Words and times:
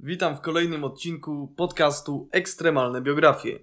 Witam 0.00 0.36
w 0.36 0.40
kolejnym 0.40 0.84
odcinku 0.84 1.52
podcastu 1.56 2.28
Ekstremalne 2.32 3.02
Biografie. 3.02 3.58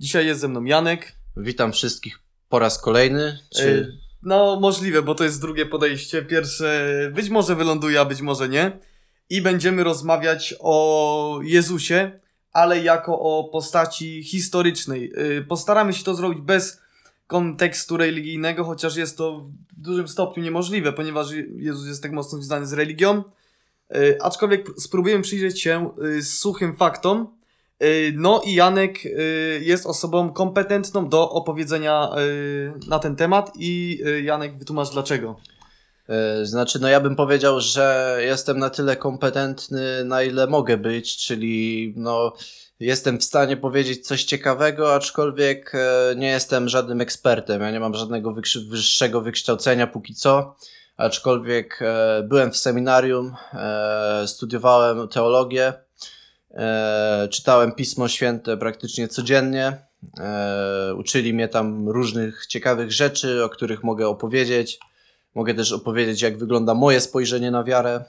Dzisiaj 0.00 0.26
jest 0.26 0.40
ze 0.40 0.48
mną 0.48 0.64
Janek. 0.64 1.12
Witam 1.36 1.72
wszystkich 1.72 2.18
po 2.48 2.58
raz 2.58 2.80
kolejny. 2.80 3.38
Czy... 3.56 3.98
No, 4.22 4.60
możliwe, 4.60 5.02
bo 5.02 5.14
to 5.14 5.24
jest 5.24 5.40
drugie 5.40 5.66
podejście. 5.66 6.22
Pierwsze 6.22 7.10
być 7.14 7.28
może 7.28 7.56
wyląduje, 7.56 8.00
a 8.00 8.04
być 8.04 8.20
może 8.20 8.48
nie. 8.48 8.78
I 9.30 9.42
będziemy 9.42 9.84
rozmawiać 9.84 10.54
o 10.60 11.40
Jezusie, 11.42 12.20
ale 12.52 12.82
jako 12.82 13.20
o 13.20 13.44
postaci 13.44 14.24
historycznej. 14.24 15.12
Y, 15.38 15.44
Postaramy 15.48 15.92
się 15.92 16.04
to 16.04 16.14
zrobić 16.14 16.40
bez 16.40 16.80
kontekstu 17.26 17.96
religijnego, 17.96 18.64
chociaż 18.64 18.96
jest 18.96 19.18
to 19.18 19.40
w 19.76 19.80
dużym 19.80 20.08
stopniu 20.08 20.42
niemożliwe, 20.42 20.92
ponieważ 20.92 21.26
Jezus 21.56 21.86
jest 21.86 22.02
tak 22.02 22.12
mocno 22.12 22.38
związany 22.38 22.66
z 22.66 22.72
religią. 22.72 23.24
Y, 23.96 24.18
aczkolwiek 24.22 24.66
spróbujemy 24.78 25.22
przyjrzeć 25.22 25.62
się 25.62 25.90
y, 26.18 26.22
suchym 26.22 26.76
faktom. 26.76 27.36
Y, 27.82 28.12
No 28.16 28.42
i 28.46 28.54
Janek 28.54 28.98
jest 29.60 29.86
osobą 29.86 30.32
kompetentną 30.32 31.08
do 31.08 31.30
opowiedzenia 31.30 32.10
na 32.88 32.98
ten 32.98 33.16
temat 33.16 33.52
i 33.58 34.00
Janek 34.22 34.58
wytłumacz 34.58 34.90
dlaczego. 34.92 35.36
E, 36.08 36.46
Znaczy, 36.46 36.78
no 36.78 36.88
ja 36.88 37.00
bym 37.00 37.16
powiedział, 37.16 37.60
że 37.60 38.18
jestem 38.20 38.58
na 38.58 38.70
tyle 38.70 38.96
kompetentny, 38.96 40.04
na 40.04 40.22
ile 40.22 40.46
mogę 40.46 40.76
być, 40.76 41.16
czyli 41.16 41.92
no 41.96 42.32
jestem 42.80 43.18
w 43.18 43.24
stanie 43.24 43.56
powiedzieć 43.56 44.06
coś 44.06 44.24
ciekawego, 44.24 44.94
aczkolwiek 44.94 45.72
e, 45.74 46.14
nie 46.16 46.28
jestem 46.28 46.68
żadnym 46.68 47.00
ekspertem. 47.00 47.62
Ja 47.62 47.70
nie 47.70 47.80
mam 47.80 47.94
żadnego 47.94 48.34
wyższego 48.68 49.20
wykształcenia 49.20 49.86
póki 49.86 50.14
co, 50.14 50.56
aczkolwiek 50.96 51.78
e, 51.82 52.22
byłem 52.22 52.52
w 52.52 52.56
seminarium, 52.56 53.34
e, 53.54 54.24
studiowałem 54.26 55.08
teologię, 55.08 55.72
e, 56.50 57.28
czytałem 57.30 57.72
Pismo 57.72 58.08
Święte 58.08 58.56
praktycznie 58.56 59.08
codziennie. 59.08 59.86
Uczyli 60.96 61.34
mnie 61.34 61.48
tam 61.48 61.88
różnych 61.88 62.46
ciekawych 62.46 62.92
rzeczy, 62.92 63.44
o 63.44 63.48
których 63.48 63.84
mogę 63.84 64.08
opowiedzieć. 64.08 64.78
Mogę 65.34 65.54
też 65.54 65.72
opowiedzieć, 65.72 66.22
jak 66.22 66.38
wygląda 66.38 66.74
moje 66.74 67.00
spojrzenie 67.00 67.50
na 67.50 67.64
wiarę 67.64 68.04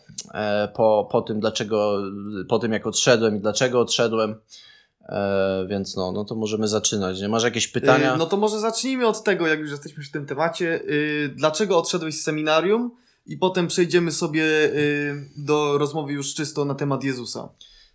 po, 0.74 1.08
po 1.12 1.22
tym, 1.22 1.40
dlaczego, 1.40 2.02
po 2.50 2.60
tym, 2.60 2.74
jak 2.74 2.88
odszedłem 2.88 3.38
i 3.38 3.40
dlaczego 3.40 3.80
odszedłem. 3.80 4.36
E, 5.10 5.66
więc 5.70 5.96
no, 5.96 6.12
no 6.12 6.26
to 6.26 6.36
możemy 6.36 6.68
zaczynać. 6.68 7.22
Nie? 7.22 7.30
Masz 7.30 7.44
jakieś 7.44 7.68
pytania? 7.68 8.16
Y, 8.16 8.18
No 8.18 8.26
to 8.26 8.38
może 8.38 8.60
zacznijmy 8.60 9.08
od 9.08 9.24
tego, 9.24 9.48
jak 9.48 9.60
już 9.60 9.72
jesteśmy 9.72 10.04
przy 10.04 10.12
tym 10.12 10.26
temacie. 10.26 10.82
Y, 10.90 11.34
Dlaczego 11.36 11.78
odszedłeś 11.78 12.16
z 12.16 12.24
seminarium? 12.24 12.92
I 13.26 13.38
potem 13.38 13.68
przejdziemy 13.68 14.12
sobie 14.12 14.44
do 15.38 15.78
rozmowy 15.78 16.14
już 16.14 16.34
czysto 16.34 16.66
na 16.66 16.76
temat 16.76 17.04
Jezusa. 17.04 17.50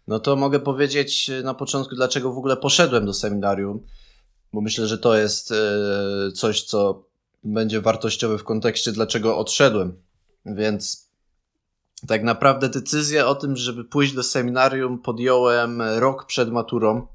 No 0.09 0.21
to 0.21 0.37
mogę 0.37 0.61
powiedzieć 0.61 1.31
na 1.45 1.55
początku, 1.55 1.95
dlaczego 1.95 2.33
w 2.33 2.39
ogóle 2.39 2.57
poszedłem 2.57 3.07
do 3.07 3.15
seminarium, 3.15 3.81
bo 4.53 4.61
myślę, 4.61 4.87
że 4.87 4.99
to 4.99 5.17
jest 5.17 5.53
e, 5.53 6.33
coś, 6.33 6.63
co 6.63 7.05
będzie 7.45 7.81
wartościowe 7.81 8.39
w 8.39 8.45
kontekście, 8.45 8.93
dlaczego 8.93 9.39
odszedłem. 9.39 9.97
Więc 10.47 11.09
tak 12.07 12.23
naprawdę 12.23 12.69
decyzję 12.69 13.27
o 13.27 13.35
tym, 13.35 13.57
żeby 13.57 13.85
pójść 13.85 14.15
do 14.15 14.23
seminarium, 14.23 14.99
podjąłem 14.99 15.83
rok 15.83 16.27
przed 16.27 16.51
maturą. 16.51 17.07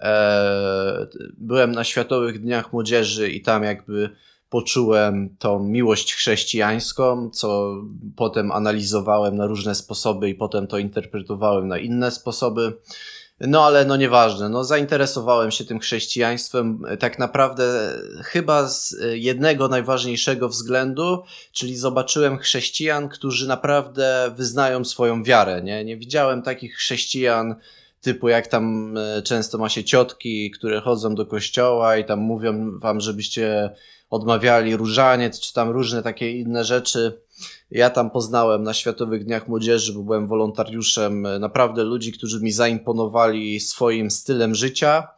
E, 0.00 1.06
byłem 1.38 1.72
na 1.72 1.84
Światowych 1.84 2.40
Dniach 2.40 2.72
Młodzieży 2.72 3.30
i 3.30 3.42
tam 3.42 3.62
jakby 3.62 4.10
poczułem 4.48 5.36
tą 5.38 5.58
miłość 5.58 6.14
chrześcijańską, 6.14 7.30
co 7.30 7.74
potem 8.16 8.52
analizowałem 8.52 9.36
na 9.36 9.46
różne 9.46 9.74
sposoby 9.74 10.28
i 10.28 10.34
potem 10.34 10.66
to 10.66 10.78
interpretowałem 10.78 11.68
na 11.68 11.78
inne 11.78 12.10
sposoby. 12.10 12.72
No 13.40 13.64
ale 13.64 13.84
no 13.84 13.96
nieważne, 13.96 14.48
no 14.48 14.64
zainteresowałem 14.64 15.50
się 15.50 15.64
tym 15.64 15.78
chrześcijaństwem 15.78 16.84
e, 16.88 16.96
tak 16.96 17.18
naprawdę 17.18 17.92
chyba 18.24 18.68
z 18.68 18.96
e, 19.02 19.18
jednego 19.18 19.68
najważniejszego 19.68 20.48
względu, 20.48 21.22
czyli 21.52 21.76
zobaczyłem 21.76 22.38
chrześcijan, 22.38 23.08
którzy 23.08 23.48
naprawdę 23.48 24.34
wyznają 24.36 24.84
swoją 24.84 25.22
wiarę, 25.22 25.62
nie? 25.62 25.84
Nie 25.84 25.96
widziałem 25.96 26.42
takich 26.42 26.76
chrześcijan 26.76 27.56
typu 28.00 28.28
jak 28.28 28.46
tam 28.46 28.94
e, 28.98 29.22
często 29.22 29.58
ma 29.58 29.68
się 29.68 29.84
ciotki, 29.84 30.50
które 30.50 30.80
chodzą 30.80 31.14
do 31.14 31.26
kościoła 31.26 31.96
i 31.96 32.04
tam 32.04 32.18
mówią 32.18 32.78
wam, 32.78 33.00
żebyście 33.00 33.70
odmawiali 34.10 34.76
różaniec, 34.76 35.40
czy 35.40 35.54
tam 35.54 35.70
różne 35.70 36.02
takie 36.02 36.30
inne 36.30 36.64
rzeczy. 36.64 37.20
Ja 37.70 37.90
tam 37.90 38.10
poznałem 38.10 38.62
na 38.62 38.74
Światowych 38.74 39.24
Dniach 39.24 39.48
Młodzieży, 39.48 39.92
bo 39.92 40.02
byłem 40.02 40.26
wolontariuszem, 40.26 41.26
e, 41.26 41.38
naprawdę 41.38 41.84
ludzi, 41.84 42.12
którzy 42.12 42.40
mi 42.40 42.52
zaimponowali 42.52 43.60
swoim 43.60 44.10
stylem 44.10 44.54
życia 44.54 45.08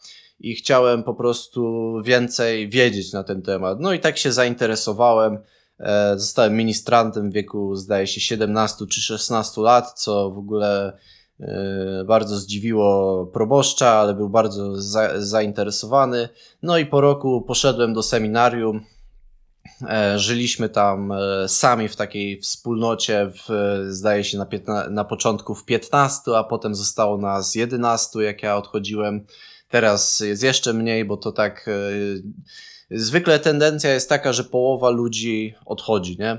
i 0.41 0.55
chciałem 0.55 1.03
po 1.03 1.15
prostu 1.15 1.93
więcej 2.03 2.69
wiedzieć 2.69 3.13
na 3.13 3.25
ten 3.25 3.43
temat. 3.43 3.81
No 3.81 3.93
i 3.93 4.01
tak 4.01 4.19
się 4.19 4.33
zainteresowałem. 4.33 5.39
E, 5.81 6.19
Zostałem 6.19 6.57
ministrantem 6.57 7.31
w 7.31 7.35
wieku, 7.35 7.77
zdaje 7.77 8.07
się, 8.07 8.21
17 8.21 8.87
czy 8.87 9.01
16 9.01 9.61
lat, 9.61 9.93
co 9.93 10.31
w 10.31 10.39
ogóle 10.39 10.99
e, 11.41 12.05
bardzo 12.07 12.37
zdziwiło 12.37 13.27
proboszcza, 13.27 13.91
ale 13.91 14.15
był 14.15 14.29
bardzo 14.29 14.83
za, 14.83 15.21
zainteresowany. 15.21 16.29
No 16.63 16.79
i 16.79 16.87
po 16.87 17.01
roku 17.01 17.43
poszedłem 17.43 17.95
do 17.95 18.03
seminarium. 18.03 18.81
E, 19.83 20.19
Żyliśmy 20.19 20.69
tam 20.69 21.13
e, 21.13 21.49
sami 21.49 21.89
w 21.89 21.97
takiej 21.97 22.41
wspólnocie, 22.41 23.31
w, 23.35 23.49
zdaje 23.89 24.25
się 24.25 24.39
na, 24.39 24.47
piętna, 24.47 24.89
na 24.91 25.05
początku 25.05 25.55
w 25.55 25.65
15, 25.65 26.23
a 26.37 26.45
potem 26.45 26.75
zostało 26.75 27.19
nas 27.19 27.55
11, 27.55 28.19
jak 28.23 28.43
ja 28.43 28.57
odchodziłem. 28.57 29.25
Teraz 29.69 30.21
jest 30.21 30.43
jeszcze 30.43 30.73
mniej, 30.73 31.05
bo 31.05 31.17
to 31.17 31.33
tak. 31.33 31.69
e, 31.69 31.73
Zwykle 32.91 33.39
tendencja 33.39 33.95
jest 33.95 34.09
taka, 34.09 34.33
że 34.33 34.45
połowa 34.45 34.91
ludzi 34.91 35.55
odchodzi, 35.67 36.17
nie? 36.19 36.39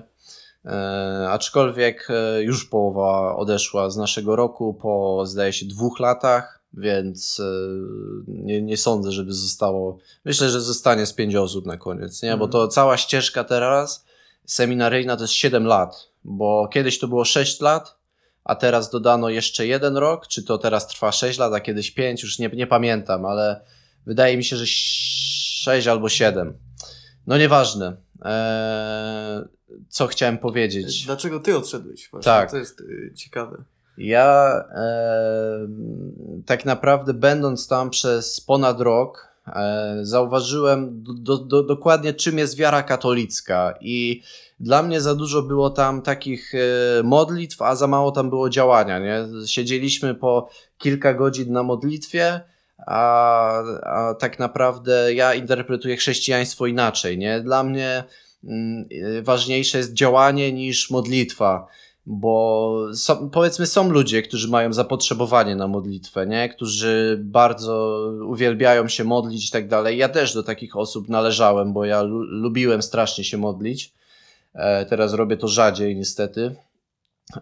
Aczkolwiek 1.30 2.08
już 2.40 2.66
połowa 2.66 3.36
odeszła 3.36 3.90
z 3.90 3.98
naszego 3.98 4.36
roku 4.36 4.74
po, 4.74 5.26
zdaje 5.26 5.54
się, 5.54 5.66
dwóch 5.66 6.00
latach, 6.00 6.59
więc 6.74 7.40
e, 7.40 7.44
nie, 8.28 8.62
nie 8.62 8.78
sądzę, 8.78 9.12
żeby 9.12 9.34
zostało. 9.34 9.98
Myślę, 10.26 10.50
że 10.50 10.62
zostanie 10.62 11.06
z 11.06 11.14
pięć 11.14 11.36
osób 11.36 11.66
na 11.66 11.78
koniec, 11.78 12.24
nie? 12.24 12.30
Bo 12.30 12.46
Mhm. 12.46 12.52
to 12.52 12.68
cała 12.68 12.98
ścieżka 12.98 13.44
teraz 13.44 14.06
seminaryjna 14.46 15.16
to 15.18 15.24
jest 15.24 15.34
7 15.34 15.66
lat, 15.66 16.10
bo 16.24 16.68
kiedyś 16.74 17.00
to 17.00 17.08
było 17.08 17.26
6 17.26 17.62
lat, 17.62 17.96
a 18.44 18.56
teraz 18.56 18.90
dodano 18.90 19.30
jeszcze 19.30 19.68
jeden 19.68 19.98
rok, 19.98 20.28
czy 20.28 20.44
to 20.44 20.58
teraz 20.58 20.88
trwa 20.88 21.12
6 21.12 21.40
lat, 21.40 21.54
a 21.54 21.60
kiedyś 21.60 21.92
5, 21.92 22.24
już 22.24 22.40
nie, 22.40 22.50
nie 22.54 22.68
pamiętam, 22.68 23.26
ale 23.26 23.62
wydaje 24.06 24.38
mi 24.38 24.44
się, 24.44 24.56
że 24.58 24.66
6 24.68 25.88
albo 25.88 26.10
7. 26.10 26.58
No 27.28 27.38
nieważne. 27.38 27.98
Eee, 28.22 29.44
co 29.90 30.08
chciałem 30.08 30.38
powiedzieć? 30.38 31.06
Dlaczego 31.06 31.40
ty 31.40 31.58
odszedłeś? 31.58 32.10
Właśnie, 32.12 32.26
Tak. 32.32 32.52
To 32.52 32.58
jest 32.58 32.82
y, 32.82 33.14
ciekawe. 33.16 33.64
Ja 34.00 34.64
e, 34.76 35.68
tak 36.46 36.66
naprawdę 36.66 37.14
będąc 37.14 37.68
tam 37.68 37.90
przez 37.90 38.42
ponad 38.42 38.82
rok, 38.82 39.28
e, 39.48 39.98
zauważyłem 40.02 41.04
do, 41.04 41.38
do, 41.38 41.64
dokładnie 41.64 42.14
czym 42.14 42.38
jest 42.38 42.58
wiara 42.58 42.84
katolicka 42.84 43.74
i 43.82 44.22
dla 44.60 44.84
mnie 44.84 45.02
za 45.02 45.16
dużo 45.16 45.42
było 45.42 45.70
tam 45.70 46.02
takich 46.02 46.54
e, 46.56 47.04
modlitw, 47.04 47.62
a 47.62 47.76
za 47.76 47.88
mało 47.88 48.12
tam 48.12 48.30
było 48.30 48.50
działania. 48.50 49.00
Nie? 49.00 49.48
Siedzieliśmy 49.48 50.16
po 50.16 50.50
kilka 50.78 51.14
godzin 51.14 51.54
na 51.54 51.64
modlitwie, 51.64 52.42
a, 52.88 53.64
a 53.84 54.14
tak 54.14 54.40
naprawdę 54.40 55.14
ja 55.14 55.34
interpretuję 55.34 55.98
chrześcijaństwo 55.98 56.68
inaczej. 56.68 57.18
Nie? 57.18 57.42
Dla 57.42 57.64
mnie 57.64 58.04
mm, 58.44 58.86
e, 59.18 59.22
ważniejsze 59.22 59.78
jest 59.78 59.94
działanie 59.94 60.54
niż 60.54 60.90
modlitwa 60.90 61.68
bo 62.12 62.76
są, 62.94 63.30
powiedzmy 63.30 63.66
są 63.66 63.90
ludzie, 63.90 64.22
którzy 64.22 64.48
mają 64.48 64.74
zapotrzebowanie 64.74 65.56
na 65.56 65.68
modlitwę, 65.68 66.28
nie? 66.28 66.50
którzy 66.50 67.20
bardzo 67.24 68.04
uwielbiają 68.28 68.88
się 68.88 69.04
modlić 69.04 69.48
i 69.48 69.52
tak 69.52 69.68
dalej. 69.68 69.98
Ja 69.98 70.10
też 70.10 70.34
do 70.34 70.44
takich 70.44 70.78
osób 70.78 71.10
należałem, 71.10 71.74
bo 71.74 71.86
ja 71.86 72.02
lu- 72.02 72.24
lubiłem 72.24 72.82
strasznie 72.82 73.24
się 73.24 73.38
modlić. 73.38 73.94
E, 74.54 74.86
teraz 74.86 75.14
robię 75.14 75.38
to 75.38 75.48
rzadziej 75.48 75.96
niestety. 75.96 76.56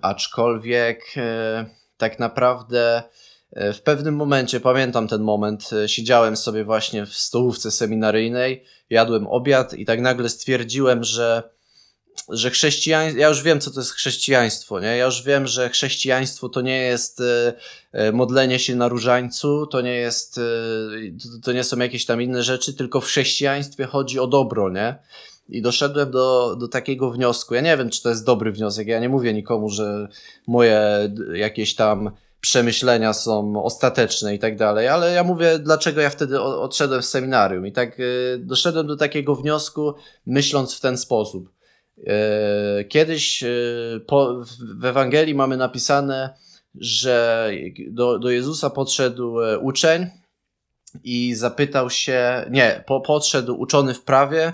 Aczkolwiek 0.01 1.03
e, 1.17 1.65
tak 1.97 2.19
naprawdę 2.19 3.03
e, 3.51 3.73
w 3.73 3.81
pewnym 3.81 4.15
momencie, 4.15 4.59
pamiętam 4.59 5.07
ten 5.07 5.21
moment, 5.21 5.69
e, 5.73 5.89
siedziałem 5.89 6.37
sobie 6.37 6.63
właśnie 6.63 7.05
w 7.05 7.13
stołówce 7.13 7.71
seminaryjnej, 7.71 8.63
jadłem 8.89 9.27
obiad 9.27 9.73
i 9.73 9.85
tak 9.85 10.01
nagle 10.01 10.29
stwierdziłem, 10.29 11.03
że 11.03 11.56
że 12.29 12.49
chrześcijaństwo, 12.49 13.19
ja 13.21 13.27
już 13.27 13.43
wiem, 13.43 13.59
co 13.59 13.71
to 13.71 13.79
jest 13.79 13.91
chrześcijaństwo, 13.91 14.79
nie? 14.79 14.97
Ja 14.97 15.05
już 15.05 15.23
wiem, 15.23 15.47
że 15.47 15.69
chrześcijaństwo 15.69 16.49
to 16.49 16.61
nie 16.61 16.77
jest 16.77 17.21
e, 17.21 17.53
e, 17.91 18.11
modlenie 18.11 18.59
się 18.59 18.75
na 18.75 18.87
różańcu, 18.87 19.67
to 19.67 19.81
nie 19.81 19.95
jest, 19.95 20.37
e, 20.37 20.41
to, 21.43 21.51
nie 21.51 21.63
są 21.63 21.77
jakieś 21.77 22.05
tam 22.05 22.21
inne 22.21 22.43
rzeczy, 22.43 22.73
tylko 22.73 23.01
w 23.01 23.05
chrześcijaństwie 23.05 23.85
chodzi 23.85 24.19
o 24.19 24.27
dobro, 24.27 24.69
nie? 24.69 24.95
I 25.49 25.61
doszedłem 25.61 26.11
do, 26.11 26.55
do 26.59 26.67
takiego 26.67 27.11
wniosku. 27.11 27.55
Ja 27.55 27.61
nie 27.61 27.77
wiem, 27.77 27.89
czy 27.89 28.03
to 28.03 28.09
jest 28.09 28.25
dobry 28.25 28.51
wniosek. 28.51 28.87
Ja 28.87 28.99
nie 28.99 29.09
mówię 29.09 29.33
nikomu, 29.33 29.69
że 29.69 30.07
moje 30.47 31.11
jakieś 31.33 31.75
tam 31.75 32.11
przemyślenia 32.41 33.13
są 33.13 33.63
ostateczne 33.63 34.35
i 34.35 34.39
tak 34.39 34.57
dalej, 34.57 34.87
ale 34.87 35.13
ja 35.13 35.23
mówię, 35.23 35.59
dlaczego 35.59 36.01
ja 36.01 36.09
wtedy 36.09 36.41
odszedłem 36.41 37.03
z 37.03 37.09
seminarium 37.09 37.67
i 37.67 37.71
tak 37.71 37.97
doszedłem 38.39 38.87
do 38.87 38.95
takiego 38.95 39.35
wniosku, 39.35 39.93
myśląc 40.25 40.75
w 40.75 40.81
ten 40.81 40.97
sposób. 40.97 41.56
Y, 41.97 42.85
kiedyś 42.85 43.43
po, 44.07 44.45
w 44.79 44.85
Ewangelii 44.85 45.35
mamy 45.35 45.57
napisane, 45.57 46.33
że 46.75 47.49
do, 47.89 48.19
do 48.19 48.29
Jezusa 48.29 48.69
podszedł 48.69 49.41
e, 49.41 49.59
uczeń 49.59 50.09
i 51.03 51.35
zapytał 51.35 51.89
się, 51.89 52.45
nie, 52.51 52.83
po, 52.87 53.01
podszedł 53.01 53.55
uczony 53.59 53.93
w 53.93 54.01
prawie, 54.01 54.53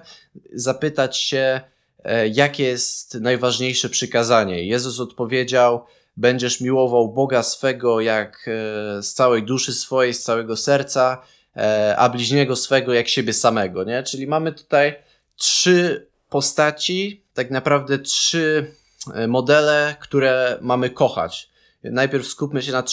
zapytać 0.53 1.17
się, 1.17 1.61
e, 2.03 2.27
jakie 2.27 2.63
jest 2.63 3.15
najważniejsze 3.15 3.89
przykazanie. 3.89 4.63
Jezus 4.63 4.99
odpowiedział, 4.99 5.85
będziesz 6.17 6.61
miłował 6.61 7.13
Boga 7.13 7.43
swego 7.43 8.01
jak 8.01 8.45
e, 8.47 9.03
z 9.03 9.13
całej 9.13 9.43
duszy 9.43 9.73
swojej, 9.73 10.13
z 10.13 10.23
całego 10.23 10.57
serca, 10.57 11.21
e, 11.55 11.95
a 11.97 12.09
bliźniego 12.09 12.55
swego 12.55 12.93
jak 12.93 13.07
siebie 13.07 13.33
samego, 13.33 13.83
nie? 13.83 14.03
Czyli 14.03 14.27
mamy 14.27 14.51
tutaj 14.51 14.95
trzy 15.35 16.07
postaci, 16.29 17.22
tak 17.33 17.51
naprawdę 17.51 17.99
trzy 17.99 18.71
e, 19.13 19.27
modele, 19.27 19.95
które 19.99 20.57
mamy 20.61 20.89
kochać. 20.89 21.49
Najpierw 21.83 22.27
skupmy 22.27 22.61
się 22.61 22.71
na, 22.71 22.83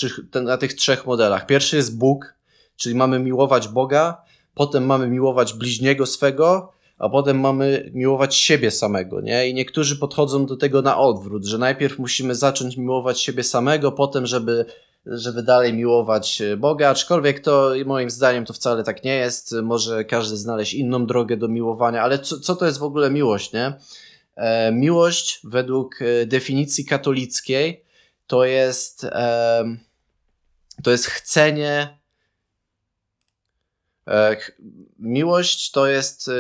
na 0.42 0.56
tych 0.56 0.74
trzech 0.74 1.06
modelach. 1.06 1.46
Pierwszy 1.46 1.76
jest 1.76 1.98
Bóg, 1.98 2.34
czyli 2.76 2.94
mamy 2.94 3.18
miłować 3.18 3.68
Boga, 3.68 4.22
potem 4.54 4.86
mamy 4.86 5.08
miłować 5.08 5.54
bliźniego 5.54 6.06
swego, 6.06 6.72
a 6.98 7.08
potem 7.08 7.40
mamy 7.40 7.90
miłować 7.94 8.34
siebie 8.34 8.70
samego, 8.70 9.20
nie? 9.20 9.48
I 9.48 9.54
niektórzy 9.54 9.96
podchodzą 9.96 10.46
do 10.46 10.56
tego 10.56 10.82
na 10.82 10.98
odwrót, 10.98 11.44
że 11.44 11.58
najpierw 11.58 11.98
musimy 11.98 12.34
zacząć 12.34 12.76
miłować 12.76 13.20
siebie 13.20 13.42
samego, 13.42 13.92
potem, 13.92 14.26
żeby, 14.26 14.64
żeby 15.06 15.42
dalej 15.42 15.74
miłować 15.74 16.42
Boga, 16.58 16.90
aczkolwiek 16.90 17.40
to 17.40 17.72
moim 17.86 18.10
zdaniem 18.10 18.44
to 18.44 18.52
wcale 18.52 18.84
tak 18.84 19.04
nie 19.04 19.14
jest. 19.14 19.54
Może 19.62 20.04
każdy 20.04 20.36
znaleźć 20.36 20.74
inną 20.74 21.06
drogę 21.06 21.36
do 21.36 21.48
miłowania, 21.48 22.02
ale 22.02 22.18
co, 22.18 22.40
co 22.40 22.56
to 22.56 22.66
jest 22.66 22.78
w 22.78 22.82
ogóle 22.82 23.10
miłość, 23.10 23.52
nie? 23.52 23.72
E, 24.36 24.72
miłość 24.72 25.40
według 25.44 26.02
e, 26.02 26.26
definicji 26.26 26.84
katolickiej 26.84 27.84
to 28.26 28.44
jest, 28.44 29.06
to 30.82 30.90
jest 30.90 31.06
chcenie 31.06 32.00
E, 34.10 34.36
miłość 34.98 35.70
to 35.70 35.86
jest 35.86 36.30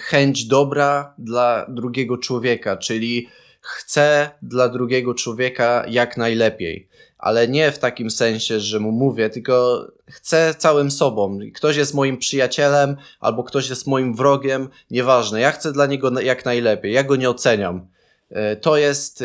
chęć 0.00 0.44
dobra 0.44 1.14
dla 1.18 1.66
drugiego 1.68 2.18
człowieka, 2.18 2.76
czyli 2.76 3.28
chcę 3.66 4.30
dla 4.42 4.68
drugiego 4.68 5.14
człowieka 5.14 5.84
jak 5.88 6.16
najlepiej. 6.16 6.88
Ale 7.18 7.48
nie 7.48 7.72
w 7.72 7.78
takim 7.78 8.10
sensie, 8.10 8.60
że 8.60 8.80
mu 8.80 8.92
mówię, 8.92 9.30
tylko 9.30 9.86
chcę 10.10 10.54
całym 10.58 10.90
sobą. 10.90 11.38
Ktoś 11.54 11.76
jest 11.76 11.94
moim 11.94 12.18
przyjacielem, 12.18 12.96
albo 13.20 13.44
ktoś 13.44 13.68
jest 13.70 13.86
moim 13.86 14.14
wrogiem, 14.14 14.68
nieważne. 14.90 15.40
Ja 15.40 15.52
chcę 15.52 15.72
dla 15.72 15.86
niego 15.86 16.20
jak 16.20 16.44
najlepiej. 16.44 16.92
Ja 16.92 17.04
go 17.04 17.16
nie 17.16 17.30
oceniam. 17.30 17.86
E, 18.30 18.56
to 18.56 18.76
jest 18.76 19.24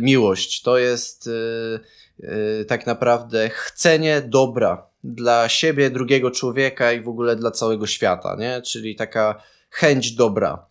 miłość, 0.00 0.62
to 0.62 0.78
jest 0.78 1.30
tak 2.68 2.86
naprawdę 2.86 3.48
chcenie 3.48 4.22
dobra 4.26 4.86
dla 5.04 5.48
siebie, 5.48 5.90
drugiego 5.90 6.30
człowieka 6.30 6.92
i 6.92 7.00
w 7.00 7.08
ogóle 7.08 7.36
dla 7.36 7.50
całego 7.50 7.86
świata, 7.86 8.36
nie? 8.38 8.62
Czyli 8.62 8.96
taka 8.96 9.42
chęć 9.70 10.12
dobra. 10.12 10.66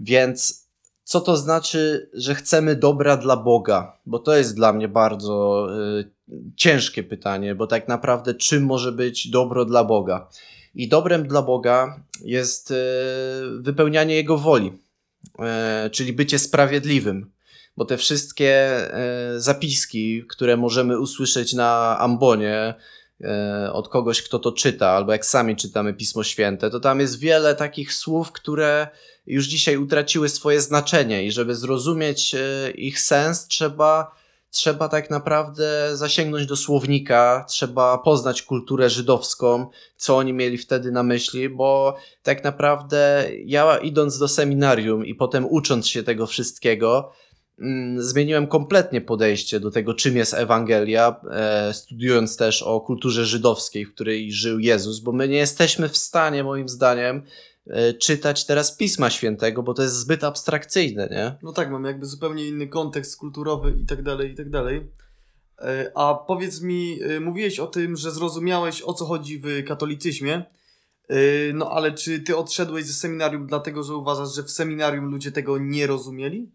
Więc 0.00 0.67
co 1.08 1.20
to 1.20 1.36
znaczy, 1.36 2.10
że 2.12 2.34
chcemy 2.34 2.76
dobra 2.76 3.16
dla 3.16 3.36
Boga? 3.36 3.98
Bo 4.06 4.18
to 4.18 4.36
jest 4.36 4.56
dla 4.56 4.72
mnie 4.72 4.88
bardzo 4.88 5.68
y, 6.00 6.10
ciężkie 6.56 7.02
pytanie, 7.02 7.54
bo 7.54 7.66
tak 7.66 7.88
naprawdę 7.88 8.34
czym 8.34 8.64
może 8.64 8.92
być 8.92 9.30
dobro 9.30 9.64
dla 9.64 9.84
Boga? 9.84 10.28
I 10.74 10.88
dobrem 10.88 11.28
dla 11.28 11.42
Boga 11.42 12.00
jest 12.24 12.70
y, 12.70 12.74
wypełnianie 13.60 14.14
Jego 14.14 14.38
woli, 14.38 14.72
y, 15.86 15.90
czyli 15.90 16.12
bycie 16.12 16.38
sprawiedliwym. 16.38 17.30
Bo 17.76 17.84
te 17.84 17.96
wszystkie 17.96 18.80
y, 19.36 19.40
zapiski, 19.40 20.24
które 20.28 20.56
możemy 20.56 20.98
usłyszeć 20.98 21.52
na 21.52 21.98
ambonie, 21.98 22.74
E, 23.24 23.72
od 23.72 23.88
kogoś, 23.88 24.22
kto 24.22 24.38
to 24.38 24.52
czyta, 24.52 24.90
albo 24.90 25.12
jak 25.12 25.26
sami 25.26 25.56
czytamy 25.56 25.94
Pismo 25.94 26.24
Święte, 26.24 26.70
to 26.70 26.80
tam 26.80 27.00
jest 27.00 27.18
wiele 27.18 27.54
takich 27.54 27.92
słów, 27.92 28.32
które 28.32 28.88
już 29.28 29.46
dzisiaj 29.46 29.76
utraciły 29.76 30.28
swoje 30.28 30.60
znaczenie 30.60 31.24
i 31.26 31.32
żeby 31.32 31.54
zrozumieć 31.54 32.34
e, 32.34 32.70
ich 32.70 33.00
sens, 33.00 33.46
trzeba, 33.46 34.14
trzeba 34.50 34.88
tak 34.88 35.10
naprawdę 35.10 35.96
zasięgnąć 35.96 36.46
do 36.46 36.56
słownika, 36.56 37.44
trzeba 37.48 37.98
poznać 37.98 38.42
kulturę 38.42 38.90
żydowską, 38.90 39.66
co 39.96 40.16
oni 40.16 40.32
mieli 40.32 40.58
wtedy 40.58 40.92
na 40.92 41.02
myśli, 41.02 41.48
bo 41.48 41.96
tak 42.22 42.44
naprawdę 42.44 43.28
ja 43.44 43.78
idąc 43.78 44.18
do 44.18 44.28
seminarium 44.28 45.06
i 45.06 45.14
potem 45.14 45.46
ucząc 45.46 45.88
się 45.88 46.02
tego 46.02 46.26
wszystkiego, 46.26 47.12
Mm, 47.58 48.02
zmieniłem 48.02 48.46
kompletnie 48.46 49.00
podejście 49.00 49.60
do 49.60 49.70
tego, 49.70 49.94
czym 49.94 50.16
jest 50.16 50.34
Ewangelia, 50.34 51.20
e, 51.30 51.74
studiując 51.74 52.36
też 52.36 52.62
o 52.62 52.80
kulturze 52.80 53.26
żydowskiej, 53.26 53.86
w 53.86 53.94
której 53.94 54.32
żył 54.32 54.58
Jezus, 54.58 55.00
bo 55.00 55.12
my 55.12 55.28
nie 55.28 55.36
jesteśmy 55.36 55.88
w 55.88 55.96
stanie, 55.96 56.44
moim 56.44 56.68
zdaniem, 56.68 57.22
czytać 57.98 58.46
teraz 58.46 58.76
Pisma 58.76 59.10
Świętego, 59.10 59.62
bo 59.62 59.74
to 59.74 59.82
jest 59.82 59.94
zbyt 59.94 60.24
abstrakcyjne, 60.24 61.08
nie? 61.10 61.36
No 61.42 61.52
tak, 61.52 61.70
mamy 61.70 61.88
jakby 61.88 62.06
zupełnie 62.06 62.48
inny 62.48 62.66
kontekst 62.66 63.16
kulturowy 63.16 63.74
i 63.82 63.86
tak 63.86 64.02
dalej, 64.02 64.32
i 64.32 64.34
tak 64.34 64.50
dalej. 64.50 64.90
E, 65.58 65.92
a 65.94 66.14
powiedz 66.14 66.60
mi, 66.60 66.98
mówiłeś 67.20 67.60
o 67.60 67.66
tym, 67.66 67.96
że 67.96 68.10
zrozumiałeś 68.10 68.82
o 68.82 68.92
co 68.92 69.04
chodzi 69.04 69.38
w 69.38 69.64
katolicyzmie. 69.66 70.44
No 71.54 71.70
ale 71.70 71.92
czy 71.92 72.20
ty 72.20 72.36
odszedłeś 72.36 72.84
ze 72.84 72.92
seminarium 72.92 73.46
dlatego, 73.46 73.82
że 73.82 73.94
uważasz, 73.94 74.34
że 74.34 74.42
w 74.42 74.50
seminarium 74.50 75.04
ludzie 75.04 75.32
tego 75.32 75.58
nie 75.58 75.86
rozumieli? 75.86 76.50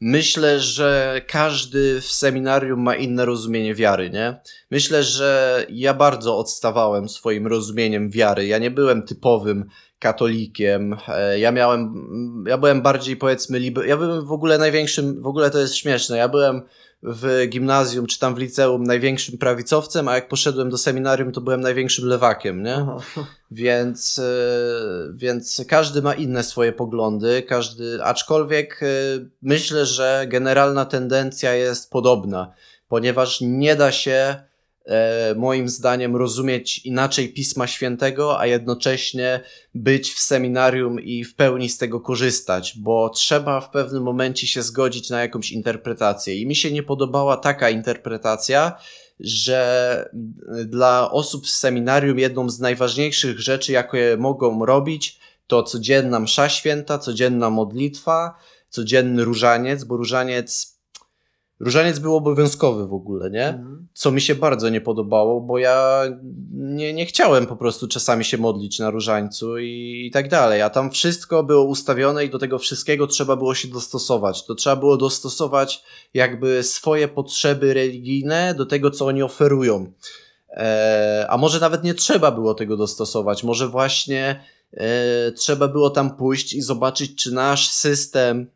Myślę, 0.00 0.60
że 0.60 1.20
każdy 1.28 2.00
w 2.00 2.04
seminarium 2.04 2.80
ma 2.80 2.94
inne 2.94 3.24
rozumienie 3.24 3.74
wiary, 3.74 4.10
nie? 4.10 4.40
Myślę, 4.70 5.04
że 5.04 5.66
ja 5.70 5.94
bardzo 5.94 6.38
odstawałem 6.38 7.08
swoim 7.08 7.46
rozumieniem 7.46 8.10
wiary. 8.10 8.46
Ja 8.46 8.58
nie 8.58 8.70
byłem 8.70 9.02
typowym 9.02 9.64
katolikiem. 10.04 10.96
E, 11.08 11.38
ja 11.38 11.52
miałem, 11.52 11.94
ja 12.48 12.58
byłem 12.58 12.82
bardziej 12.82 13.16
powiedzmy, 13.16 13.58
liber... 13.58 13.86
ja 13.86 13.96
byłem 13.96 14.26
w 14.26 14.32
ogóle 14.32 14.58
największym, 14.58 15.20
w 15.20 15.26
ogóle 15.26 15.50
to 15.50 15.58
jest 15.58 15.76
śmieszne, 15.76 16.16
ja 16.16 16.28
byłem 16.28 16.62
w 17.02 17.46
gimnazjum 17.48 18.06
czy 18.06 18.18
tam 18.18 18.34
w 18.34 18.38
liceum 18.38 18.82
największym 18.82 19.38
prawicowcem, 19.38 20.08
a 20.08 20.14
jak 20.14 20.28
poszedłem 20.28 20.70
do 20.70 20.78
seminarium, 20.78 21.32
to 21.32 21.40
byłem 21.40 21.60
największym 21.60 22.08
lewakiem, 22.08 22.62
nie? 22.62 22.86
Więc, 23.50 24.18
e, 24.18 24.24
więc 25.14 25.64
każdy 25.68 26.02
ma 26.02 26.14
inne 26.14 26.42
swoje 26.42 26.72
poglądy, 26.72 27.42
każdy, 27.42 28.04
aczkolwiek 28.04 28.80
e, 28.82 28.86
myślę, 29.42 29.86
że 29.86 30.26
generalna 30.28 30.84
tendencja 30.84 31.54
jest 31.54 31.90
podobna, 31.90 32.52
ponieważ 32.88 33.38
nie 33.40 33.76
da 33.76 33.92
się 33.92 34.36
moim 35.36 35.68
zdaniem 35.68 36.16
rozumieć 36.16 36.78
inaczej 36.78 37.32
Pisma 37.32 37.66
Świętego, 37.66 38.40
a 38.40 38.46
jednocześnie 38.46 39.40
być 39.74 40.12
w 40.12 40.20
seminarium 40.20 41.00
i 41.00 41.24
w 41.24 41.34
pełni 41.34 41.68
z 41.68 41.78
tego 41.78 42.00
korzystać, 42.00 42.78
bo 42.78 43.10
trzeba 43.10 43.60
w 43.60 43.70
pewnym 43.70 44.02
momencie 44.02 44.46
się 44.46 44.62
zgodzić 44.62 45.10
na 45.10 45.20
jakąś 45.20 45.52
interpretację. 45.52 46.36
I 46.36 46.46
mi 46.46 46.56
się 46.56 46.72
nie 46.72 46.82
podobała 46.82 47.36
taka 47.36 47.70
interpretacja, 47.70 48.78
że 49.20 50.10
dla 50.64 51.10
osób 51.10 51.48
z 51.48 51.56
seminarium 51.56 52.18
jedną 52.18 52.50
z 52.50 52.60
najważniejszych 52.60 53.40
rzeczy, 53.40 53.72
jakie 53.72 54.16
mogą 54.18 54.66
robić, 54.66 55.18
to 55.46 55.62
codzienna 55.62 56.20
msza 56.20 56.48
święta, 56.48 56.98
codzienna 56.98 57.50
modlitwa, 57.50 58.34
codzienny 58.68 59.24
różaniec, 59.24 59.84
bo 59.84 59.96
różaniec 59.96 60.73
Różaniec 61.60 61.98
był 61.98 62.16
obowiązkowy 62.16 62.86
w 62.86 62.94
ogóle, 62.94 63.30
nie? 63.30 63.48
Mhm. 63.48 63.88
Co 63.92 64.12
mi 64.12 64.20
się 64.20 64.34
bardzo 64.34 64.68
nie 64.68 64.80
podobało, 64.80 65.40
bo 65.40 65.58
ja 65.58 66.02
nie, 66.52 66.92
nie 66.92 67.06
chciałem 67.06 67.46
po 67.46 67.56
prostu 67.56 67.88
czasami 67.88 68.24
się 68.24 68.38
modlić 68.38 68.78
na 68.78 68.90
różańcu 68.90 69.58
i, 69.58 70.04
i 70.06 70.10
tak 70.10 70.28
dalej. 70.28 70.62
A 70.62 70.70
tam 70.70 70.90
wszystko 70.90 71.42
było 71.42 71.64
ustawione 71.64 72.24
i 72.24 72.30
do 72.30 72.38
tego 72.38 72.58
wszystkiego 72.58 73.06
trzeba 73.06 73.36
było 73.36 73.54
się 73.54 73.68
dostosować. 73.68 74.46
To 74.46 74.54
trzeba 74.54 74.76
było 74.76 74.96
dostosować 74.96 75.84
jakby 76.14 76.62
swoje 76.62 77.08
potrzeby 77.08 77.74
religijne 77.74 78.54
do 78.54 78.66
tego, 78.66 78.90
co 78.90 79.06
oni 79.06 79.22
oferują. 79.22 79.92
E, 80.50 81.26
a 81.30 81.36
może 81.36 81.60
nawet 81.60 81.84
nie 81.84 81.94
trzeba 81.94 82.30
było 82.30 82.54
tego 82.54 82.76
dostosować. 82.76 83.44
Może 83.44 83.68
właśnie 83.68 84.44
e, 84.72 85.32
trzeba 85.32 85.68
było 85.68 85.90
tam 85.90 86.16
pójść 86.16 86.52
i 86.52 86.62
zobaczyć, 86.62 87.22
czy 87.22 87.32
nasz 87.32 87.68
system 87.68 88.46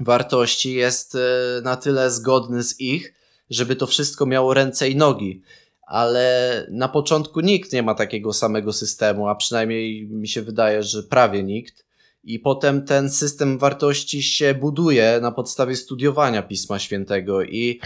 wartości 0.00 0.74
jest 0.74 1.14
e, 1.14 1.18
na 1.62 1.76
tyle 1.76 2.10
zgodny 2.10 2.62
z 2.62 2.80
ich, 2.80 3.14
żeby 3.50 3.76
to 3.76 3.86
wszystko 3.86 4.26
miało 4.26 4.54
ręce 4.54 4.88
i 4.88 4.96
nogi. 4.96 5.42
Ale 5.86 6.66
na 6.70 6.88
początku 6.88 7.40
nikt 7.40 7.72
nie 7.72 7.82
ma 7.82 7.94
takiego 7.94 8.32
samego 8.32 8.72
systemu, 8.72 9.28
a 9.28 9.34
przynajmniej 9.34 10.08
mi 10.08 10.28
się 10.28 10.42
wydaje, 10.42 10.82
że 10.82 11.02
prawie 11.02 11.42
nikt. 11.42 11.84
I 12.24 12.38
potem 12.38 12.84
ten 12.84 13.10
system 13.10 13.58
wartości 13.58 14.22
się 14.22 14.54
buduje 14.54 15.18
na 15.22 15.32
podstawie 15.32 15.76
studiowania 15.76 16.42
Pisma 16.42 16.78
Świętego. 16.78 17.42
I 17.42 17.80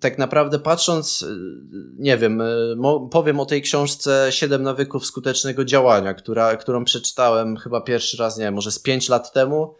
tak 0.00 0.18
naprawdę 0.18 0.58
patrząc, 0.58 1.22
y, 1.22 1.36
nie 1.98 2.18
wiem, 2.18 2.40
y, 2.40 2.76
powiem 3.10 3.40
o 3.40 3.46
tej 3.46 3.62
książce 3.62 4.28
Siedem 4.30 4.62
nawyków 4.62 5.06
skutecznego 5.06 5.64
działania, 5.64 6.14
która, 6.14 6.56
którą 6.56 6.84
przeczytałem 6.84 7.56
chyba 7.56 7.80
pierwszy 7.80 8.16
raz, 8.16 8.38
nie 8.38 8.44
wiem, 8.44 8.54
może 8.54 8.72
z 8.72 8.78
pięć 8.78 9.08
lat 9.08 9.32
temu. 9.32 9.74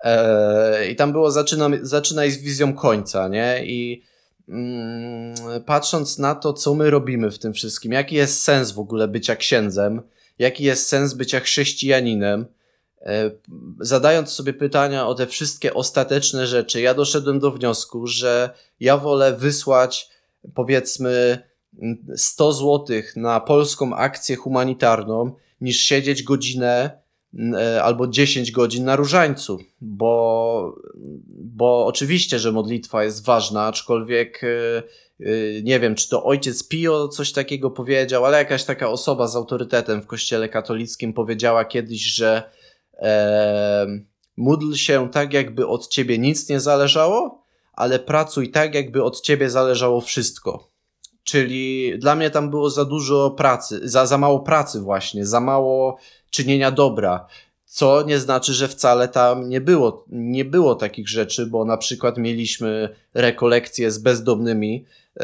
E, 0.00 0.90
I 0.90 0.96
tam 0.96 1.12
było 1.12 1.30
zaczynam, 1.30 1.78
zaczynaj 1.82 2.30
z 2.30 2.38
wizją 2.38 2.74
końca, 2.74 3.28
nie? 3.28 3.62
I 3.66 4.02
mm, 4.48 5.34
patrząc 5.66 6.18
na 6.18 6.34
to, 6.34 6.52
co 6.52 6.74
my 6.74 6.90
robimy 6.90 7.30
w 7.30 7.38
tym 7.38 7.52
wszystkim, 7.52 7.92
jaki 7.92 8.16
jest 8.16 8.42
sens 8.42 8.72
w 8.72 8.78
ogóle 8.78 9.08
bycia 9.08 9.36
księdzem, 9.36 10.02
jaki 10.38 10.64
jest 10.64 10.88
sens 10.88 11.14
bycia 11.14 11.40
chrześcijaninem, 11.40 12.46
E, 13.06 13.30
zadając 13.80 14.30
sobie 14.30 14.52
pytania 14.52 15.06
o 15.06 15.14
te 15.14 15.26
wszystkie 15.26 15.74
ostateczne 15.74 16.46
rzeczy, 16.46 16.80
ja 16.80 16.94
doszedłem 16.94 17.40
do 17.40 17.50
wniosku, 17.50 18.06
że 18.06 18.50
ja 18.80 18.96
wolę 18.96 19.36
wysłać 19.36 20.10
powiedzmy 20.54 21.38
100 22.16 22.52
zł 22.52 22.86
na 23.16 23.40
polską 23.40 23.96
akcję 23.96 24.36
humanitarną, 24.36 25.32
niż 25.60 25.80
siedzieć 25.80 26.22
godzinę 26.22 26.98
albo 27.82 28.06
10 28.06 28.50
godzin 28.50 28.84
na 28.84 28.96
różańcu, 28.96 29.58
bo, 29.80 30.74
bo 31.28 31.86
oczywiście, 31.86 32.38
że 32.38 32.52
modlitwa 32.52 33.04
jest 33.04 33.24
ważna, 33.24 33.66
aczkolwiek 33.66 34.44
e, 34.44 34.82
nie 35.62 35.80
wiem, 35.80 35.94
czy 35.94 36.08
to 36.08 36.24
ojciec 36.24 36.68
Pio 36.68 37.08
coś 37.08 37.32
takiego 37.32 37.70
powiedział, 37.70 38.24
ale 38.24 38.38
jakaś 38.38 38.64
taka 38.64 38.88
osoba 38.88 39.26
z 39.26 39.36
autorytetem 39.36 40.02
w 40.02 40.06
kościele 40.06 40.48
katolickim 40.48 41.12
powiedziała 41.12 41.64
kiedyś, 41.64 42.02
że 42.02 42.50
e, 42.98 43.86
módl 44.36 44.74
się 44.74 45.10
tak, 45.10 45.32
jakby 45.32 45.66
od 45.66 45.88
ciebie 45.88 46.18
nic 46.18 46.48
nie 46.48 46.60
zależało, 46.60 47.42
ale 47.72 47.98
pracuj 47.98 48.50
tak, 48.50 48.74
jakby 48.74 49.02
od 49.02 49.20
ciebie 49.20 49.50
zależało 49.50 50.00
wszystko. 50.00 50.70
Czyli 51.24 51.92
dla 51.98 52.14
mnie 52.14 52.30
tam 52.30 52.50
było 52.50 52.70
za 52.70 52.84
dużo 52.84 53.30
pracy, 53.30 53.80
za, 53.84 54.06
za 54.06 54.18
mało 54.18 54.40
pracy 54.40 54.80
właśnie, 54.80 55.26
za 55.26 55.40
mało 55.40 55.98
czynienia 56.36 56.70
dobra. 56.70 57.26
Co 57.64 58.02
nie 58.02 58.18
znaczy, 58.18 58.54
że 58.54 58.68
wcale 58.68 59.08
tam 59.08 59.48
nie 59.48 59.60
było, 59.60 60.04
nie 60.08 60.44
było 60.44 60.74
takich 60.74 61.08
rzeczy, 61.08 61.46
bo 61.46 61.64
na 61.64 61.76
przykład 61.76 62.18
mieliśmy 62.18 62.96
rekolekcje 63.14 63.90
z 63.90 63.98
bezdomnymi 63.98 64.84
e, 65.16 65.20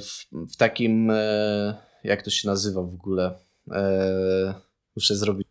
w, 0.00 0.26
w, 0.32 0.56
takim, 0.56 1.10
e, 1.10 1.76
jak 2.04 2.22
to 2.22 2.30
się 2.30 2.48
nazywa 2.48 2.82
w 2.82 2.94
ogóle? 2.94 3.34
E, 3.70 4.54
muszę 4.96 5.16
zrobić 5.16 5.46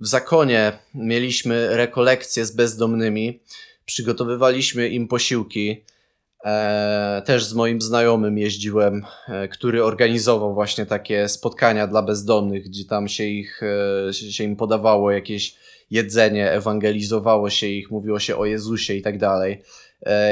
w 0.00 0.06
zakonie 0.06 0.78
mieliśmy 0.94 1.76
rekolekcje 1.76 2.46
z 2.46 2.50
bezdomnymi, 2.50 3.40
przygotowywaliśmy 3.84 4.88
im 4.88 5.08
posiłki. 5.08 5.84
E, 6.44 7.22
też 7.24 7.44
z 7.44 7.54
moim 7.54 7.80
znajomym 7.80 8.38
jeździłem, 8.38 9.04
e, 9.28 9.48
który 9.48 9.84
organizował 9.84 10.54
właśnie 10.54 10.86
takie 10.86 11.28
spotkania 11.28 11.86
dla 11.86 12.02
bezdomnych, 12.02 12.64
gdzie 12.64 12.84
tam 12.84 13.08
się, 13.08 13.24
ich, 13.24 13.60
e, 14.08 14.12
się 14.12 14.44
im 14.44 14.56
podawało 14.56 15.10
jakieś 15.10 15.54
jedzenie, 15.90 16.50
ewangelizowało 16.50 17.50
się 17.50 17.66
ich, 17.66 17.90
mówiło 17.90 18.18
się 18.18 18.36
o 18.36 18.46
Jezusie 18.46 18.94
i 18.94 19.02
tak 19.02 19.18
dalej. 19.18 19.62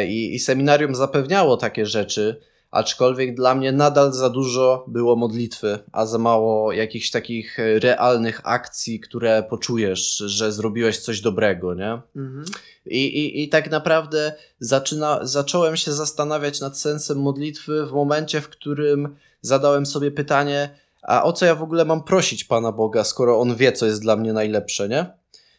I 0.09 0.39
seminarium 0.39 0.95
zapewniało 0.95 1.57
takie 1.57 1.87
rzeczy 1.87 2.41
aczkolwiek 2.71 3.35
dla 3.35 3.55
mnie 3.55 3.73
nadal 3.73 4.13
za 4.13 4.31
dużo 4.31 4.85
było 4.89 5.17
modlitwy, 5.17 5.79
a 5.93 6.07
za 6.07 6.19
mało 6.19 6.73
jakichś 6.73 7.11
takich 7.11 7.59
e, 7.59 7.79
realnych 7.79 8.41
akcji, 8.45 9.01
które 9.01 9.43
poczujesz, 9.43 10.17
że 10.17 10.53
zrobiłeś 10.53 10.99
coś 10.99 11.21
dobrego, 11.21 11.75
nie? 11.75 12.01
Mhm. 12.17 12.45
I, 12.87 13.07
i, 13.07 13.43
I 13.43 13.49
tak 13.49 13.71
naprawdę 13.71 14.33
zaczyna, 14.61 15.21
zacząłem 15.23 15.77
się 15.77 15.93
zastanawiać 15.93 16.61
nad 16.61 16.79
sensem 16.79 17.21
modlitwy 17.21 17.87
w 17.87 17.93
momencie, 17.93 18.41
w 18.41 18.49
którym 18.49 19.17
zadałem 19.41 19.87
sobie 19.87 20.11
pytanie, 20.11 20.71
a 21.03 21.23
o 21.23 21.33
co 21.33 21.47
ja 21.47 21.55
w 21.55 21.63
ogóle 21.63 21.85
mam 21.85 22.05
prosić 22.05 22.45
Pana 22.45 22.73
Boga, 22.73 23.05
skoro 23.05 23.41
On 23.41 23.57
wie, 23.57 23.73
co 23.73 23.87
jest 23.87 24.03
dla 24.03 24.17
mnie 24.17 24.33
najlepsze, 24.33 24.89
nie? 24.89 25.07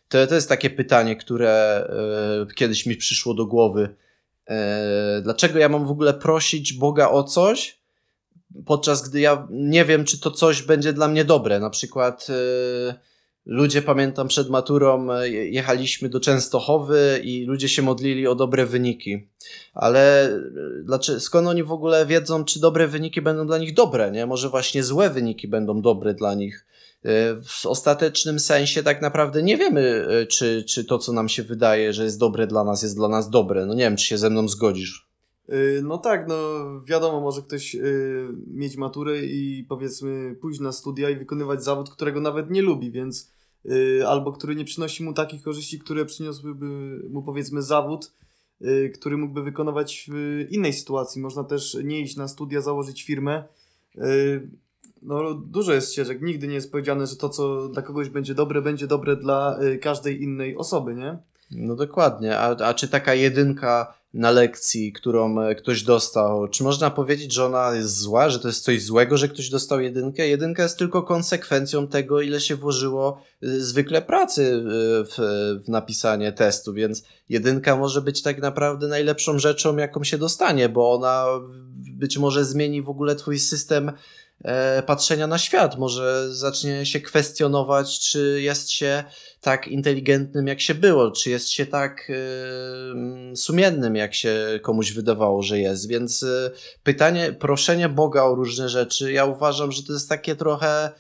To, 0.10 0.28
to 0.28 0.36
jest 0.36 0.50
takie 0.50 0.70
pytanie, 0.70 1.16
które 1.16 1.84
y, 2.52 2.54
kiedyś 2.56 2.86
mi 2.86 2.96
przyszło 2.96 3.34
do 3.34 3.46
głowy 3.46 3.96
dlaczego 5.22 5.60
ja 5.60 5.70
mam 5.70 5.88
w 5.88 5.92
ogóle 5.92 6.14
prosić 6.14 6.74
Boga 6.74 7.10
o 7.10 7.24
coś, 7.24 7.80
podczas 8.66 9.10
gdy 9.10 9.20
ja 9.20 9.48
nie 9.52 9.86
wiem, 9.86 10.06
czy 10.06 10.20
to 10.20 10.32
coś 10.32 10.62
będzie 10.62 10.94
dla 10.94 11.08
mnie 11.08 11.26
dobre. 11.26 11.60
Na 11.60 11.70
przykład 11.70 12.28
e, 12.30 12.96
ludzie, 13.46 13.82
pamiętam, 13.82 14.28
przed 14.28 14.50
maturą 14.50 15.12
e, 15.12 15.30
jechaliśmy 15.30 16.10
do 16.10 16.20
Częstochowy 16.20 17.22
i 17.24 17.46
ludzie 17.46 17.70
się 17.70 17.82
modlili 17.82 18.28
o 18.28 18.36
dobre 18.36 18.66
wyniki. 18.66 19.28
Ale 19.74 20.30
dlaczego, 20.84 21.20
skąd 21.20 21.48
oni 21.48 21.64
w 21.64 21.72
ogóle 21.72 22.06
wiedzą, 22.06 22.46
czy 22.46 22.60
dobre 22.60 22.88
wyniki 22.88 23.22
będą 23.22 23.48
dla 23.48 23.58
nich 23.58 23.74
dobre, 23.74 24.12
nie? 24.12 24.26
Może 24.26 24.50
właśnie 24.50 24.84
złe 24.84 25.10
wyniki 25.10 25.48
będą 25.48 25.82
dobre 25.82 26.14
dla 26.14 26.34
nich. 26.34 26.66
E, 27.06 27.42
w 27.42 27.66
ostatecznym 27.66 28.40
sensie 28.40 28.84
tak 28.84 29.02
naprawdę 29.02 29.44
nie 29.44 29.58
wiemy, 29.58 30.08
e, 30.10 30.26
czy, 30.26 30.64
czy 30.64 30.86
to, 30.86 30.98
co 30.98 31.14
nam 31.14 31.30
się 31.30 31.44
wydaje, 31.44 31.94
że 31.94 32.04
jest 32.04 32.20
dobre 32.20 32.48
dla 32.48 32.64
nas, 32.64 32.84
jest 32.84 32.96
dla 32.96 33.08
nas 33.08 33.30
dobre. 33.30 33.66
No 33.66 33.74
nie 33.74 33.84
wiem, 33.84 33.96
czy 33.96 34.06
się 34.06 34.18
ze 34.18 34.30
mną 34.30 34.48
zgodzisz. 34.48 35.08
E, 35.50 35.56
no 35.84 35.98
tak, 35.98 36.28
no 36.28 36.36
wiadomo, 36.86 37.22
może 37.22 37.42
ktoś 37.42 37.78
mieć 38.48 38.78
maturę 38.78 39.26
i 39.26 39.66
powiedzmy 39.70 40.36
pójść 40.42 40.60
na 40.60 40.72
studia 40.72 41.10
i 41.10 41.16
wykonywać 41.16 41.64
zawód, 41.64 41.90
którego 41.90 42.22
nawet 42.22 42.50
nie 42.50 42.62
lubi, 42.62 42.92
więc 42.92 43.32
albo 44.08 44.32
który 44.32 44.56
nie 44.56 44.66
przynosi 44.66 45.04
mu 45.04 45.14
takich 45.14 45.42
korzyści, 45.42 45.80
które 45.80 46.06
przyniosłyby 46.06 46.66
mu 47.10 47.24
powiedzmy 47.24 47.62
zawód, 47.62 48.12
który 48.94 49.18
mógłby 49.18 49.44
wykonywać 49.44 50.10
w 50.12 50.46
innej 50.50 50.74
sytuacji. 50.74 51.22
Można 51.22 51.44
też 51.44 51.78
nie 51.84 52.02
iść 52.02 52.16
na 52.16 52.28
studia, 52.28 52.62
założyć 52.62 53.04
firmę 53.04 53.44
no, 55.02 55.34
dużo 55.34 55.74
jest 55.74 55.92
ścieżek. 55.92 56.22
Nigdy 56.22 56.48
nie 56.48 56.56
jest 56.56 56.72
powiedziane, 56.72 57.08
że 57.08 57.16
to, 57.16 57.30
co 57.30 57.68
dla 57.68 57.82
kogoś 57.82 58.10
będzie 58.10 58.36
dobre, 58.36 58.62
będzie 58.62 58.88
dobre 58.88 59.16
dla 59.16 59.60
y, 59.62 59.78
każdej 59.78 60.24
innej 60.24 60.58
osoby, 60.58 60.96
nie? 60.96 61.18
No 61.52 61.76
dokładnie. 61.76 62.40
A, 62.40 62.50
a 62.50 62.74
czy 62.74 62.88
taka 62.88 63.14
jedynka 63.14 63.94
na 64.14 64.32
lekcji, 64.32 64.94
którą 64.94 65.42
e, 65.42 65.56
ktoś 65.56 65.84
dostał, 65.84 66.48
czy 66.48 66.64
można 66.64 66.90
powiedzieć, 66.90 67.34
że 67.34 67.46
ona 67.46 67.76
jest 67.76 67.98
zła, 67.98 68.30
że 68.30 68.40
to 68.40 68.48
jest 68.48 68.64
coś 68.64 68.84
złego, 68.84 69.18
że 69.18 69.28
ktoś 69.28 69.50
dostał 69.50 69.82
jedynkę? 69.82 70.28
Jedynka 70.28 70.64
jest 70.64 70.78
tylko 70.78 71.04
konsekwencją 71.04 71.88
tego, 71.88 72.22
ile 72.22 72.42
się 72.42 72.56
włożyło 72.56 73.22
y, 73.44 73.64
zwykle 73.64 74.02
pracy 74.02 74.42
y, 74.42 74.64
w, 75.06 75.16
w 75.66 75.70
napisanie 75.70 76.32
testu, 76.32 76.74
więc 76.74 77.04
jedynka 77.30 77.76
może 77.76 78.02
być 78.02 78.22
tak 78.22 78.42
naprawdę 78.42 78.88
najlepszą 78.88 79.40
rzeczą, 79.40 79.78
jaką 79.78 80.04
się 80.04 80.18
dostanie, 80.18 80.70
bo 80.70 80.94
ona 80.94 81.26
być 81.98 82.18
może 82.18 82.46
zmieni 82.46 82.82
w 82.82 82.90
ogóle 82.90 83.16
twój 83.16 83.40
system 83.40 83.92
patrzenia 84.86 85.28
na 85.28 85.38
świat. 85.38 85.78
Może 85.78 86.36
zacznie 86.36 86.86
się 86.86 87.00
kwestionować, 87.00 88.00
czy 88.00 88.42
jest 88.42 88.72
się 88.72 89.04
tak 89.42 89.68
inteligentnym, 89.68 90.48
jak 90.48 90.62
się 90.62 90.76
było, 90.76 91.12
czy 91.12 91.30
jest 91.30 91.50
się 91.50 91.66
tak 91.66 92.10
y, 92.10 93.36
sumiennym, 93.36 93.96
jak 93.96 94.14
się 94.14 94.60
komuś 94.62 94.92
wydawało, 94.92 95.44
że 95.44 95.60
jest. 95.60 95.88
Więc 95.88 96.24
y, 96.24 96.52
pytanie, 96.84 97.34
proszenie 97.34 97.90
Boga 97.90 98.24
o 98.24 98.36
różne 98.36 98.70
rzeczy, 98.70 99.12
ja 99.12 99.26
uważam, 99.26 99.72
że 99.72 99.84
to 99.84 99.94
jest 99.94 100.10
takie 100.10 100.36
trochę, 100.36 100.92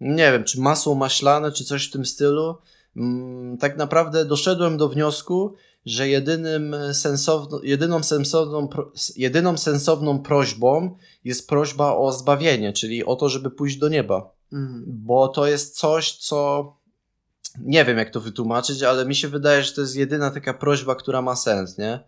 nie 0.00 0.32
wiem, 0.32 0.44
czy 0.44 0.60
masło 0.60 0.94
maślane, 0.94 1.52
czy 1.52 1.64
coś 1.64 1.88
w 1.88 1.92
tym 1.92 2.04
stylu. 2.04 2.58
Mm, 2.96 3.58
tak 3.58 3.76
naprawdę 3.76 4.24
doszedłem 4.24 4.76
do 4.76 4.88
wniosku, 4.88 5.54
że 5.86 6.08
jedynym 6.08 6.76
sensowno, 6.92 7.60
jedyną, 7.62 8.02
sensowną, 8.02 8.68
jedyną 9.16 9.56
sensowną 9.56 10.18
prośbą 10.18 10.96
jest 11.24 11.48
prośba 11.48 11.96
o 11.96 12.12
zbawienie, 12.12 12.72
czyli 12.72 13.04
o 13.04 13.16
to, 13.16 13.28
żeby 13.28 13.50
pójść 13.50 13.76
do 13.76 13.88
nieba. 13.88 14.30
Mhm. 14.52 14.84
Bo 14.86 15.28
to 15.28 15.46
jest 15.46 15.78
coś, 15.78 16.12
co 16.12 16.72
nie 17.60 17.84
wiem, 17.84 17.98
jak 17.98 18.10
to 18.10 18.20
wytłumaczyć, 18.20 18.82
ale 18.82 19.06
mi 19.06 19.14
się 19.14 19.28
wydaje, 19.28 19.62
że 19.62 19.72
to 19.72 19.80
jest 19.80 19.96
jedyna 19.96 20.30
taka 20.30 20.54
prośba, 20.54 20.94
która 20.94 21.22
ma 21.22 21.36
sens, 21.36 21.78
nie? 21.78 22.00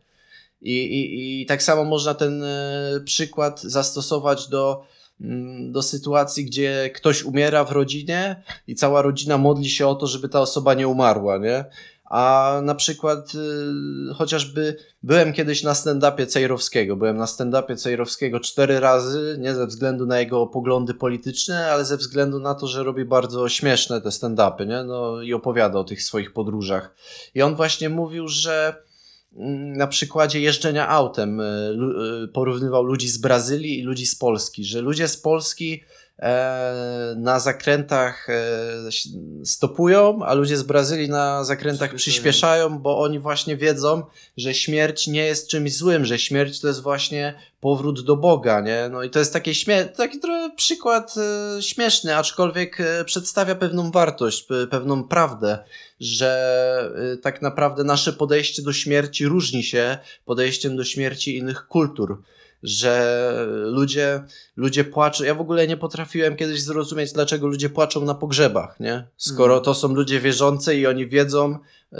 I, 0.62 0.74
i, 0.74 1.42
i 1.42 1.46
tak 1.46 1.62
samo 1.62 1.84
można 1.84 2.14
ten 2.14 2.42
y, 2.42 3.00
przykład 3.04 3.62
zastosować 3.62 4.48
do, 4.48 4.84
y, 5.20 5.24
do 5.70 5.82
sytuacji, 5.82 6.44
gdzie 6.44 6.90
ktoś 6.94 7.22
umiera 7.24 7.64
w 7.64 7.72
rodzinie 7.72 8.42
i 8.66 8.74
cała 8.74 9.02
rodzina 9.02 9.38
modli 9.38 9.70
się 9.70 9.86
o 9.86 9.94
to, 9.94 10.06
żeby 10.06 10.28
ta 10.28 10.40
osoba 10.40 10.74
nie 10.74 10.88
umarła, 10.88 11.38
nie? 11.38 11.64
A 12.10 12.60
na 12.64 12.74
przykład 12.74 13.32
y, 13.34 14.14
chociażby 14.14 14.76
byłem 15.02 15.32
kiedyś 15.32 15.62
na 15.62 15.72
stand-upie 15.72 16.26
Cejrowskiego. 16.26 16.96
Byłem 16.96 17.16
na 17.16 17.24
stand-upie 17.24 17.76
Cejrowskiego 17.76 18.40
cztery 18.40 18.80
razy, 18.80 19.36
nie 19.40 19.54
ze 19.54 19.66
względu 19.66 20.06
na 20.06 20.20
jego 20.20 20.46
poglądy 20.46 20.94
polityczne, 20.94 21.72
ale 21.72 21.84
ze 21.84 21.96
względu 21.96 22.40
na 22.40 22.54
to, 22.54 22.66
że 22.66 22.82
robi 22.82 23.04
bardzo 23.04 23.48
śmieszne 23.48 24.00
te 24.00 24.08
stand-upy, 24.08 24.66
nie? 24.66 24.84
No 24.84 25.22
i 25.22 25.34
opowiada 25.34 25.78
o 25.78 25.84
tych 25.84 26.02
swoich 26.02 26.32
podróżach. 26.32 26.94
I 27.34 27.42
on 27.42 27.54
właśnie 27.54 27.88
mówił, 27.88 28.28
że 28.28 28.74
mm, 29.36 29.72
na 29.72 29.86
przykładzie 29.86 30.40
jeżdżenia 30.40 30.88
autem 30.88 31.40
y, 31.40 31.76
y, 32.24 32.28
porównywał 32.28 32.84
ludzi 32.84 33.08
z 33.08 33.18
Brazylii 33.18 33.78
i 33.78 33.82
ludzi 33.82 34.06
z 34.06 34.14
Polski, 34.14 34.64
że 34.64 34.80
ludzie 34.80 35.08
z 35.08 35.16
Polski 35.16 35.82
na 37.16 37.40
zakrętach 37.40 38.28
e, 38.30 38.34
stopują, 39.44 40.22
a 40.24 40.34
ludzie 40.34 40.56
z 40.56 40.62
Brazylii 40.62 41.08
na 41.08 41.44
zakrętach 41.44 41.94
przyspieszają, 41.94 42.78
bo 42.78 42.98
oni 42.98 43.18
właśnie 43.18 43.56
wiedzą, 43.56 44.02
że 44.36 44.54
śmierć 44.54 45.06
nie 45.06 45.24
jest 45.24 45.48
czymś 45.48 45.76
złym, 45.76 46.04
że 46.04 46.18
śmierć 46.18 46.60
to 46.60 46.68
jest 46.68 46.82
właśnie 46.82 47.34
powrót 47.60 48.04
do 48.04 48.16
Boga, 48.16 48.60
nie? 48.60 48.88
No 48.92 49.02
i 49.02 49.10
to 49.10 49.18
jest 49.18 49.32
taki, 49.32 49.54
śmie 49.54 49.84
taki 49.84 50.18
trochę 50.20 50.50
przykład 50.56 51.14
e, 51.16 51.62
śmieszny, 51.62 52.16
aczkolwiek 52.16 52.80
e, 52.80 53.04
przedstawia 53.04 53.54
pewną 53.54 53.90
wartość, 53.90 54.46
pewną 54.70 55.04
prawdę, 55.04 55.58
że 56.00 56.92
e, 57.12 57.16
tak 57.16 57.42
naprawdę 57.42 57.84
nasze 57.84 58.12
podejście 58.12 58.62
do 58.62 58.72
śmierci 58.72 59.26
różni 59.26 59.62
się 59.62 59.98
podejściem 60.24 60.76
do 60.76 60.84
śmierci 60.84 61.36
innych 61.36 61.66
kultur 61.66 62.22
że 62.62 63.46
ludzie, 63.64 64.22
ludzie 64.56 64.84
płaczą. 64.84 65.24
Ja 65.24 65.34
w 65.34 65.40
ogóle 65.40 65.66
nie 65.66 65.76
potrafiłem 65.76 66.36
kiedyś 66.36 66.62
zrozumieć, 66.62 67.12
dlaczego 67.12 67.46
ludzie 67.46 67.70
płaczą 67.70 68.04
na 68.04 68.14
pogrzebach, 68.14 68.80
nie? 68.80 69.06
Skoro 69.16 69.54
mhm. 69.54 69.64
to 69.64 69.74
są 69.74 69.94
ludzie 69.94 70.20
wierzący 70.20 70.74
i 70.74 70.86
oni 70.86 71.06
wiedzą, 71.06 71.58
yy, 71.92 71.98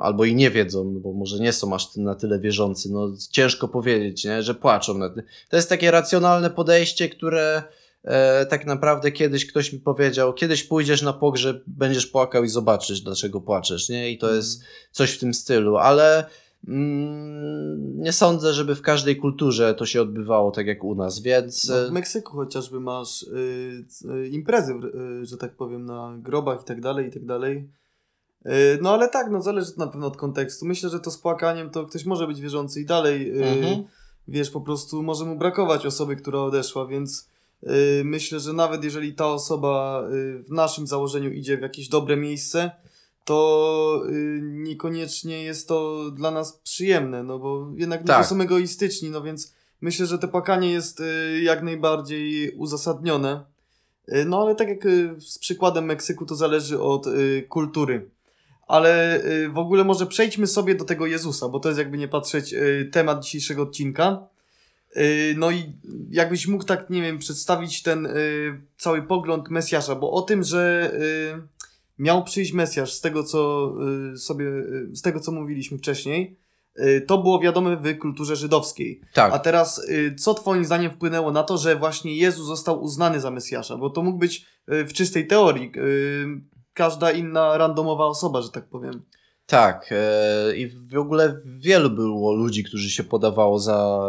albo 0.00 0.24
i 0.24 0.34
nie 0.34 0.50
wiedzą, 0.50 0.84
no 0.84 1.00
bo 1.00 1.12
może 1.12 1.38
nie 1.38 1.52
są 1.52 1.74
aż 1.74 1.96
na 1.96 2.14
tyle 2.14 2.38
wierzący, 2.38 2.92
no 2.92 3.12
ciężko 3.30 3.68
powiedzieć, 3.68 4.24
nie? 4.24 4.42
że 4.42 4.54
płaczą. 4.54 5.00
To 5.48 5.56
jest 5.56 5.68
takie 5.68 5.90
racjonalne 5.90 6.50
podejście, 6.50 7.08
które 7.08 7.62
e, 8.04 8.46
tak 8.46 8.66
naprawdę 8.66 9.12
kiedyś 9.12 9.46
ktoś 9.46 9.72
mi 9.72 9.78
powiedział, 9.78 10.34
kiedyś 10.34 10.64
pójdziesz 10.64 11.02
na 11.02 11.12
pogrzeb, 11.12 11.62
będziesz 11.66 12.06
płakał 12.06 12.44
i 12.44 12.48
zobaczysz, 12.48 13.00
dlaczego 13.00 13.40
płaczesz, 13.40 13.88
nie? 13.88 14.10
I 14.10 14.18
to 14.18 14.26
mhm. 14.26 14.36
jest 14.36 14.62
coś 14.90 15.10
w 15.10 15.18
tym 15.18 15.34
stylu, 15.34 15.76
ale 15.76 16.24
Mm, 16.24 16.43
nie 16.66 18.12
sądzę, 18.12 18.52
żeby 18.52 18.74
w 18.74 18.82
każdej 18.82 19.16
kulturze 19.16 19.74
to 19.74 19.86
się 19.86 20.02
odbywało 20.02 20.50
tak 20.50 20.66
jak 20.66 20.84
u 20.84 20.94
nas, 20.94 21.20
więc... 21.20 21.68
No, 21.68 21.88
w 21.88 21.92
Meksyku 21.92 22.32
chociażby 22.36 22.80
masz 22.80 23.22
y, 23.22 23.84
y, 24.10 24.28
imprezy, 24.28 24.74
y, 25.22 25.26
że 25.26 25.36
tak 25.36 25.56
powiem, 25.56 25.84
na 25.84 26.16
grobach 26.18 26.62
i 26.62 26.64
tak 26.64 26.80
dalej, 26.80 27.08
i 27.08 27.10
tak 27.10 27.24
dalej. 27.24 27.68
Y, 28.46 28.78
no 28.82 28.92
ale 28.92 29.08
tak, 29.08 29.30
no 29.30 29.42
zależy 29.42 29.72
na 29.76 29.86
pewno 29.86 30.06
od 30.06 30.16
kontekstu. 30.16 30.66
Myślę, 30.66 30.90
że 30.90 31.00
to 31.00 31.10
z 31.10 31.18
płakaniem 31.18 31.70
to 31.70 31.86
ktoś 31.86 32.04
może 32.04 32.26
być 32.26 32.40
wierzący 32.40 32.80
i 32.80 32.86
dalej, 32.86 33.40
y, 33.40 33.44
mhm. 33.44 33.84
wiesz, 34.28 34.50
po 34.50 34.60
prostu 34.60 35.02
może 35.02 35.24
mu 35.24 35.36
brakować 35.36 35.86
osoby, 35.86 36.16
która 36.16 36.38
odeszła, 36.38 36.86
więc 36.86 37.28
y, 37.62 38.02
myślę, 38.04 38.40
że 38.40 38.52
nawet 38.52 38.84
jeżeli 38.84 39.14
ta 39.14 39.26
osoba 39.26 40.04
w 40.38 40.50
naszym 40.50 40.86
założeniu 40.86 41.30
idzie 41.30 41.56
w 41.56 41.62
jakieś 41.62 41.88
dobre 41.88 42.16
miejsce, 42.16 42.70
to 43.24 44.02
y, 44.08 44.40
niekoniecznie 44.42 45.42
jest 45.42 45.68
to 45.68 46.10
dla 46.10 46.30
nas 46.30 46.52
przyjemne, 46.52 47.22
no 47.22 47.38
bo 47.38 47.70
jednak 47.76 48.00
ludzie 48.00 48.12
tak. 48.12 48.26
są 48.26 48.40
egoistyczni, 48.40 49.10
no 49.10 49.22
więc 49.22 49.54
myślę, 49.80 50.06
że 50.06 50.18
to 50.18 50.28
płakanie 50.28 50.72
jest 50.72 51.00
y, 51.00 51.40
jak 51.42 51.62
najbardziej 51.62 52.50
uzasadnione. 52.50 53.44
Y, 54.08 54.24
no 54.24 54.42
ale 54.42 54.54
tak 54.54 54.68
jak 54.68 54.84
z 55.18 55.38
przykładem 55.38 55.84
Meksyku, 55.84 56.26
to 56.26 56.34
zależy 56.34 56.80
od 56.80 57.06
kultury. 57.48 58.10
Ale 58.66 59.22
w 59.52 59.58
ogóle 59.58 59.84
może 59.84 60.06
przejdźmy 60.06 60.46
sobie 60.46 60.74
do 60.74 60.84
tego 60.84 61.06
Jezusa, 61.06 61.48
bo 61.48 61.60
to 61.60 61.68
jest 61.68 61.78
jakby 61.78 61.98
nie 61.98 62.08
patrzeć 62.08 62.54
temat 62.92 63.24
dzisiejszego 63.24 63.62
odcinka. 63.62 64.26
No 65.36 65.50
i 65.50 65.72
jakbyś 66.10 66.46
mógł 66.46 66.64
tak, 66.64 66.90
nie 66.90 67.02
wiem, 67.02 67.18
przedstawić 67.18 67.82
ten 67.82 68.08
cały 68.78 69.02
pogląd 69.02 69.48
Mesjasza, 69.48 69.94
bo 69.94 70.10
o 70.10 70.22
tym, 70.22 70.42
że 70.42 70.92
miał 71.98 72.24
przyjść 72.24 72.52
Mesjasz 72.52 72.92
z 72.92 73.00
tego, 73.00 73.24
co 73.24 73.72
y, 74.12 74.18
sobie, 74.18 74.46
y, 74.46 74.90
z 74.92 75.02
tego, 75.02 75.20
co 75.20 75.32
mówiliśmy 75.32 75.78
wcześniej, 75.78 76.38
y, 76.78 77.04
to 77.06 77.18
było 77.18 77.40
wiadome 77.40 77.76
w 77.76 77.98
kulturze 77.98 78.36
żydowskiej. 78.36 79.00
Tak. 79.12 79.32
A 79.32 79.38
teraz, 79.38 79.86
co 80.18 80.34
twoim 80.34 80.64
zdaniem 80.64 80.90
wpłynęło 80.90 81.32
na 81.32 81.42
to, 81.42 81.58
że 81.58 81.76
właśnie 81.76 82.16
Jezus 82.16 82.46
został 82.46 82.82
uznany 82.82 83.20
za 83.20 83.30
Mesjasza? 83.30 83.76
Bo 83.76 83.90
to 83.90 84.02
mógł 84.02 84.18
być 84.18 84.46
w 84.68 84.92
czystej 84.92 85.26
teorii 85.26 85.72
każda 86.74 87.10
inna 87.10 87.58
randomowa 87.58 88.06
osoba, 88.06 88.42
że 88.42 88.50
tak 88.50 88.68
powiem. 88.68 89.02
Tak, 89.46 89.94
i 90.56 90.68
w 90.68 90.98
ogóle 90.98 91.40
wielu 91.44 91.90
było 91.90 92.32
ludzi, 92.32 92.64
którzy 92.64 92.90
się 92.90 93.04
podawało 93.04 93.58
za, 93.58 94.00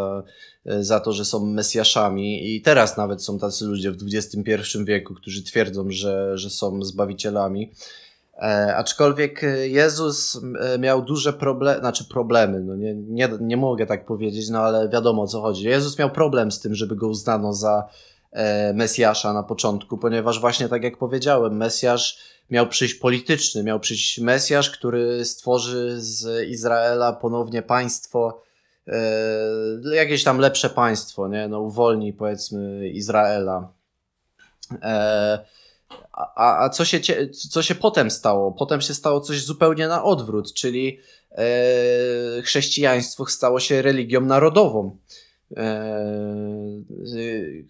za 0.65 0.99
to, 0.99 1.13
że 1.13 1.25
są 1.25 1.45
mesjaszami, 1.45 2.55
i 2.55 2.61
teraz 2.61 2.97
nawet 2.97 3.23
są 3.23 3.39
tacy 3.39 3.65
ludzie 3.65 3.91
w 3.91 3.97
XXI 4.13 4.77
wieku, 4.85 5.13
którzy 5.13 5.43
twierdzą, 5.43 5.85
że, 5.89 6.37
że 6.37 6.49
są 6.49 6.83
zbawicielami. 6.83 7.71
E, 8.37 8.75
aczkolwiek 8.75 9.41
Jezus 9.63 10.41
e, 10.59 10.79
miał 10.79 11.01
duże 11.01 11.33
problemy, 11.33 11.79
znaczy 11.79 12.05
problemy, 12.05 12.59
no 12.59 12.75
nie, 12.75 12.95
nie, 12.95 13.29
nie 13.41 13.57
mogę 13.57 13.85
tak 13.85 14.05
powiedzieć, 14.05 14.49
no 14.49 14.59
ale 14.59 14.89
wiadomo 14.89 15.21
o 15.21 15.27
co 15.27 15.41
chodzi. 15.41 15.65
Jezus 15.65 15.99
miał 15.99 16.09
problem 16.09 16.51
z 16.51 16.59
tym, 16.59 16.75
żeby 16.75 16.95
go 16.95 17.07
uznano 17.07 17.53
za 17.53 17.87
e, 18.31 18.73
Mesjasza 18.73 19.33
na 19.33 19.43
początku, 19.43 19.97
ponieważ 19.97 20.39
właśnie 20.39 20.69
tak 20.69 20.83
jak 20.83 20.97
powiedziałem, 20.97 21.57
Mesjasz 21.57 22.17
miał 22.49 22.67
przyjść 22.67 22.93
polityczny, 22.95 23.63
miał 23.63 23.79
przyjść 23.79 24.19
Mesjasz, 24.19 24.69
który 24.69 25.25
stworzy 25.25 26.01
z 26.01 26.47
Izraela 26.49 27.13
ponownie 27.13 27.61
państwo, 27.61 28.41
jakieś 29.93 30.23
tam 30.23 30.39
lepsze 30.39 30.69
państwo, 30.69 31.27
nie? 31.27 31.47
No, 31.47 31.59
uwolni 31.59 32.13
powiedzmy 32.13 32.89
Izraela. 32.89 33.73
E, 34.81 35.45
a, 36.13 36.65
a 36.65 36.69
co, 36.69 36.85
się, 36.85 36.99
co 37.49 37.63
się 37.63 37.75
potem 37.75 38.11
stało? 38.11 38.51
Potem 38.51 38.81
się 38.81 38.93
stało 38.93 39.21
coś 39.21 39.43
zupełnie 39.43 39.87
na 39.87 40.03
odwrót, 40.03 40.53
czyli 40.53 40.99
e, 41.31 42.41
chrześcijaństwo 42.41 43.25
stało 43.25 43.59
się 43.59 43.81
religią 43.81 44.21
narodową. 44.21 44.97
E, 45.57 46.05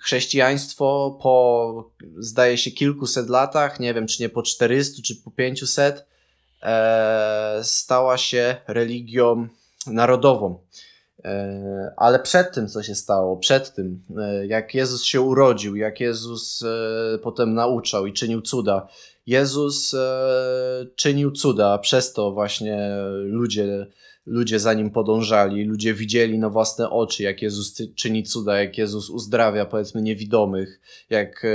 chrześcijaństwo 0.01 1.19
po, 1.21 1.91
zdaje 2.17 2.58
się, 2.58 2.71
kilkuset 2.71 3.30
latach, 3.30 3.80
nie 3.80 3.93
wiem 3.93 4.08
czy 4.08 4.21
nie 4.21 4.30
po 4.30 4.43
400 4.43 5.01
czy 5.01 5.15
po 5.15 5.32
500, 5.32 6.06
e, 6.62 7.60
stała 7.63 8.17
się 8.17 8.56
religią 8.67 9.47
narodową. 9.88 10.60
E, 11.25 11.93
ale 11.97 12.19
przed 12.19 12.53
tym, 12.53 12.67
co 12.67 12.83
się 12.83 12.95
stało, 12.95 13.38
przed 13.38 13.73
tym, 13.73 14.03
jak 14.47 14.73
Jezus 14.73 15.03
się 15.03 15.21
urodził, 15.21 15.75
jak 15.75 15.99
Jezus 15.99 16.63
potem 17.23 17.53
nauczał 17.53 18.05
i 18.05 18.13
czynił 18.13 18.41
cuda, 18.41 18.88
Jezus 19.27 19.95
czynił 20.95 21.31
cuda, 21.31 21.77
przez 21.77 22.13
to 22.13 22.31
właśnie 22.31 22.89
ludzie 23.23 23.88
ludzie 24.25 24.59
za 24.59 24.73
nim 24.73 24.91
podążali, 24.91 25.63
ludzie 25.63 25.93
widzieli 25.93 26.39
na 26.39 26.49
własne 26.49 26.89
oczy, 26.89 27.23
jak 27.23 27.41
Jezus 27.41 27.81
czyni 27.95 28.23
cuda, 28.23 28.59
jak 28.59 28.77
Jezus 28.77 29.09
uzdrawia, 29.09 29.65
powiedzmy, 29.65 30.01
niewidomych, 30.01 30.81
jak 31.09 31.45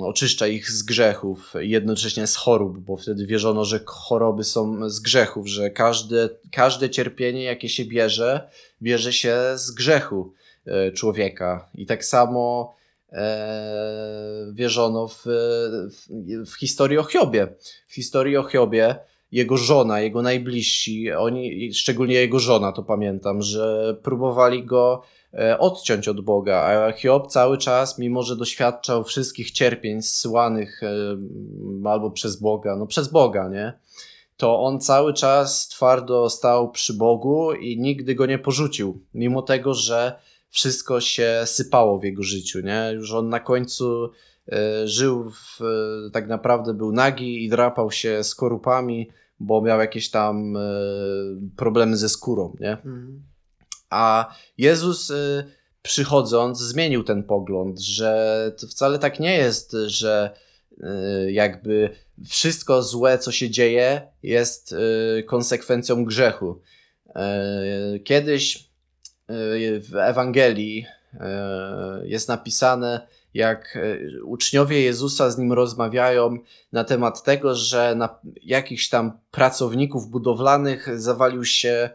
oczyszcza 0.00 0.46
ich 0.46 0.70
z 0.70 0.82
grzechów, 0.82 1.52
jednocześnie 1.60 2.26
z 2.26 2.36
chorób, 2.36 2.78
bo 2.78 2.96
wtedy 2.96 3.26
wierzono, 3.26 3.64
że 3.64 3.80
choroby 3.86 4.44
są 4.44 4.90
z 4.90 5.00
grzechów, 5.00 5.48
że 5.48 5.70
każde, 5.70 6.28
każde 6.52 6.90
cierpienie, 6.90 7.44
jakie 7.44 7.68
się 7.68 7.84
bierze, 7.84 8.48
bierze 8.82 9.12
się 9.12 9.36
z 9.54 9.70
grzechu 9.70 10.32
e, 10.66 10.92
człowieka. 10.92 11.68
I 11.74 11.86
tak 11.86 12.04
samo 12.04 12.74
e, 13.12 14.52
wierzono 14.52 15.08
w, 15.08 15.24
w, 15.24 16.50
w 16.50 16.58
historii 16.58 16.98
o 16.98 17.04
Hiobie. 17.04 17.48
W 17.86 17.94
historii 17.94 18.36
o 18.36 18.44
Hiobie 18.44 18.96
jego 19.32 19.56
żona, 19.56 20.00
jego 20.00 20.22
najbliżsi, 20.22 21.12
oni, 21.12 21.74
szczególnie 21.74 22.14
jego 22.14 22.38
żona, 22.38 22.72
to 22.72 22.82
pamiętam, 22.82 23.42
że 23.42 23.96
próbowali 24.02 24.64
go 24.64 25.02
odciąć 25.58 26.08
od 26.08 26.20
Boga, 26.20 26.56
a 26.56 26.92
Hiob 26.92 27.26
cały 27.26 27.58
czas, 27.58 27.98
mimo 27.98 28.22
że 28.22 28.36
doświadczał 28.36 29.04
wszystkich 29.04 29.50
cierpień 29.50 30.02
zsyłanych 30.02 30.82
e, 30.82 31.88
albo 31.88 32.10
przez 32.10 32.36
Boga, 32.36 32.76
no 32.76 32.86
przez 32.86 33.08
Boga, 33.08 33.48
nie? 33.48 33.72
To 34.36 34.60
on 34.62 34.80
cały 34.80 35.14
czas 35.14 35.68
twardo 35.68 36.30
stał 36.30 36.70
przy 36.70 36.94
Bogu 36.94 37.52
i 37.52 37.80
nigdy 37.80 38.14
go 38.14 38.26
nie 38.26 38.38
porzucił, 38.38 39.02
mimo 39.14 39.42
tego, 39.42 39.74
że 39.74 40.18
wszystko 40.50 41.00
się 41.00 41.42
sypało 41.44 41.98
w 41.98 42.04
jego 42.04 42.22
życiu, 42.22 42.60
nie? 42.60 42.90
Już 42.94 43.12
on 43.12 43.28
na 43.28 43.40
końcu 43.40 44.10
e, 44.52 44.88
żył, 44.88 45.30
w, 45.30 45.60
tak 46.12 46.28
naprawdę 46.28 46.74
był 46.74 46.92
nagi 46.92 47.44
i 47.44 47.48
drapał 47.48 47.90
się 47.90 48.24
skorupami, 48.24 49.10
bo 49.40 49.62
miał 49.62 49.80
jakieś 49.80 50.10
tam 50.10 50.56
e, 50.56 50.60
problemy 51.56 51.96
ze 51.96 52.08
skórą, 52.08 52.56
nie? 52.60 52.72
Mhm. 52.72 53.33
A 53.94 54.34
Jezus 54.58 55.10
e, 55.10 55.44
przychodząc 55.82 56.60
zmienił 56.60 57.04
ten 57.04 57.22
pogląd, 57.22 57.80
że 57.80 58.52
to 58.60 58.66
wcale 58.66 58.98
tak 58.98 59.20
nie 59.20 59.36
jest, 59.36 59.76
że 59.86 60.30
e, 60.82 61.32
jakby 61.32 61.90
wszystko 62.28 62.82
złe, 62.82 63.18
co 63.18 63.32
się 63.32 63.50
dzieje, 63.50 64.08
jest 64.22 64.74
konsekwencją 65.26 66.04
grzechu. 66.04 66.60
Kiedyś 68.04 68.68
w 69.80 69.96
Ewangelii 69.96 70.86
jest 72.04 72.28
napisane, 72.28 73.06
jak 73.34 73.78
uczniowie 74.24 74.80
Jezusa 74.80 75.30
z 75.30 75.38
nim 75.38 75.52
rozmawiają 75.52 76.38
na 76.72 76.84
temat 76.84 77.22
tego, 77.22 77.54
że 77.54 77.94
na 77.94 78.18
jakichś 78.42 78.88
tam 78.88 79.18
pracowników 79.30 80.10
budowlanych 80.10 81.00
zawalił 81.00 81.44
się, 81.44 81.90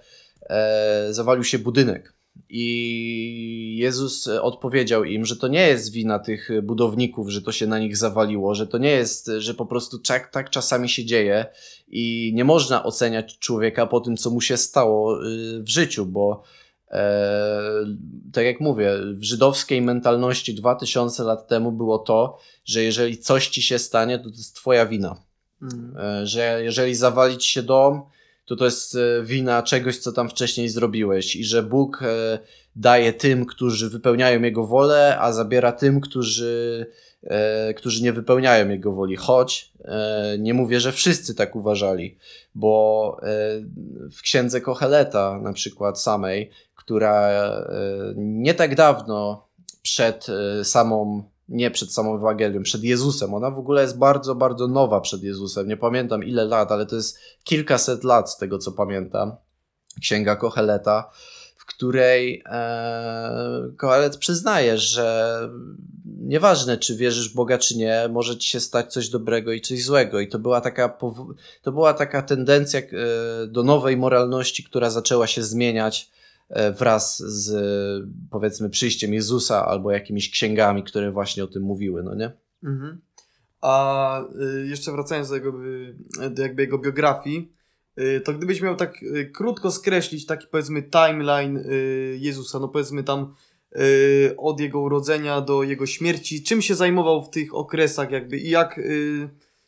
zawalił 1.10 1.44
się 1.44 1.60
budynek. 1.60 2.14
I 2.50 3.76
Jezus 3.80 4.28
odpowiedział 4.28 5.04
im, 5.04 5.26
że 5.26 5.36
to 5.36 5.48
nie 5.48 5.68
jest 5.68 5.92
wina 5.92 6.20
tych 6.20 6.50
budowników, 6.64 7.30
że 7.30 7.42
to 7.42 7.52
się 7.52 7.68
na 7.68 7.80
nich 7.80 7.98
zawaliło, 7.98 8.56
że 8.56 8.68
to 8.68 8.78
nie 8.78 8.92
jest, 8.92 9.32
że 9.38 9.54
po 9.54 9.66
prostu 9.66 10.00
tak, 10.00 10.32
tak 10.32 10.50
czasami 10.50 10.90
się 10.90 11.06
dzieje 11.06 11.46
i 11.88 12.32
nie 12.36 12.44
można 12.44 12.84
oceniać 12.84 13.40
człowieka 13.40 13.86
po 13.86 14.00
tym, 14.00 14.18
co 14.18 14.30
mu 14.30 14.42
się 14.42 14.58
stało 14.58 15.26
y, 15.26 15.64
w 15.64 15.70
życiu, 15.70 16.06
bo 16.06 16.44
e, 16.92 17.86
tak 18.34 18.46
jak 18.46 18.60
mówię, 18.60 18.92
w 19.14 19.24
żydowskiej 19.24 19.82
mentalności 19.82 20.56
2000 20.56 21.24
lat 21.24 21.48
temu 21.48 21.72
było 21.72 22.00
to, 22.00 22.38
że 22.66 22.84
jeżeli 22.84 23.18
coś 23.18 23.48
ci 23.48 23.62
się 23.62 23.80
stanie, 23.80 24.18
to 24.20 24.24
to 24.24 24.38
jest 24.38 24.56
twoja 24.56 24.86
wina. 24.86 25.16
Mhm. 25.62 25.98
E, 25.98 26.28
że 26.28 26.64
jeżeli 26.64 26.96
zawalić 26.96 27.46
się 27.46 27.64
dom, 27.64 28.02
to 28.50 28.56
to 28.56 28.66
jest 28.66 28.96
e, 28.96 29.24
wina 29.24 29.64
czegoś, 29.64 29.98
co 29.98 30.12
tam 30.12 30.30
wcześniej 30.30 30.70
zrobiłeś 30.70 31.36
i 31.36 31.44
że 31.44 31.64
Bóg 31.64 32.04
e, 32.04 32.40
daje 32.76 33.14
tym, 33.14 33.46
którzy 33.46 33.90
wypełniają 33.90 34.42
Jego 34.42 34.68
wolę, 34.68 35.18
a 35.20 35.32
zabiera 35.32 35.72
tym, 35.72 36.02
którzy, 36.02 36.86
którzy 37.76 38.04
nie 38.04 38.14
wypełniają 38.14 38.70
Jego 38.70 38.92
woli. 38.92 39.16
Choć 39.16 39.72
nie 40.40 40.54
mówię, 40.54 40.80
że 40.80 40.92
wszyscy 40.92 41.36
tak 41.36 41.56
uważali, 41.56 42.18
bo 42.56 43.22
w 44.12 44.22
księdze 44.22 44.62
Kocheleta 44.62 45.40
na 45.44 45.54
przykład 45.54 46.02
samej, 46.02 46.50
która 46.76 47.32
nie 48.16 48.54
tak 48.54 48.76
dawno 48.76 49.48
przed 49.82 50.28
samą 50.64 51.24
nie 51.50 51.72
przed 51.72 51.94
samą 51.94 52.16
Ewangelią, 52.16 52.64
przed 52.64 52.84
Jezusem. 52.84 53.34
Ona 53.34 53.52
w 53.52 53.60
ogóle 53.60 53.82
jest 53.82 53.98
bardzo, 53.98 54.36
bardzo 54.36 54.68
nowa 54.68 55.02
przed 55.02 55.24
Jezusem. 55.24 55.68
Nie 55.68 55.78
pamiętam 55.78 56.24
ile 56.24 56.46
lat, 56.46 56.72
ale 56.72 56.86
to 56.86 56.96
jest 56.96 57.20
kilkaset 57.44 58.04
lat 58.04 58.32
z 58.32 58.38
tego, 58.38 58.58
co 58.58 58.72
pamiętam. 58.72 59.36
Księga 60.02 60.36
Kocheleta, 60.36 61.10
w 61.56 61.66
której 61.66 62.44
e, 62.46 63.72
Kohelet 63.78 64.18
przyznaje, 64.18 64.78
że 64.78 65.40
nieważne, 66.06 66.78
czy 66.78 66.96
wierzysz 66.96 67.32
w 67.32 67.36
Boga, 67.36 67.58
czy 67.58 67.78
nie, 67.78 68.10
może 68.12 68.38
ci 68.38 68.50
się 68.50 68.60
stać 68.60 68.94
coś 68.94 69.10
dobrego 69.10 69.54
i 69.54 69.62
coś 69.62 69.84
złego. 69.84 70.20
I 70.20 70.28
to 70.28 70.40
była 70.40 70.62
taka, 70.62 70.98
to 71.62 71.72
była 71.72 71.94
taka 71.94 72.22
tendencja 72.22 72.80
e, 72.80 72.84
do 73.48 73.64
nowej 73.64 73.98
moralności, 73.98 74.64
która 74.64 74.90
zaczęła 74.90 75.28
się 75.28 75.44
zmieniać 75.44 76.12
wraz 76.78 77.18
z 77.18 77.52
powiedzmy 78.32 78.70
przyjściem 78.70 79.14
Jezusa 79.14 79.66
albo 79.66 79.92
jakimiś 79.92 80.30
księgami, 80.30 80.84
które 80.84 81.12
właśnie 81.12 81.44
o 81.44 81.48
tym 81.48 81.64
mówiły, 81.64 82.04
no 82.04 82.16
nie? 82.16 82.32
Mhm. 82.64 83.02
A 83.62 84.24
y, 84.64 84.68
jeszcze 84.68 84.92
wracając 84.92 85.30
do, 85.30 85.36
jego, 85.36 85.54
do 86.32 86.42
jakby 86.42 86.62
jego 86.62 86.78
biografii, 86.78 87.54
y, 88.00 88.22
to 88.22 88.34
gdybyś 88.34 88.62
miał 88.62 88.76
tak 88.76 89.04
y, 89.04 89.32
krótko 89.34 89.72
skreślić 89.72 90.26
taki 90.26 90.48
powiedzmy 90.52 90.84
timeline 90.84 91.64
Jezusa, 92.18 92.60
no 92.60 92.68
powiedzmy 92.68 93.04
tam 93.04 93.36
od 94.38 94.60
jego 94.60 94.80
urodzenia 94.80 95.42
do 95.42 95.64
jego 95.64 95.86
śmierci, 95.86 96.44
czym 96.44 96.62
się 96.62 96.76
zajmował 96.76 97.26
w 97.26 97.30
tych 97.30 97.56
okresach 97.56 98.12
jakby 98.12 98.38
i 98.38 98.50
jak 98.50 98.80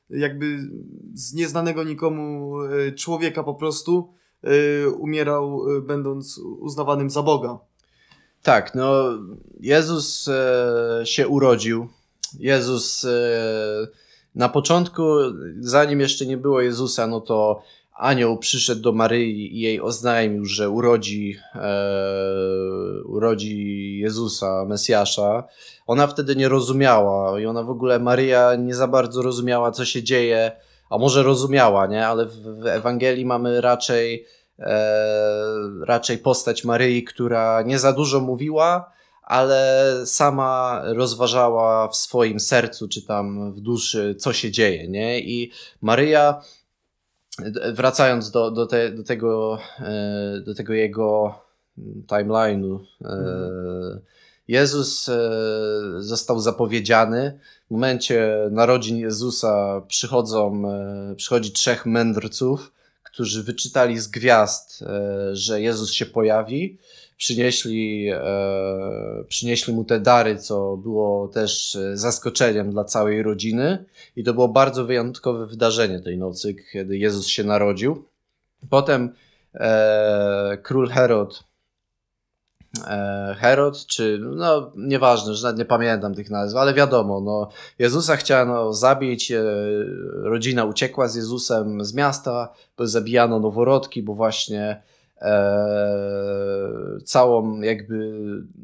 jakby 0.09 0.57
z 1.13 1.33
nieznanego 1.33 1.83
nikomu 1.83 2.53
człowieka 2.95 3.43
po 3.43 3.55
prostu 3.55 4.13
Y, 4.17 4.20
umierał 4.97 5.69
y, 5.69 5.81
będąc 5.81 6.37
uznawanym 6.37 7.09
za 7.09 7.23
Boga. 7.23 7.59
Tak, 8.43 8.75
no 8.75 9.03
Jezus 9.59 10.27
e, 10.27 11.01
się 11.05 11.27
urodził. 11.27 11.87
Jezus 12.39 13.05
e, 13.05 13.07
na 14.35 14.49
początku, 14.49 15.03
zanim 15.59 15.99
jeszcze 15.99 16.25
nie 16.25 16.37
było 16.37 16.61
Jezusa, 16.61 17.07
no 17.07 17.21
to 17.21 17.63
anioł 17.97 18.37
przyszedł 18.37 18.81
do 18.81 18.91
Maryi 18.91 19.57
i 19.57 19.59
jej 19.59 19.81
oznajmił, 19.81 20.45
że 20.45 20.69
urodzi, 20.69 21.37
e, 21.55 23.03
urodzi 23.05 23.97
Jezusa, 23.99 24.65
Mesjasza. 24.65 25.43
Ona 25.87 26.07
wtedy 26.07 26.35
nie 26.35 26.49
rozumiała 26.49 27.39
i 27.39 27.45
ona 27.45 27.63
w 27.63 27.69
ogóle, 27.69 27.99
Maryja 27.99 28.55
nie 28.55 28.75
za 28.75 28.87
bardzo 28.87 29.21
rozumiała, 29.21 29.71
co 29.71 29.85
się 29.85 30.03
dzieje 30.03 30.51
a 30.91 30.97
może 30.97 31.23
rozumiała, 31.23 31.87
nie? 31.87 32.07
Ale 32.07 32.25
w, 32.25 32.41
w 32.41 32.65
Ewangelii 32.65 33.25
mamy 33.25 33.61
raczej, 33.61 34.25
e, 34.59 34.95
raczej 35.85 36.17
postać 36.17 36.63
Maryi, 36.63 37.03
która 37.03 37.61
nie 37.61 37.79
za 37.79 37.93
dużo 37.93 38.19
mówiła, 38.19 38.91
ale 39.23 39.91
sama 40.05 40.81
rozważała 40.85 41.87
w 41.87 41.95
swoim 41.95 42.39
sercu 42.39 42.87
czy 42.87 43.05
tam 43.05 43.53
w 43.53 43.59
duszy, 43.59 44.15
co 44.19 44.33
się 44.33 44.51
dzieje, 44.51 44.87
nie? 44.87 45.19
I 45.19 45.51
Maryja, 45.81 46.41
wracając 47.73 48.31
do, 48.31 48.51
do, 48.51 48.65
te, 48.65 48.91
do, 48.91 49.03
tego, 49.03 49.59
e, 49.79 50.41
do 50.45 50.55
tego 50.55 50.73
jego 50.73 51.35
timeline'u, 52.07 52.79
e, 53.01 53.07
mhm. 53.07 54.01
Jezus 54.51 55.09
e, 55.09 55.31
został 55.97 56.39
zapowiedziany. 56.39 57.39
W 57.67 57.71
momencie 57.71 58.37
narodzin 58.51 58.97
Jezusa 58.97 59.81
przychodzą, 59.87 60.63
e, 60.69 61.15
przychodzi 61.15 61.51
trzech 61.51 61.85
mędrców, 61.85 62.71
którzy 63.03 63.43
wyczytali 63.43 63.99
z 63.99 64.07
gwiazd, 64.07 64.81
e, 64.81 65.35
że 65.35 65.61
Jezus 65.61 65.91
się 65.93 66.05
pojawi. 66.05 66.77
Przynieśli, 67.17 68.11
przynieśli 69.27 69.73
mu 69.73 69.83
te 69.83 69.99
dary, 69.99 70.37
co 70.37 70.77
było 70.77 71.27
też 71.27 71.77
zaskoczeniem 71.93 72.71
dla 72.71 72.83
całej 72.83 73.23
rodziny. 73.23 73.85
I 74.15 74.23
to 74.23 74.33
było 74.33 74.47
bardzo 74.47 74.85
wyjątkowe 74.85 75.45
wydarzenie 75.45 75.99
tej 75.99 76.17
nocy, 76.17 76.55
kiedy 76.73 76.97
Jezus 76.97 77.27
się 77.27 77.43
narodził. 77.43 78.05
Potem 78.69 79.13
król 80.63 80.89
Herod 80.89 81.50
Herod, 83.37 83.85
czy 83.85 84.19
no 84.21 84.71
nieważne, 84.75 85.35
że 85.35 85.43
nawet 85.43 85.59
nie 85.59 85.65
pamiętam 85.65 86.15
tych 86.15 86.29
nazw, 86.29 86.55
ale 86.55 86.73
wiadomo, 86.73 87.21
no, 87.21 87.49
Jezusa 87.79 88.15
chciano 88.15 88.73
zabić, 88.73 89.31
e, 89.31 89.43
rodzina 90.23 90.65
uciekła 90.65 91.07
z 91.07 91.15
Jezusem 91.15 91.85
z 91.85 91.93
miasta, 91.93 92.53
zabijano 92.79 93.39
noworodki, 93.39 94.03
bo 94.03 94.13
właśnie 94.13 94.81
e, 95.21 95.57
całą 97.05 97.61
jakby 97.61 98.11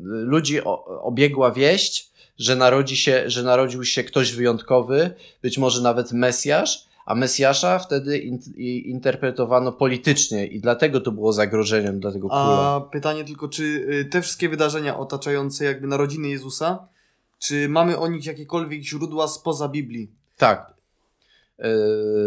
ludzi 0.04 0.62
obiegła 1.02 1.52
wieść, 1.52 2.12
że 2.38 2.56
narodzi 2.56 2.98
się, 2.98 3.24
że 3.30 3.44
narodził 3.44 3.84
się 3.84 4.04
ktoś 4.04 4.34
wyjątkowy, 4.34 5.12
być 5.42 5.58
może 5.58 5.82
nawet 5.82 6.12
Mesjasz, 6.12 6.87
a 7.08 7.16
Mesjasza 7.16 7.80
wtedy 7.80 8.18
in, 8.18 8.40
interpretowano 8.86 9.72
politycznie 9.72 10.48
i 10.48 10.62
dlatego 10.62 11.02
to 11.02 11.12
było 11.12 11.34
zagrożeniem 11.34 12.00
dla 12.00 12.12
tego 12.12 12.30
króla. 12.30 12.76
A 12.76 12.82
pytanie 12.82 13.24
tylko, 13.24 13.48
czy 13.48 13.64
y, 13.64 14.06
te 14.06 14.22
wszystkie 14.22 14.50
wydarzenia 14.50 14.98
otaczające 14.98 15.66
jakby 15.66 15.88
narodziny 15.88 16.30
Jezusa, 16.30 16.88
czy 17.40 17.70
mamy 17.70 17.98
o 17.98 18.08
nich 18.08 18.26
jakiekolwiek 18.26 18.82
źródła 18.82 19.28
spoza 19.28 19.70
Biblii? 19.70 20.12
Tak. 20.38 20.74
Yy, 21.60 21.66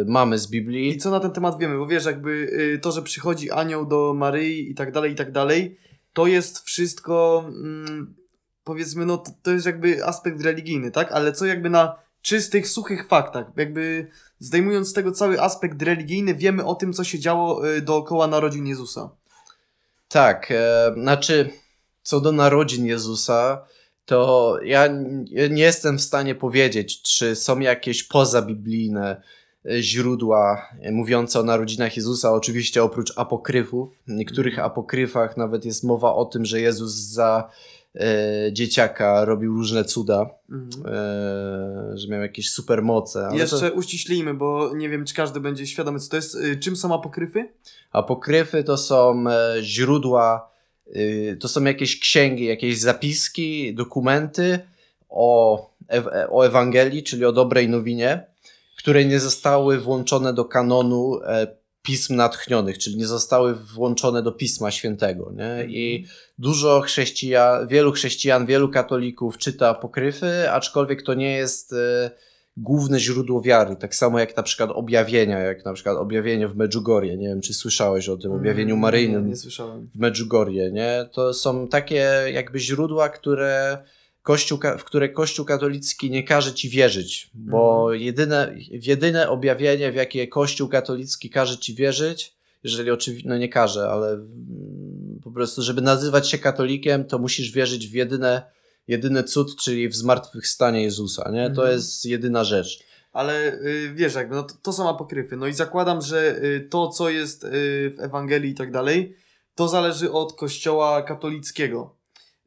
mamy 0.06 0.38
z 0.38 0.46
Biblii. 0.46 0.90
I 0.90 0.98
co 0.98 1.10
na 1.10 1.20
ten 1.20 1.30
temat 1.30 1.58
wiemy? 1.58 1.78
Bo 1.78 1.86
wiesz, 1.86 2.04
jakby 2.04 2.36
yy, 2.36 2.78
to, 2.78 2.92
że 2.92 3.02
przychodzi 3.02 3.50
anioł 3.50 3.86
do 3.86 4.14
Maryi 4.14 4.70
i 4.70 4.74
tak 4.74 4.92
dalej, 4.92 5.12
i 5.12 5.14
tak 5.14 5.32
dalej, 5.32 5.78
to 6.12 6.26
jest 6.26 6.60
wszystko, 6.60 7.44
mm, 7.46 8.14
powiedzmy, 8.64 9.06
no 9.06 9.18
to, 9.18 9.30
to 9.42 9.50
jest 9.50 9.66
jakby 9.66 10.04
aspekt 10.04 10.42
religijny, 10.42 10.90
tak? 10.90 11.12
Ale 11.12 11.32
co 11.32 11.46
jakby 11.46 11.70
na 11.70 11.96
czystych, 12.22 12.68
suchych 12.68 13.08
faktach, 13.08 13.46
jakby 13.56 14.06
zdejmując 14.40 14.88
z 14.88 14.92
tego 14.92 15.12
cały 15.12 15.40
aspekt 15.40 15.82
religijny, 15.82 16.34
wiemy 16.34 16.64
o 16.64 16.74
tym, 16.74 16.92
co 16.92 17.04
się 17.04 17.18
działo 17.18 17.68
y, 17.68 17.80
dookoła 17.82 18.26
narodzin 18.26 18.66
Jezusa. 18.66 19.10
Tak, 20.08 20.50
e, 20.50 20.94
znaczy, 20.96 21.50
co 22.02 22.20
do 22.20 22.32
narodzin 22.32 22.86
Jezusa, 22.86 23.66
to 24.04 24.58
ja 24.64 24.86
nie 25.50 25.62
jestem 25.62 25.98
w 25.98 26.02
stanie 26.02 26.34
powiedzieć, 26.34 27.02
czy 27.02 27.36
są 27.36 27.60
jakieś 27.60 28.02
pozabiblijne 28.02 29.22
e, 29.66 29.82
źródła 29.82 30.68
e, 30.80 30.92
mówiące 30.92 31.40
o 31.40 31.42
narodzinach 31.42 31.96
Jezusa, 31.96 32.32
oczywiście 32.32 32.82
oprócz 32.82 33.12
apokryfów. 33.18 33.88
W 34.06 34.10
niektórych 34.10 34.54
mhm. 34.54 34.66
apokryfach 34.66 35.36
nawet 35.36 35.64
jest 35.64 35.84
mowa 35.84 36.14
o 36.14 36.24
tym, 36.24 36.44
że 36.44 36.60
Jezus 36.60 36.92
za 36.92 37.50
e, 37.94 38.52
dzieciaka 38.52 39.24
robił 39.24 39.54
różne 39.54 39.84
cuda, 39.84 40.30
mhm. 40.50 40.86
e, 40.86 41.98
że 41.98 42.08
miał 42.08 42.20
jakieś 42.20 42.50
supermoce. 42.50 43.28
Jeszcze 43.32 43.70
to... 43.70 43.76
uściślijmy, 43.76 44.34
bo 44.34 44.74
nie 44.74 44.88
wiem, 44.88 45.04
czy 45.04 45.14
każdy 45.14 45.40
będzie 45.40 45.66
świadomy, 45.66 45.98
co 45.98 46.10
to 46.10 46.16
jest. 46.16 46.34
Y, 46.34 46.56
czym 46.56 46.76
są 46.76 46.94
apokryfy? 46.94 47.48
Apokryfy 47.92 48.64
to 48.64 48.76
są 48.76 49.24
e, 49.28 49.56
źródła, 49.62 50.50
to 51.40 51.48
są 51.48 51.64
jakieś 51.64 52.00
księgi, 52.00 52.44
jakieś 52.44 52.78
zapiski, 52.78 53.74
dokumenty 53.74 54.58
o, 55.08 55.70
o 56.30 56.42
Ewangelii, 56.42 57.02
czyli 57.02 57.24
o 57.24 57.32
dobrej 57.32 57.68
nowinie, 57.68 58.26
które 58.78 59.04
nie 59.04 59.20
zostały 59.20 59.80
włączone 59.80 60.34
do 60.34 60.44
kanonu 60.44 61.20
e, 61.22 61.59
pism 61.82 62.16
natchnionych, 62.16 62.78
czyli 62.78 62.96
nie 62.96 63.06
zostały 63.06 63.54
włączone 63.54 64.22
do 64.22 64.32
Pisma 64.32 64.70
Świętego. 64.70 65.32
Nie? 65.32 65.66
I 65.68 65.96
mhm. 65.96 66.16
dużo 66.38 66.80
chrześcijan, 66.80 67.68
wielu 67.68 67.92
chrześcijan, 67.92 68.46
wielu 68.46 68.68
katolików 68.68 69.38
czyta 69.38 69.68
apokryfy, 69.68 70.50
aczkolwiek 70.50 71.02
to 71.02 71.14
nie 71.14 71.36
jest, 71.36 71.72
e, 71.72 72.10
główne 72.56 73.00
źródło 73.00 73.42
wiary, 73.42 73.76
tak 73.76 73.94
samo 73.94 74.18
jak 74.18 74.36
na 74.36 74.42
przykład 74.42 74.70
objawienia, 74.70 75.38
jak 75.38 75.64
na 75.64 75.72
przykład 75.72 75.96
objawienie 75.96 76.48
w 76.48 76.56
Medjugorje, 76.56 77.16
nie 77.16 77.28
wiem 77.28 77.40
czy 77.40 77.54
słyszałeś 77.54 78.08
o 78.08 78.16
tym, 78.16 78.32
objawieniu 78.32 78.74
Mm, 78.74 78.82
maryjnym 78.82 79.22
Nie, 79.24 79.30
nie 79.30 79.36
słyszałem. 79.36 79.90
w 79.94 79.98
Medjugorje, 79.98 80.72
nie? 80.72 81.08
To 81.12 81.34
są 81.34 81.68
takie 81.68 82.10
jakby 82.32 82.58
źródła, 82.58 83.08
które 83.08 83.78
Kościół, 84.22 84.58
w 84.78 84.84
które 84.84 85.08
Kościół 85.08 85.44
katolicki 85.46 86.10
nie 86.10 86.22
każe 86.24 86.54
ci 86.54 86.68
wierzyć, 86.68 87.30
bo 87.34 87.92
jedyne, 87.92 88.54
jedyne 88.70 89.28
objawienie, 89.28 89.92
w 89.92 89.94
jakie 89.94 90.28
Kościół 90.28 90.68
katolicki 90.68 91.30
każe 91.30 91.58
ci 91.58 91.74
wierzyć, 91.74 92.36
jeżeli 92.64 92.90
oczywiście, 92.90 93.28
no 93.28 93.38
nie 93.38 93.48
każe, 93.48 93.88
ale 93.90 94.18
po 95.24 95.30
prostu, 95.30 95.62
żeby 95.62 95.82
nazywać 95.82 96.28
się 96.30 96.38
katolikiem, 96.38 97.04
to 97.04 97.18
musisz 97.18 97.50
wierzyć 97.52 97.88
w 97.88 97.92
jedyne, 97.94 98.42
jedyny 98.88 99.22
cud, 99.24 99.56
czyli 99.56 99.88
w 99.88 99.96
zmartwychwstanie 99.96 100.82
Jezusa, 100.82 101.30
nie? 101.30 101.50
To 101.50 101.62
Mhm. 101.62 101.72
jest 101.72 102.04
jedyna 102.06 102.44
rzecz. 102.44 102.78
Ale 103.12 103.54
y, 103.54 103.92
wiesz, 103.94 104.14
jakby, 104.14 104.34
no 104.34 104.42
to, 104.42 104.54
to 104.62 104.72
są 104.72 104.88
apokryfy. 104.88 105.36
No 105.36 105.46
i 105.46 105.52
zakładam, 105.52 106.02
że 106.02 106.44
y, 106.44 106.68
to, 106.70 106.88
co 106.88 107.10
jest 107.10 107.44
y, 107.44 107.48
w 107.90 108.00
Ewangelii 108.00 108.50
i 108.50 108.54
tak 108.54 108.72
dalej, 108.72 109.16
to 109.54 109.68
zależy 109.68 110.12
od 110.12 110.32
kościoła 110.32 111.02
katolickiego. 111.02 111.96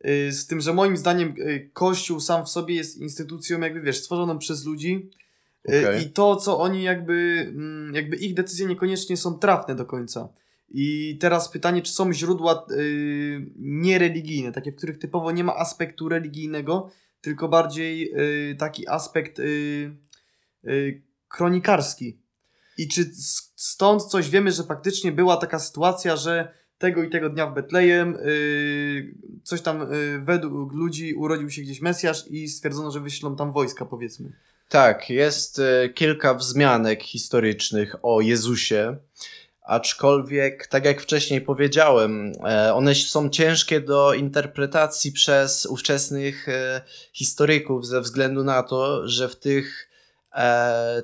Y, 0.08 0.32
z 0.32 0.48
tym, 0.48 0.62
że 0.62 0.74
moim 0.74 0.98
zdaniem 0.98 1.36
y, 1.38 1.70
kościół 1.74 2.20
sam 2.20 2.46
w 2.46 2.50
sobie 2.50 2.76
jest 2.76 2.98
instytucją, 2.98 3.60
jakby 3.62 3.82
wiesz, 3.82 4.00
stworzoną 4.00 4.38
przez 4.38 4.66
ludzi. 4.66 5.10
Y, 5.70 5.90
Okej. 5.90 6.04
I 6.04 6.10
to, 6.10 6.36
co 6.36 6.60
oni 6.60 6.84
jakby, 6.84 7.46
mm, 7.56 7.96
jakby 7.96 8.16
ich 8.16 8.34
decyzje 8.34 8.66
niekoniecznie 8.66 9.18
są 9.18 9.40
trafne 9.40 9.76
do 9.76 9.86
końca. 9.86 10.30
I 10.70 11.18
teraz 11.22 11.50
pytanie, 11.50 11.82
czy 11.82 11.92
są 11.92 12.14
źródła 12.14 12.66
y, 12.72 13.52
niereligijne, 13.56 14.52
takie, 14.52 14.72
w 14.72 14.76
których 14.76 14.98
typowo 14.98 15.32
nie 15.32 15.44
ma 15.44 15.56
aspektu 15.56 16.10
religijnego, 16.10 16.90
tylko 17.22 17.50
bardziej 17.50 18.14
y, 18.52 18.56
taki 18.56 18.88
aspekt 18.88 19.40
y, 19.40 19.96
y, 20.68 21.02
kronikarski. 21.28 22.18
I 22.78 22.88
czy 22.88 23.12
stąd 23.56 24.04
coś 24.04 24.30
wiemy, 24.30 24.52
że 24.52 24.64
faktycznie 24.64 25.12
była 25.12 25.38
taka 25.38 25.60
sytuacja, 25.60 26.16
że 26.16 26.54
tego 26.84 27.04
i 27.04 27.10
tego 27.10 27.30
dnia 27.30 27.48
w 27.48 27.54
Betlejem 27.54 28.16
y, 28.16 29.14
coś 29.44 29.62
tam 29.62 29.94
y, 29.94 30.20
według 30.20 30.74
ludzi 30.74 31.14
urodził 31.14 31.50
się 31.50 31.62
gdzieś 31.62 31.82
Mesjasz 31.82 32.28
i 32.28 32.48
stwierdzono, 32.48 32.92
że 32.92 33.00
wyślą 33.00 33.36
tam 33.36 33.52
wojska, 33.52 33.86
powiedzmy. 33.86 34.32
Tak, 34.70 35.10
jest 35.10 35.60
e, 35.60 35.90
kilka 35.90 36.34
wzmianek 36.34 37.04
historycznych 37.04 37.96
o 38.02 38.22
Jezusie, 38.22 38.98
aczkolwiek, 39.62 40.68
tak 40.68 40.86
jak 40.86 41.02
wcześniej 41.02 41.42
powiedziałem, 41.42 42.34
e, 42.46 42.74
one 42.74 42.96
są 42.96 43.30
ciężkie 43.30 43.82
do 43.82 44.14
interpretacji 44.14 45.12
przez 45.12 45.66
ówczesnych 45.66 46.50
e, 46.50 46.82
historyków 47.14 47.88
ze 47.88 48.02
względu 48.02 48.44
na 48.44 48.64
to, 48.64 49.08
że 49.08 49.30
w 49.30 49.36
tych 49.36 49.90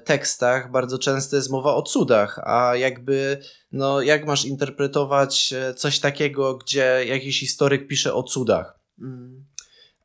tekstach 0.03 0.71
bardzo 0.71 0.99
często 0.99 1.35
jest 1.35 1.49
mowa 1.49 1.75
o 1.75 1.81
cudach, 1.81 2.39
a 2.43 2.75
jakby, 2.75 3.37
no, 3.71 4.01
jak 4.01 4.25
masz 4.25 4.45
interpretować 4.45 5.53
e, 5.53 5.73
coś 5.73 5.99
takiego, 5.99 6.55
gdzie 6.57 7.05
jakiś 7.07 7.39
historyk 7.39 7.87
pisze 7.87 8.13
o 8.13 8.23
cudach? 8.23 8.79
Mm. 9.01 9.45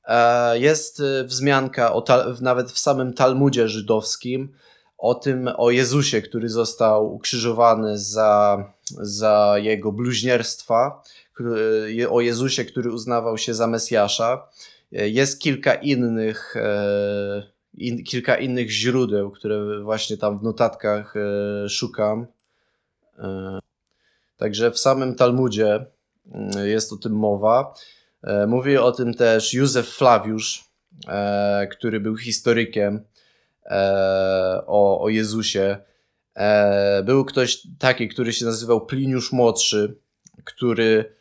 E, 0.04 0.58
Jest 0.58 1.00
e, 1.00 1.24
wzmianka 1.24 1.94
o 1.94 2.04
nawet 2.40 2.72
w 2.72 2.78
samym 2.78 3.12
Talmudzie 3.12 3.68
żydowskim 3.68 4.54
o 4.98 5.14
tym, 5.14 5.50
o 5.56 5.70
Jezusie, 5.70 6.22
który 6.22 6.48
został 6.48 7.14
ukrzyżowany 7.14 7.98
za, 7.98 8.64
za 9.00 9.54
jego 9.58 9.92
bluźnierstwa, 9.92 11.02
o 12.08 12.20
Jezusie, 12.20 12.64
który 12.64 12.92
uznawał 12.92 13.38
się 13.38 13.54
za 13.54 13.66
Mesjasza. 13.66 14.48
E, 14.92 15.08
Jest 15.08 15.40
kilka 15.40 15.74
innych, 15.74 16.56
e, 16.56 17.53
in, 17.74 18.04
kilka 18.04 18.37
innych 18.37 18.70
źródeł, 18.70 19.30
które 19.30 19.82
właśnie 19.82 20.16
tam 20.16 20.38
w 20.38 20.42
notatkach 20.42 21.14
e, 21.16 21.68
szukam. 21.68 22.26
E, 23.18 23.58
Także 24.37 24.70
w 24.70 24.78
samym 24.78 25.14
Talmudzie 25.14 25.87
mm, 26.32 26.68
jest 26.68 26.92
o 26.92 26.96
tym 26.96 27.12
mowa. 27.12 27.74
E, 28.22 28.46
Mówi 28.46 28.76
o 28.76 28.92
tym 28.92 29.14
też 29.14 29.54
Józef 29.54 29.88
Flawiusz, 29.88 30.64
e, 31.08 31.66
który 31.70 32.00
był 32.00 32.16
historykiem 32.16 33.00
e, 33.66 34.62
o, 34.66 35.00
o 35.00 35.08
Jezusie. 35.08 35.76
E, 36.37 37.02
był 37.02 37.24
ktoś 37.24 37.62
taki, 37.78 38.08
który 38.08 38.32
się 38.32 38.44
nazywał 38.44 38.87
Pliniusz 38.87 39.32
Młodszy, 39.32 39.96
który 40.44 41.14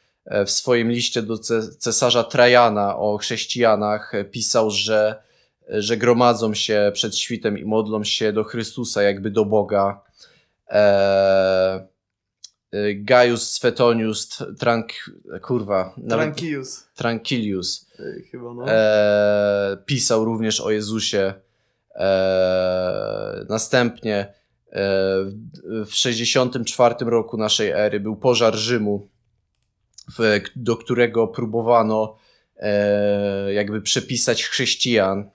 w 0.45 0.51
swoim 0.51 0.91
liście 0.91 1.21
do 1.21 1.33
ce- 1.33 1.77
cesarza 1.77 2.23
Trajana 2.23 2.97
o 2.97 3.17
chrześcijanach 3.17 4.11
pisał, 4.31 4.71
że, 4.71 5.23
że 5.69 5.97
gromadzą 5.97 6.53
się 6.53 6.91
przed 6.93 7.17
świtem 7.17 7.57
i 7.57 7.65
modlą 7.65 8.03
się 8.03 8.33
do 8.33 8.43
Chrystusa, 8.43 9.03
jakby 9.03 9.31
do 9.31 9.45
Boga. 9.45 10.01
E, 10.69 11.87
e, 12.71 12.95
Gaius 12.95 13.49
Svetonius 13.51 14.43
Trank, 14.59 14.93
kurwa, 15.41 15.95
Tranquilus, 16.09 16.83
Tranquilius 16.95 17.87
y, 17.99 18.23
chyba 18.31 18.53
no. 18.53 18.63
e, 18.67 19.77
pisał 19.85 20.25
również 20.25 20.61
o 20.61 20.71
Jezusie. 20.71 21.33
E, 21.95 23.45
następnie 23.49 24.17
e, 24.17 24.33
w- 25.23 25.85
w 25.89 25.93
64 25.95 26.95
roku 26.99 27.37
naszej 27.37 27.69
ery 27.69 27.99
był 27.99 28.15
pożar 28.15 28.55
Rzymu, 28.55 29.07
w, 30.19 30.39
do 30.55 30.77
którego 30.77 31.27
próbowano 31.27 32.15
e, 32.57 33.53
jakby 33.53 33.81
przepisać 33.81 34.43
chrześcijan, 34.45 35.19
e, 35.19 35.32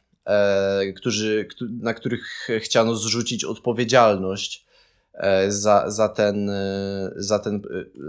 którzy, 0.96 1.44
któ- 1.50 1.68
na 1.80 1.94
których 1.94 2.48
chciano 2.58 2.94
zrzucić 2.94 3.44
odpowiedzialność 3.44 4.66
e, 5.14 5.52
za, 5.52 5.90
za, 5.90 6.08
ten, 6.08 6.50
e, 6.50 7.10
za, 7.16 7.38
ten, 7.38 7.56
e, 7.56 7.60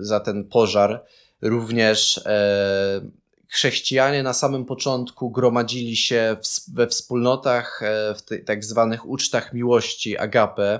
za 0.05 0.19
ten 0.19 0.43
pożar. 0.43 1.05
Również 1.41 2.17
e, 2.25 3.01
chrześcijanie 3.47 4.23
na 4.23 4.33
samym 4.33 4.65
początku 4.65 5.31
gromadzili 5.31 5.95
się 5.95 6.37
we 6.73 6.87
wspólnotach, 6.87 7.81
e, 7.83 8.15
w 8.15 8.45
tak 8.45 8.65
zwanych 8.65 9.05
ucztach 9.05 9.53
miłości, 9.53 10.17
agape, 10.17 10.79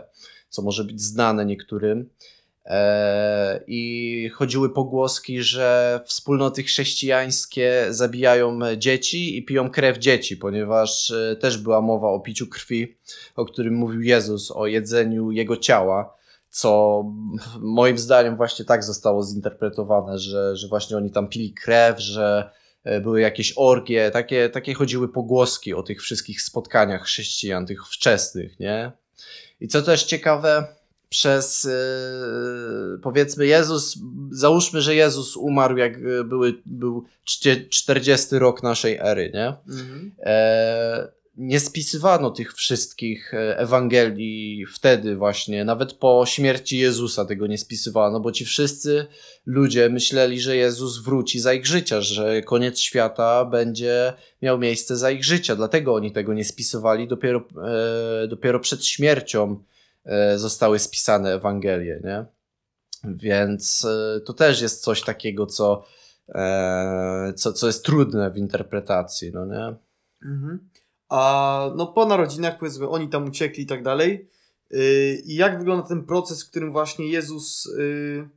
co 0.49 0.61
może 0.61 0.83
być 0.83 1.01
znane 1.01 1.45
niektórym. 1.45 2.09
E, 2.69 3.63
I 3.67 4.29
chodziły 4.33 4.73
pogłoski, 4.73 5.43
że 5.43 5.99
wspólnoty 6.05 6.63
chrześcijańskie 6.63 7.85
zabijają 7.89 8.59
dzieci 8.77 9.37
i 9.37 9.45
piją 9.45 9.69
krew 9.69 9.97
dzieci, 9.97 10.37
ponieważ 10.37 11.11
e, 11.11 11.35
też 11.35 11.57
była 11.57 11.81
mowa 11.81 12.07
o 12.07 12.19
piciu 12.19 12.47
krwi, 12.47 12.97
o 13.35 13.45
którym 13.45 13.73
mówił 13.73 14.01
Jezus, 14.01 14.51
o 14.51 14.67
jedzeniu 14.67 15.31
jego 15.31 15.57
ciała, 15.57 16.13
co 16.49 17.03
moim 17.59 17.97
zdaniem 17.97 18.37
właśnie 18.37 18.65
tak 18.65 18.83
zostało 18.83 19.23
zinterpretowane, 19.23 20.19
że, 20.19 20.55
że 20.55 20.67
właśnie 20.67 20.97
oni 20.97 21.11
tam 21.11 21.27
pili 21.27 21.53
krew, 21.53 21.99
że 21.99 22.51
e, 22.83 23.01
były 23.01 23.21
jakieś 23.21 23.53
orgie, 23.55 24.11
takie, 24.11 24.49
takie 24.49 24.73
chodziły 24.73 25.09
pogłoski 25.09 25.73
o 25.73 25.83
tych 25.83 26.01
wszystkich 26.01 26.41
spotkaniach 26.41 27.03
chrześcijan, 27.03 27.65
tych 27.65 27.87
wczesnych, 27.87 28.59
nie? 28.59 28.91
I 29.61 29.67
co 29.67 29.81
też 29.81 30.03
ciekawe, 30.03 30.78
przez 31.09 31.65
e, 31.65 31.71
powiedzmy 33.01 33.45
Jezus, 33.45 33.97
załóżmy, 34.31 34.81
że 34.81 34.95
Jezus 34.95 35.37
umarł 35.37 35.77
jak 35.77 35.97
e, 35.97 36.23
były, 36.23 36.53
był 36.65 37.03
czcie- 37.25 37.69
40 37.69 38.39
rok 38.39 38.63
naszej 38.63 38.97
ery, 39.01 39.31
nie? 39.33 39.53
Mhm. 39.69 40.11
E, 40.19 41.19
nie 41.37 41.59
spisywano 41.59 42.31
tych 42.31 42.53
wszystkich 42.53 43.33
e, 43.33 43.57
Ewangelii 43.57 44.65
wtedy 44.65 45.15
właśnie, 45.15 45.65
nawet 45.65 45.93
po 45.93 46.23
śmierci 46.25 46.77
Jezusa 46.77 47.25
tego 47.25 47.47
nie 47.47 47.57
spisywano, 47.57 48.19
bo 48.19 48.31
ci 48.31 48.45
wszyscy 48.45 49.07
ludzie 49.45 49.89
myśleli, 49.89 50.41
że 50.41 50.55
Jezus 50.55 50.97
wróci 51.03 51.39
za 51.39 51.53
ich 51.53 51.65
życia, 51.65 52.01
że 52.01 52.41
koniec 52.41 52.79
świata 52.79 53.45
będzie 53.45 54.13
miał 54.41 54.59
miejsce 54.59 54.97
za 54.97 55.11
ich 55.11 55.23
życia, 55.25 55.55
dlatego 55.55 55.93
oni 55.93 56.11
tego 56.11 56.33
nie 56.33 56.45
spisywali, 56.45 57.07
dopiero, 57.07 57.43
e, 58.23 58.27
dopiero 58.27 58.59
przed 58.59 58.85
śmiercią 58.85 59.63
zostały 60.35 60.79
spisane 60.79 61.33
Ewangelie, 61.33 62.01
nie? 62.03 62.25
Więc 63.03 63.85
e, 63.85 64.19
to 64.21 64.33
też 64.33 64.61
jest 64.61 64.81
coś 64.81 65.01
takiego, 65.01 65.45
co, 65.45 65.83
e, 66.29 67.33
co, 67.35 67.53
co 67.53 67.67
jest 67.67 67.85
trudne 67.85 68.31
w 68.31 68.37
interpretacji, 68.37 69.31
no 69.33 69.45
nie? 69.45 69.75
Mhm. 70.25 70.69
A 71.09 71.71
no 71.75 71.87
po 71.87 72.05
narodzinach 72.05 72.57
powiedzmy 72.57 72.89
oni 72.89 73.09
tam 73.09 73.27
uciekli 73.27 73.63
i 73.63 73.67
tak 73.67 73.83
dalej. 73.83 74.29
Yy, 74.71 75.15
I 75.25 75.35
jak 75.35 75.57
wygląda 75.57 75.87
ten 75.87 76.03
proces, 76.03 76.43
w 76.43 76.49
którym 76.49 76.71
właśnie 76.71 77.07
Jezus. 77.07 77.69
Yy, 77.77 78.29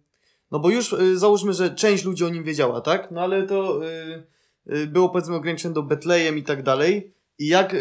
no 0.50 0.58
bo 0.58 0.70
już 0.70 0.92
yy, 0.92 1.18
załóżmy, 1.18 1.52
że 1.52 1.74
część 1.74 2.04
ludzi 2.04 2.24
o 2.24 2.28
nim 2.28 2.44
wiedziała, 2.44 2.80
tak? 2.80 3.10
No 3.10 3.20
ale 3.20 3.46
to 3.46 3.80
było 4.86 5.08
powiedzmy 5.08 5.36
ograniczone 5.36 5.74
do 5.74 5.82
Betlejem 5.82 6.38
i 6.38 6.42
tak 6.42 6.62
dalej. 6.62 7.14
I 7.38 7.46
jak, 7.46 7.76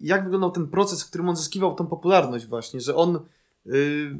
jak 0.00 0.24
wyglądał 0.24 0.50
ten 0.50 0.68
proces, 0.68 1.02
w 1.02 1.08
którym 1.08 1.28
on 1.28 1.36
zyskiwał 1.36 1.74
tą 1.74 1.86
popularność 1.86 2.46
właśnie, 2.46 2.80
że 2.80 2.96
on. 2.96 3.20
Yy, 3.66 4.18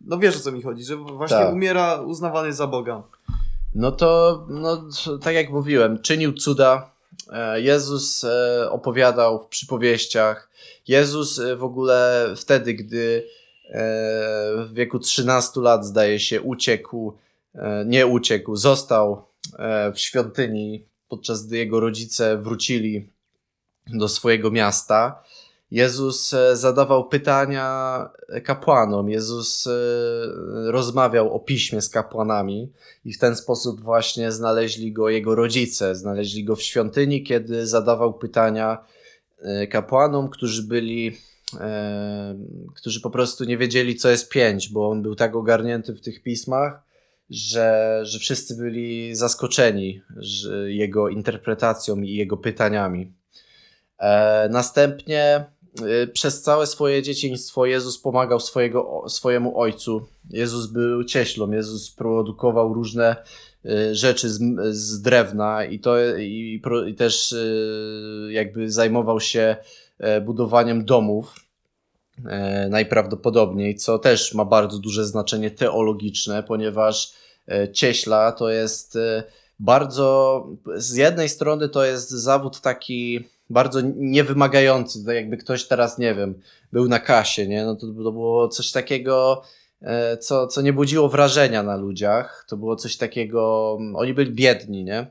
no 0.00 0.18
wiesz 0.18 0.36
o 0.36 0.40
co 0.40 0.52
mi 0.52 0.62
chodzi, 0.62 0.84
że 0.84 0.96
właśnie 0.96 1.36
Tak. 1.36 1.52
umiera 1.52 2.00
uznawany 2.00 2.52
za 2.52 2.66
Boga. 2.66 3.02
No 3.74 3.92
to, 3.92 4.44
no, 4.48 4.88
tak 5.20 5.34
jak 5.34 5.50
mówiłem, 5.50 6.02
czynił 6.02 6.32
cuda, 6.32 6.92
E, 7.32 7.60
Jezus 7.60 8.24
e, 8.24 8.70
opowiadał 8.70 9.42
w 9.42 9.46
przypowieściach. 9.46 10.50
Jezus 10.88 11.38
e, 11.38 11.56
w 11.56 11.64
ogóle 11.64 12.28
wtedy, 12.36 12.74
gdy 12.74 13.26
w 14.56 14.70
wieku 14.72 14.98
13 14.98 15.60
lat, 15.60 15.86
zdaje 15.86 16.20
się, 16.20 16.42
uciekł, 16.42 17.16
nie 17.86 18.06
uciekł, 18.06 18.56
został 18.56 19.24
w 19.94 19.98
świątyni, 19.98 20.84
podczas 21.08 21.46
gdy 21.46 21.56
jego 21.56 21.80
rodzice 21.80 22.38
wrócili 22.38 23.08
do 23.86 24.08
swojego 24.08 24.50
miasta. 24.50 25.22
Jezus 25.70 26.34
zadawał 26.52 27.08
pytania 27.08 28.08
kapłanom, 28.44 29.10
Jezus 29.10 29.68
rozmawiał 30.66 31.34
o 31.34 31.40
piśmie 31.40 31.82
z 31.82 31.88
kapłanami 31.88 32.72
i 33.04 33.12
w 33.12 33.18
ten 33.18 33.36
sposób 33.36 33.80
właśnie 33.80 34.32
znaleźli 34.32 34.92
go 34.92 35.08
jego 35.08 35.34
rodzice, 35.34 35.94
znaleźli 35.94 36.44
go 36.44 36.56
w 36.56 36.62
świątyni, 36.62 37.22
kiedy 37.22 37.66
zadawał 37.66 38.14
pytania 38.14 38.84
e, 39.38 39.66
kapłanom, 39.66 40.28
którzy 40.28 40.62
byli, 40.62 41.16
e, 41.60 42.38
którzy 42.74 43.00
po 43.00 43.10
prostu 43.10 43.44
nie 43.44 43.58
wiedzieli, 43.58 43.96
co 43.96 44.10
jest 44.10 44.28
pięć, 44.28 44.68
bo 44.68 44.88
on 44.88 45.02
był 45.02 45.14
tak 45.14 45.36
ogarnięty 45.36 45.94
w 45.94 46.00
tych 46.00 46.22
pismach, 46.22 46.82
że, 47.30 48.00
że 48.02 48.18
wszyscy 48.18 48.56
byli 48.56 49.14
zaskoczeni 49.14 50.02
jego 50.66 51.08
interpretacją 51.08 52.00
i 52.00 52.14
jego 52.14 52.36
pytaniami. 52.36 53.12
E, 54.02 54.48
następnie 54.50 55.46
Y, 55.80 56.06
przez 56.06 56.42
całe 56.42 56.66
swoje 56.66 57.02
dzieciństwo 57.02 57.66
Jezus 57.66 57.98
pomagał 57.98 58.40
swojego, 58.40 59.04
swojemu 59.08 59.60
ojcu. 59.60 60.06
Jezus 60.30 60.66
był 60.66 61.04
cieślą, 61.04 61.50
Jezus 61.50 61.90
produkował 61.90 62.74
różne 62.74 63.16
y, 63.64 63.94
rzeczy 63.94 64.30
z, 64.30 64.40
z 64.70 65.02
drewna 65.02 65.64
i, 65.64 65.78
to, 65.78 66.16
i, 66.18 66.62
i 66.86 66.94
też 66.94 67.34
jakby 68.28 68.70
zajmował 68.70 69.20
się 69.20 69.56
e, 69.98 70.20
budowaniem 70.20 70.84
domów 70.84 71.34
e, 72.26 72.68
najprawdopodobniej, 72.68 73.74
co 73.74 73.98
też 73.98 74.34
ma 74.34 74.44
bardzo 74.44 74.78
duże 74.78 75.04
znaczenie 75.04 75.50
teologiczne, 75.50 76.42
ponieważ 76.42 77.12
e, 77.48 77.72
cieśla 77.72 78.32
to 78.32 78.50
jest 78.50 78.98
bardzo, 79.58 80.46
z 80.76 80.94
jednej 80.94 81.28
strony 81.28 81.68
to 81.68 81.84
jest 81.84 82.10
zawód 82.10 82.60
taki 82.60 83.24
bardzo 83.52 83.80
niewymagający. 83.96 84.98
Jakby 85.14 85.36
ktoś 85.36 85.64
teraz, 85.64 85.98
nie 85.98 86.14
wiem, 86.14 86.34
był 86.72 86.88
na 86.88 86.98
kasie, 86.98 87.46
nie? 87.46 87.64
No 87.64 87.74
to, 87.74 87.86
to 87.86 88.12
było 88.12 88.48
coś 88.48 88.72
takiego, 88.72 89.42
e, 89.80 90.16
co, 90.16 90.46
co 90.46 90.60
nie 90.62 90.72
budziło 90.72 91.08
wrażenia 91.08 91.62
na 91.62 91.76
ludziach. 91.76 92.44
To 92.48 92.56
było 92.56 92.76
coś 92.76 92.96
takiego, 92.96 93.78
oni 93.94 94.14
byli 94.14 94.32
biedni, 94.32 94.84
nie? 94.84 95.06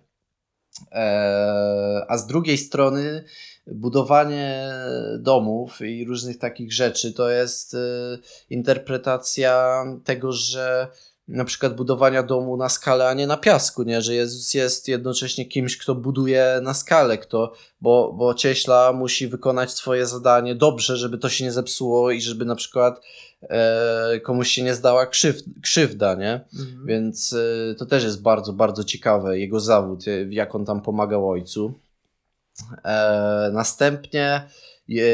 E, 0.92 2.06
a 2.08 2.18
z 2.18 2.28
drugiej 2.28 2.58
strony 2.58 3.24
budowanie 3.68 4.72
domów 5.20 5.82
i 5.82 6.06
różnych 6.06 6.38
takich 6.38 6.74
rzeczy 6.74 7.14
to 7.14 7.30
jest 7.30 7.74
e, 7.74 7.78
interpretacja 8.50 9.84
tego, 10.04 10.32
że 10.32 10.88
na 11.28 11.46
przykład 11.46 11.76
budowania 11.76 12.24
domu 12.24 12.58
na 12.58 12.70
skalę, 12.70 13.08
a 13.08 13.14
nie 13.14 13.28
na 13.28 13.38
piasku, 13.38 13.84
nie? 13.84 14.02
Że 14.02 14.16
Jezus 14.16 14.54
jest 14.54 14.88
jednocześnie 14.88 15.46
kimś, 15.46 15.78
kto 15.78 15.96
buduje 15.96 16.60
na 16.64 16.74
skalę, 16.74 17.18
kto, 17.18 17.54
bo, 17.82 18.14
bo 18.14 18.34
cieśla 18.34 18.94
musi 18.94 19.28
wykonać 19.28 19.72
swoje 19.72 20.08
zadanie 20.08 20.56
dobrze, 20.56 20.98
żeby 20.98 21.18
to 21.18 21.30
się 21.30 21.44
nie 21.44 21.52
zepsuło 21.52 22.12
i 22.12 22.22
żeby 22.22 22.46
na 22.46 22.56
przykład 22.56 23.02
e, 23.42 24.20
komuś 24.20 24.52
się 24.52 24.64
nie 24.64 24.76
zdała 24.76 25.06
krzyw, 25.06 25.38
krzywda, 25.62 26.16
nie? 26.16 26.46
Mhm. 26.60 26.86
Więc 26.86 27.34
e, 27.34 27.76
to 27.76 27.86
też 27.86 28.04
jest 28.04 28.22
bardzo, 28.22 28.54
bardzo 28.54 28.84
ciekawe, 28.84 29.40
jego 29.40 29.60
zawód, 29.60 30.08
e, 30.08 30.12
jak 30.30 30.56
on 30.56 30.66
tam 30.66 30.82
pomagał 30.82 31.30
ojcu. 31.30 31.74
E, 32.86 33.50
następnie 33.54 34.50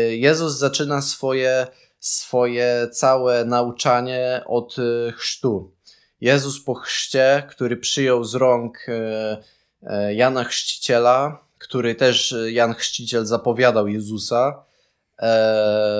Jezus 0.09 0.57
zaczyna 0.57 1.01
swoje, 1.01 1.67
swoje 1.99 2.87
całe 2.91 3.45
nauczanie 3.45 4.41
od 4.45 4.75
e, 4.79 5.11
chrztu. 5.11 5.76
Jezus 6.21 6.63
po 6.63 6.73
chrzcie, 6.73 7.43
który 7.49 7.77
przyjął 7.77 8.23
z 8.23 8.35
rąk 8.35 8.85
e, 8.89 9.37
e, 9.83 10.13
Jana 10.13 10.43
Chrzciciela, 10.43 11.39
który 11.57 11.95
też 11.95 12.33
e, 12.33 12.51
Jan 12.51 12.73
Chrzciciel 12.73 13.25
zapowiadał 13.25 13.87
Jezusa. 13.87 14.67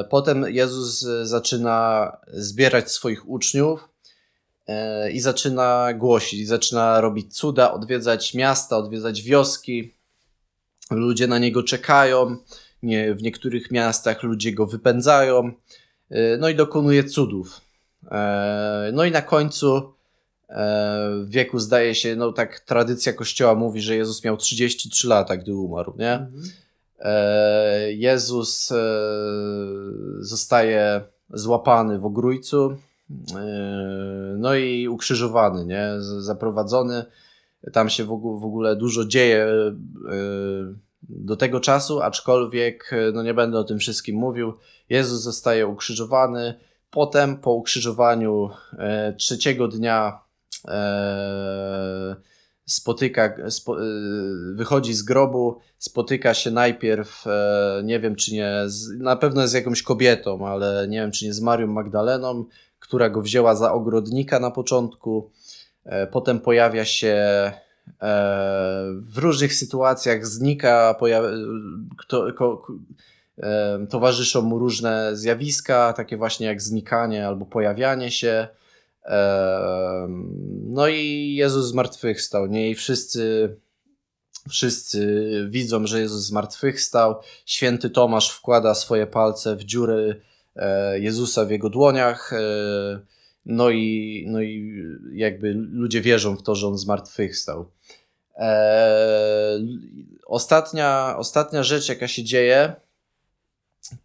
Potem 0.10 0.45
Jezus 0.47 1.06
zaczyna 1.23 2.12
zbierać 2.27 2.91
swoich 2.91 3.30
uczniów 3.30 3.89
i 5.13 5.19
zaczyna 5.19 5.93
głosić, 5.93 6.47
zaczyna 6.47 7.01
robić 7.01 7.38
cuda, 7.38 7.73
odwiedzać 7.73 8.34
miasta, 8.34 8.77
odwiedzać 8.77 9.21
wioski. 9.21 9.93
Ludzie 10.91 11.27
na 11.27 11.38
niego 11.39 11.63
czekają. 11.63 12.38
Nie, 12.84 13.15
w 13.15 13.21
niektórych 13.21 13.71
miastach 13.71 14.23
ludzie 14.23 14.53
go 14.53 14.65
wypędzają. 14.65 15.51
No 16.39 16.49
i 16.49 16.56
dokonuje 16.56 17.03
cudów. 17.03 17.62
No 18.93 19.06
i 19.06 19.12
na 19.12 19.21
końcu 19.21 19.96
w 20.49 21.25
wieku 21.27 21.60
zdaje 21.60 21.95
się, 21.95 22.15
no 22.15 22.31
tak 22.31 22.60
tradycja 22.60 23.13
kościoła 23.13 23.55
mówi, 23.55 23.81
że 23.81 23.95
Jezus 23.95 24.23
miał 24.23 24.38
33 24.38 25.07
lata, 25.07 25.38
gdy 25.38 25.55
umarł, 25.55 25.93
nie? 25.97 26.13
Mhm. 26.13 26.43
E, 26.99 27.93
Jezus 27.93 28.71
e, 28.71 28.75
zostaje 30.19 31.01
złapany 31.29 31.99
w 31.99 32.05
ogrójcu, 32.05 32.77
no 34.38 34.55
i 34.55 34.88
ukrzyżowany, 34.88 35.65
nie? 35.65 35.89
Zaprowadzony. 36.19 37.05
Tam 37.73 37.89
się 37.89 38.03
w 38.03 38.12
ogóle 38.45 38.75
dużo 38.75 39.05
dzieje 39.05 39.47
do 41.01 41.36
tego 41.36 41.60
czasu, 41.60 42.01
aczkolwiek 42.01 42.91
no 43.13 43.23
nie 43.23 43.33
będę 43.33 43.60
o 43.60 43.63
tym 43.63 43.79
wszystkim 43.79 44.15
mówił. 44.15 44.53
Jezus 44.89 45.21
zostaje 45.21 45.67
ukrzyżowany. 45.67 46.60
Potem 46.91 47.38
po 47.38 47.51
ukrzyżowaniu 47.53 48.49
trzeciego 49.17 49.67
dnia 49.67 50.27
E, 50.27 50.27
spotyka, 52.67 53.36
spo, 53.50 53.82
e, 53.82 53.86
wychodzi 54.54 54.93
z 54.93 55.04
grobu, 55.04 55.60
spotyka 55.78 56.34
się 56.34 56.52
najpierw, 56.52 57.28
e, 57.28 57.82
nie 57.84 58.00
wiem 58.00 58.15
czy 58.15 58.34
nie, 58.34 58.54
na 58.98 59.15
pewno 59.15 59.48
z 59.48 59.54
jakąś 59.54 59.84
kobietą, 59.84 60.48
ale 60.48 60.88
nie 60.88 60.98
wiem 60.98 61.12
czy 61.12 61.26
nie 61.26 61.34
z 61.34 61.41
Marią 61.41 61.67
Magdaleną, 61.67 62.46
która 62.80 63.10
go 63.10 63.22
wzięła 63.22 63.56
za 63.56 63.74
ogrodnika 63.74 64.39
na 64.39 64.52
początku. 64.52 65.32
Potem 66.12 66.39
pojawia 66.39 66.86
się 66.86 67.17
w 68.91 69.17
różnych 69.17 69.54
sytuacjach, 69.54 70.26
znika, 70.26 70.96
pojawia, 71.00 71.30
kto, 71.98 72.34
ko, 72.34 72.67
towarzyszą 73.89 74.41
mu 74.41 74.60
różne 74.60 75.15
zjawiska, 75.15 75.93
takie 75.93 76.17
właśnie 76.17 76.48
jak 76.48 76.62
znikanie 76.62 77.28
albo 77.28 77.46
pojawianie 77.46 78.12
się. 78.12 78.48
No 80.63 80.88
i 80.88 81.34
Jezus 81.36 81.65
zmartwychwstał, 81.65 82.48
nie? 82.48 82.70
I 82.70 82.76
wszyscy, 82.76 83.56
wszyscy 84.50 85.30
widzą, 85.50 85.88
że 85.88 86.00
Jezus 86.00 86.22
zmartwychwstał. 86.22 87.15
Święty 87.46 87.89
Tomasz 87.89 88.30
wkłada 88.30 88.76
swoje 88.76 89.08
palce 89.08 89.56
w 89.56 89.63
dziury 89.63 90.22
e, 90.56 91.00
Jezusa 91.00 91.46
w 91.46 91.52
jego 91.52 91.70
dłoniach. 91.70 92.34
E, 92.34 92.39
no 93.46 93.70
i, 93.70 94.26
no 94.28 94.41
i 94.41 94.84
jakby 95.13 95.54
ludzie 95.54 96.02
wierzą 96.02 96.38
w 96.38 96.43
to, 96.43 96.56
że 96.56 96.67
on 96.67 96.78
zmartwychwstał. 96.78 97.72
E, 98.38 99.60
ostatnia, 100.26 101.15
ostatnia 101.17 101.63
rzecz, 101.63 101.89
jaka 101.89 102.08
się 102.08 102.24
dzieje, 102.24 102.76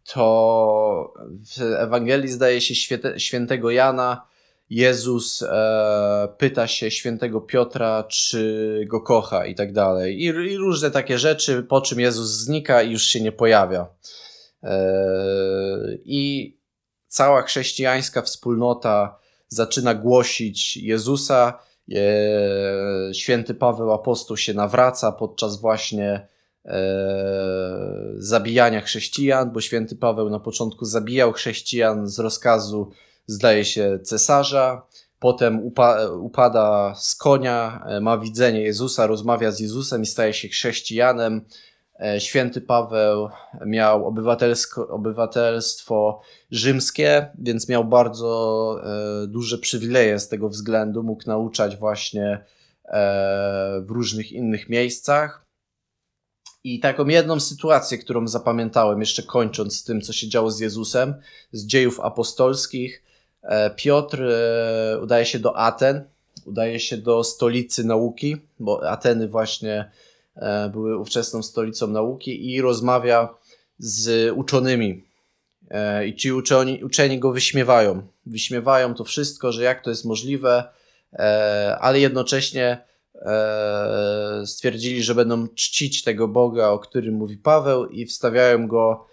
to 0.05 1.15
w 1.57 1.63
Ewangelii 1.63 2.29
zdaje 2.29 2.61
się 2.61 2.99
świętego 3.17 3.71
Jana 3.71 4.32
Jezus 4.73 5.43
e, 5.43 6.29
pyta 6.39 6.67
się 6.67 6.91
świętego 6.91 7.41
Piotra, 7.41 8.05
czy 8.05 8.85
go 8.87 9.01
kocha 9.01 9.47
i 9.47 9.55
tak 9.55 9.73
dalej. 9.73 10.23
I, 10.23 10.33
różne 10.57 10.91
takie 10.91 11.19
rzeczy, 11.19 11.63
po 11.63 11.81
czym 11.81 12.01
Jezus 12.01 12.31
znika 12.31 12.83
i 12.83 12.93
już 12.93 13.05
się 13.05 13.21
nie 13.21 13.33
pojawia. 13.33 13.87
E, 14.63 14.79
I 16.05 16.57
cała 17.09 17.43
chrześcijańska 17.43 18.23
wspólnota 18.23 19.19
zaczyna 19.49 19.95
głosić 19.95 20.77
Jezusa. 20.77 21.59
E, 21.95 23.15
święty 23.15 23.55
Paweł 23.55 23.93
Apostoł 23.93 24.37
się 24.37 24.55
nawraca 24.55 25.13
podczas 25.13 25.61
właśnie 25.61 26.29
e, 26.65 26.79
zabijania 28.17 28.81
chrześcijan, 28.81 29.51
bo 29.51 29.61
święty 29.61 29.97
Paweł 29.97 30.31
na 30.31 30.41
początku 30.41 30.85
zabijał 30.85 31.33
chrześcijan 31.33 32.07
z 32.07 32.19
rozkazu 32.19 32.93
zdaje 33.27 33.65
się 33.65 33.99
cesarza, 34.05 34.87
potem 35.19 35.61
upa 35.61 36.11
upada 36.11 36.95
z 36.95 37.17
konia, 37.17 37.85
e, 37.87 38.01
ma 38.01 38.19
widzenie 38.19 38.61
Jezusa, 38.61 39.07
rozmawia 39.07 39.51
z 39.51 39.61
Jezusem 39.61 40.03
i 40.03 40.07
staje 40.07 40.35
się 40.35 40.49
chrześcijanem. 40.49 41.45
E, 42.01 42.21
święty 42.21 42.61
Paweł 42.61 43.29
miał 43.67 44.15
obywatelstwo 44.89 46.21
rzymskie, 46.51 47.31
więc 47.39 47.69
miał 47.69 47.85
bardzo 47.85 48.77
e, 48.85 49.27
duże 49.27 49.59
przywileje 49.59 50.19
z 50.19 50.29
tego 50.29 50.49
względu. 50.49 51.03
Mógł 51.03 51.23
nauczać 51.27 51.77
właśnie 51.77 52.45
w 53.81 53.91
różnych 53.91 54.33
innych 54.33 54.69
miejscach. 54.69 55.47
I 56.65 56.81
taką 56.81 57.07
jedną 57.07 57.41
sytuację, 57.41 57.99
którą 57.99 58.29
zapamiętałem, 58.29 59.01
jeszcze 59.01 59.23
kończąc 59.23 59.77
z 59.77 59.85
tym, 59.85 60.01
co 60.01 60.13
się 60.13 60.29
działo 60.29 60.51
z 60.51 60.61
Jezusem, 60.61 61.15
z 61.53 61.67
dziejów 61.67 62.01
apostolskich, 62.01 63.03
e, 63.07 63.12
Piotr 63.77 64.23
e, 64.23 64.99
udaje 65.03 65.27
się 65.27 65.39
do 65.39 65.57
Aten, 65.57 66.05
udaje 66.47 66.81
się 66.81 66.97
do 66.97 67.25
stolicy 67.25 67.85
nauki, 67.85 68.37
bo 68.61 68.91
Ateny 68.91 69.29
właśnie 69.29 69.91
e, 70.37 70.69
były 70.69 70.99
ówczesną 70.99 71.43
stolicą 71.43 71.87
nauki 71.87 72.53
i 72.53 72.61
rozmawia 72.61 73.29
z 73.79 74.33
uczonymi. 74.37 75.05
I 76.07 76.17
ci 76.17 76.33
uczeni, 76.33 76.85
uczeni 76.85 77.19
go 77.19 77.33
wyśmiewają. 77.33 78.03
Wyśmiewają 78.27 78.95
to 78.95 79.05
wszystko, 79.05 79.53
że 79.53 79.63
jak 79.63 79.85
to 79.85 79.91
jest 79.91 80.05
możliwe, 80.05 80.65
ale 81.81 82.01
jednocześnie 82.01 82.79
e, 83.15 84.43
stwierdzili, 84.47 85.03
że 85.03 85.15
będą 85.15 85.49
czcić 85.49 86.03
tego 86.03 86.29
Boga, 86.29 86.69
o 86.69 86.79
którym 86.79 87.15
mówi 87.15 87.37
Paweł 87.37 87.87
i 87.87 88.07
wstawiają 88.07 88.67
go 88.67 89.07
e, 89.09 89.12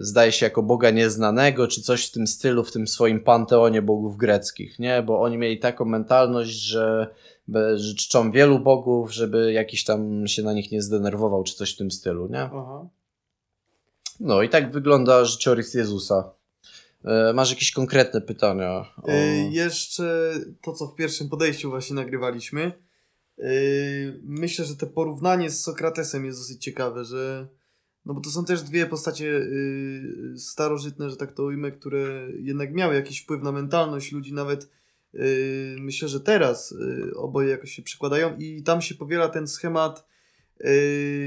zdaje 0.00 0.32
się 0.32 0.46
jako 0.46 0.62
Boga 0.62 0.90
nieznanego, 0.90 1.68
czy 1.68 1.82
coś 1.82 2.06
w 2.06 2.12
tym 2.12 2.26
stylu, 2.26 2.64
w 2.64 2.72
tym 2.72 2.88
swoim 2.88 3.20
panteonie 3.20 3.82
bogów 3.82 4.16
greckich, 4.16 4.78
nie? 4.78 5.02
Bo 5.02 5.20
oni 5.20 5.38
mieli 5.38 5.58
taką 5.58 5.84
mentalność, 5.84 6.50
że, 6.50 7.14
że 7.74 7.94
czczą 7.94 8.30
wielu 8.30 8.58
bogów, 8.58 9.12
żeby 9.12 9.52
jakiś 9.52 9.84
tam 9.84 10.26
się 10.26 10.42
na 10.42 10.52
nich 10.52 10.72
nie 10.72 10.82
zdenerwował, 10.82 11.44
czy 11.44 11.54
coś 11.54 11.74
w 11.74 11.76
tym 11.76 11.90
stylu, 11.90 12.28
nie? 12.28 12.40
Aha. 12.42 12.88
No 14.20 14.42
i 14.42 14.48
tak 14.48 14.72
wygląda 14.72 15.24
życiorys 15.24 15.74
Jezusa. 15.74 16.30
E, 17.04 17.32
masz 17.32 17.50
jakieś 17.50 17.72
konkretne 17.72 18.20
pytania? 18.20 18.84
O... 19.02 19.08
E, 19.08 19.50
jeszcze 19.50 20.32
to, 20.62 20.72
co 20.72 20.86
w 20.86 20.94
pierwszym 20.94 21.28
podejściu 21.28 21.70
właśnie 21.70 21.96
nagrywaliśmy. 21.96 22.72
E, 23.38 23.50
myślę, 24.22 24.64
że 24.64 24.76
to 24.76 24.86
porównanie 24.86 25.50
z 25.50 25.60
Sokratesem 25.60 26.24
jest 26.24 26.38
dosyć 26.38 26.64
ciekawe, 26.64 27.04
że 27.04 27.48
no 28.08 28.14
bo 28.14 28.20
to 28.20 28.30
są 28.30 28.44
też 28.44 28.62
dwie 28.62 28.86
postacie 28.86 29.46
starożytne, 30.36 31.10
że 31.10 31.16
tak 31.16 31.32
to 31.32 31.44
ujmę, 31.44 31.72
które 31.72 32.28
jednak 32.38 32.74
miały 32.74 32.94
jakiś 32.94 33.20
wpływ 33.20 33.42
na 33.42 33.52
mentalność 33.52 34.12
ludzi, 34.12 34.32
nawet 34.32 34.70
myślę, 35.78 36.08
że 36.08 36.20
teraz 36.20 36.74
oboje 37.16 37.48
jakoś 37.48 37.70
się 37.70 37.82
przykładają 37.82 38.36
i 38.36 38.62
tam 38.62 38.82
się 38.82 38.94
powiela 38.94 39.28
ten 39.28 39.48
schemat 39.48 40.06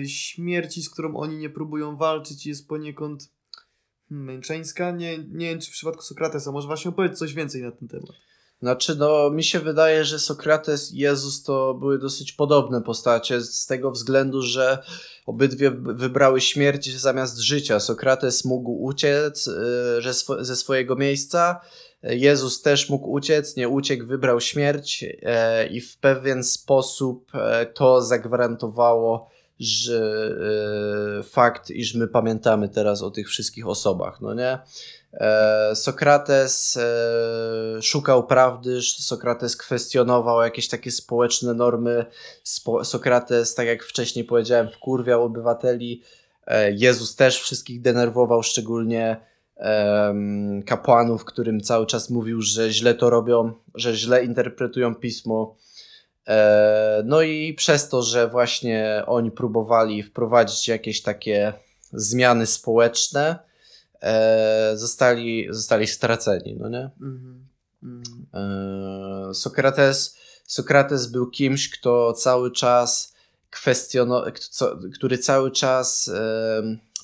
śmierci, 0.05 0.83
z 0.83 0.89
którą 0.89 1.15
oni 1.15 1.37
nie 1.37 1.49
próbują 1.49 1.97
walczyć 1.97 2.45
jest 2.45 2.67
poniekąd 2.67 3.31
Męczeńska? 4.09 4.91
Nie, 4.91 5.17
nie 5.17 5.49
wiem, 5.49 5.59
czy 5.59 5.69
w 5.69 5.73
przypadku 5.73 6.01
Sokratesa. 6.01 6.51
Może 6.51 6.67
właśnie 6.67 6.89
opowiedz 6.89 7.19
coś 7.19 7.33
więcej 7.33 7.61
na 7.61 7.71
ten 7.71 7.87
temat. 7.87 8.15
Znaczy, 8.61 8.95
no, 8.95 9.29
mi 9.29 9.43
się 9.43 9.59
wydaje, 9.59 10.05
że 10.05 10.19
Sokrates 10.19 10.93
i 10.93 10.97
Jezus 10.97 11.43
to 11.43 11.73
były 11.73 11.99
dosyć 11.99 12.33
podobne 12.33 12.81
postacie, 12.81 13.41
z 13.41 13.65
tego 13.65 13.91
względu, 13.91 14.41
że 14.41 14.83
obydwie 15.25 15.71
wybrały 15.71 16.41
śmierć 16.41 16.95
zamiast 16.95 17.37
życia. 17.37 17.79
Sokrates 17.79 18.45
mógł 18.45 18.71
uciec 18.71 19.47
y, 19.47 20.13
swo 20.13 20.45
ze 20.45 20.55
swojego 20.55 20.95
miejsca, 20.95 21.61
Jezus 22.03 22.61
też 22.61 22.89
mógł 22.89 23.11
uciec, 23.11 23.55
nie 23.55 23.69
uciekł, 23.69 24.05
wybrał 24.05 24.41
śmierć 24.41 25.03
y, 25.03 25.17
i 25.71 25.81
w 25.81 25.97
pewien 25.97 26.43
sposób 26.43 27.31
y, 27.35 27.65
to 27.73 28.01
zagwarantowało 28.01 29.29
że 29.61 30.35
e, 31.19 31.23
fakt, 31.23 31.69
iż 31.69 31.93
my 31.93 32.07
pamiętamy 32.07 32.69
teraz 32.69 33.01
o 33.01 33.11
tych 33.11 33.29
wszystkich 33.29 33.67
osobach, 33.67 34.21
no 34.21 34.33
nie? 34.33 34.59
E, 35.13 35.75
Sokrates 35.75 36.77
e, 36.77 37.81
szukał 37.81 38.27
prawdy, 38.27 38.81
Sokrates 38.81 39.57
kwestionował 39.57 40.41
jakieś 40.41 40.67
takie 40.67 40.91
społeczne 40.91 41.53
normy, 41.53 42.05
Sokrates, 42.83 43.55
tak 43.55 43.67
jak 43.67 43.83
wcześniej 43.83 44.25
powiedziałem, 44.25 44.69
wkurwiał 44.69 45.23
obywateli, 45.23 46.01
e, 46.47 46.71
Jezus 46.71 47.15
też 47.15 47.41
wszystkich 47.41 47.81
denerwował, 47.81 48.43
szczególnie 48.43 49.31
kapłanów, 50.65 51.25
którym 51.25 51.61
cały 51.61 51.85
czas 51.85 52.09
mówił, 52.09 52.41
że 52.41 52.69
źle 52.69 52.93
to 52.93 53.09
robią, 53.09 53.53
że 53.75 53.95
źle 53.95 54.25
interpretują 54.25 54.95
pismo. 54.95 55.55
No 57.03 57.21
i 57.21 57.53
przez 57.53 57.89
to, 57.89 58.01
że 58.01 58.27
właśnie 58.27 59.03
oni 59.07 59.31
próbowali 59.31 60.03
wprowadzić 60.03 60.67
jakieś 60.67 61.01
takie 61.01 61.53
zmiany 61.93 62.45
społeczne, 62.45 63.39
e, 64.01 64.71
zostali, 64.75 65.47
zostali 65.49 65.87
straceni, 65.87 66.55
no 66.59 66.69
nie? 66.69 66.89
Mm 67.01 67.19
-hmm. 67.23 67.41
Sokrates, 69.33 70.17
Sokrates 70.47 71.07
był 71.07 71.29
kimś, 71.29 71.69
kto 71.69 72.13
cały 72.13 72.51
czas 72.51 73.13
kwestionował, 73.49 74.31
który 74.93 75.17
cały 75.17 75.51
czas 75.51 76.11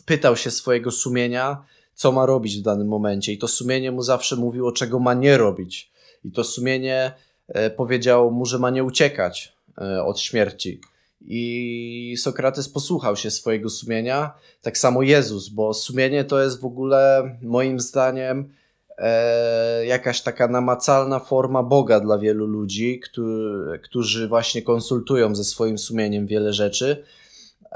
pytał 0.06 0.36
się 0.36 0.52
swojego 0.52 0.92
sumienia, 0.92 1.64
co 1.96 2.12
ma 2.12 2.26
robić 2.26 2.58
w 2.58 2.62
danym 2.62 2.88
momencie 2.88 3.34
i 3.34 3.38
to 3.38 3.48
sumienie 3.48 3.92
mu 3.92 4.02
zawsze 4.02 4.36
mówiło, 4.36 4.72
czego 4.72 5.00
ma 5.00 5.14
nie 5.14 5.38
robić. 5.38 5.92
I 6.26 6.32
to 6.32 6.44
sumienie 6.44 7.14
E, 7.48 7.70
powiedział 7.70 8.32
mu, 8.32 8.46
że 8.46 8.60
ma 8.60 8.70
nie 8.70 8.84
uciekać 8.84 9.54
e, 9.82 10.04
od 10.04 10.20
śmierci. 10.20 10.82
I 11.22 12.16
Sokrates 12.18 12.70
posłuchał 12.70 13.16
się 13.16 13.32
swojego 13.32 13.70
sumienia, 13.70 14.34
tak 14.62 14.78
samo 14.78 15.02
Jezus, 15.02 15.50
bo 15.50 15.74
sumienie 15.74 16.24
to 16.24 16.44
jest 16.44 16.62
w 16.62 16.66
ogóle 16.66 17.32
moim 17.42 17.80
zdaniem 17.80 18.54
e, 18.98 19.86
jakaś 19.86 20.22
taka 20.22 20.48
namacalna 20.48 21.20
forma 21.20 21.64
Boga 21.64 22.00
dla 22.00 22.18
wielu 22.18 22.46
ludzi, 22.46 23.00
którzy, 23.00 23.80
którzy 23.84 24.28
właśnie 24.28 24.62
konsultują 24.62 25.36
ze 25.36 25.44
swoim 25.44 25.78
sumieniem 25.78 26.28
wiele 26.28 26.54
rzeczy. 26.54 27.04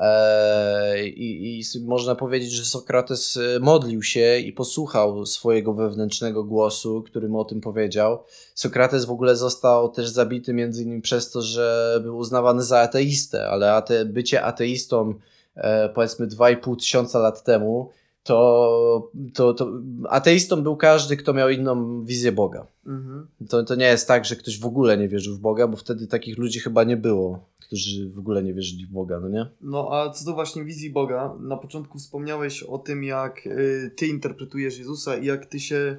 E, 0.02 1.08
I, 1.08 1.60
I, 1.60 1.64
można 1.86 2.16
powiedzieć, 2.16 2.52
że 2.52 2.66
Sokrates 2.66 3.38
e, 3.38 3.60
modlił 3.60 4.04
się 4.04 4.40
i 4.40 4.54
posłuchał 4.54 5.26
swojego 5.26 5.74
wewnętrznego 5.74 6.44
głosu, 6.44 7.04
który 7.04 7.30
mu 7.30 7.40
o 7.40 7.46
tym 7.46 7.62
powiedział. 7.62 8.24
Sokrates 8.56 9.06
w 9.06 9.12
ogóle 9.12 9.36
został 9.36 9.90
też 9.90 10.10
zabity 10.10 10.54
między 10.54 10.84
innymi 10.84 11.02
przez 11.02 11.32
to, 11.32 11.42
że 11.42 12.00
był 12.04 12.18
uznawany 12.18 12.64
za 12.64 12.80
ateistę, 12.80 13.48
ale 13.48 13.74
ate, 13.74 14.06
bycie 14.06 14.44
ateistą 14.44 15.14
e, 15.56 15.90
powiedzmy 15.90 16.28
2,5 16.28 16.78
tysiąca 16.80 17.20
lat 17.20 17.44
temu 17.44 17.90
to, 18.24 19.12
to, 19.34 19.54
to 19.54 19.72
ateistą 20.10 20.64
był 20.64 20.76
każdy, 20.78 21.18
kto 21.18 21.34
miał 21.34 21.50
inną 21.50 22.06
wizję 22.06 22.32
Boga. 22.32 22.68
Mhm. 22.88 23.28
To, 23.50 23.64
to 23.64 23.76
nie 23.76 23.86
jest 23.86 24.08
tak, 24.08 24.26
że 24.26 24.36
ktoś 24.36 24.60
w 24.60 24.66
ogóle 24.66 24.98
nie 24.98 25.08
wierzył 25.08 25.36
w 25.36 25.40
Boga, 25.40 25.68
bo 25.68 25.78
wtedy 25.78 26.08
takich 26.08 26.38
ludzi 26.38 26.60
chyba 26.60 26.84
nie 26.84 26.98
było, 26.98 27.46
którzy 27.60 28.10
w 28.10 28.20
ogóle 28.20 28.44
nie 28.44 28.54
wierzyli 28.54 28.86
w 28.86 28.92
Boga, 28.92 29.20
no 29.20 29.30
nie? 29.30 29.46
No 29.62 29.90
a 29.92 30.10
co 30.10 30.26
do 30.26 30.34
właśnie 30.34 30.64
wizji 30.64 30.90
Boga, 30.90 31.36
na 31.40 31.58
początku 31.58 32.00
wspomniałeś 32.00 32.64
o 32.64 32.78
tym, 32.78 33.04
jak 33.04 33.48
y, 33.48 33.92
ty 33.96 34.08
interpretujesz 34.08 34.78
Jezusa 34.78 35.18
i 35.18 35.26
jak 35.26 35.46
ty 35.46 35.60
się, 35.60 35.98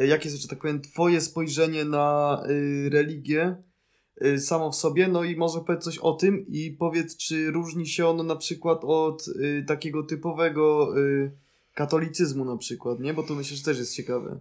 y, 0.00 0.06
jakie 0.06 0.28
jest, 0.28 0.42
że 0.42 0.48
tak 0.48 0.60
powiem, 0.60 0.80
twoje 0.80 1.20
spojrzenie 1.20 1.84
na 1.84 2.42
y, 2.48 2.90
religię 2.90 3.56
samo 4.38 4.70
w 4.70 4.76
sobie, 4.76 5.08
no 5.08 5.24
i 5.24 5.36
może 5.36 5.60
powiedz 5.60 5.84
coś 5.84 5.98
o 5.98 6.12
tym 6.12 6.46
i 6.48 6.70
powiedz, 6.70 7.16
czy 7.16 7.50
różni 7.50 7.86
się 7.86 8.06
ono 8.06 8.22
na 8.22 8.36
przykład 8.36 8.78
od 8.84 9.24
takiego 9.66 10.02
typowego 10.02 10.94
katolicyzmu 11.76 12.44
na 12.44 12.56
przykład, 12.56 13.00
nie? 13.00 13.14
Bo 13.14 13.22
to 13.22 13.34
myślę, 13.34 13.56
że 13.56 13.62
też 13.62 13.78
jest 13.78 13.94
ciekawe. 13.94 14.38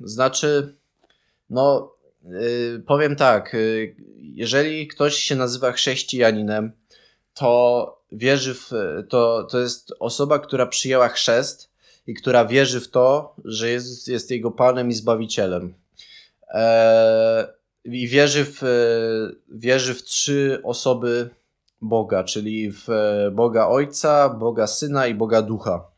Znaczy, 0.00 0.74
no 1.50 1.92
yy, 2.24 2.82
powiem 2.86 3.16
tak, 3.16 3.52
yy, 3.52 3.94
jeżeli 4.16 4.88
ktoś 4.88 5.14
się 5.14 5.36
nazywa 5.36 5.72
chrześcijaninem, 5.72 6.72
to 7.34 8.00
wierzy 8.12 8.54
w, 8.54 8.70
to, 9.08 9.44
to 9.50 9.60
jest 9.60 9.92
osoba, 10.00 10.38
która 10.38 10.66
przyjęła 10.66 11.08
chrzest 11.08 11.70
i 12.06 12.14
która 12.14 12.44
wierzy 12.44 12.80
w 12.80 12.88
to, 12.88 13.34
że 13.44 13.70
Jezus 13.70 14.06
jest 14.06 14.30
jego 14.30 14.50
Panem 14.50 14.90
i 14.90 14.94
Zbawicielem. 14.94 15.74
Eee, 16.48 17.46
I 17.84 18.08
wierzy 18.08 18.44
w, 18.44 18.62
wierzy 19.48 19.94
w 19.94 20.02
trzy 20.02 20.60
osoby 20.64 21.30
Boga, 21.80 22.24
czyli 22.24 22.72
w 22.72 22.86
Boga 23.32 23.68
Ojca, 23.68 24.28
Boga 24.28 24.66
Syna 24.66 25.06
i 25.06 25.14
Boga 25.14 25.42
Ducha. 25.42 25.97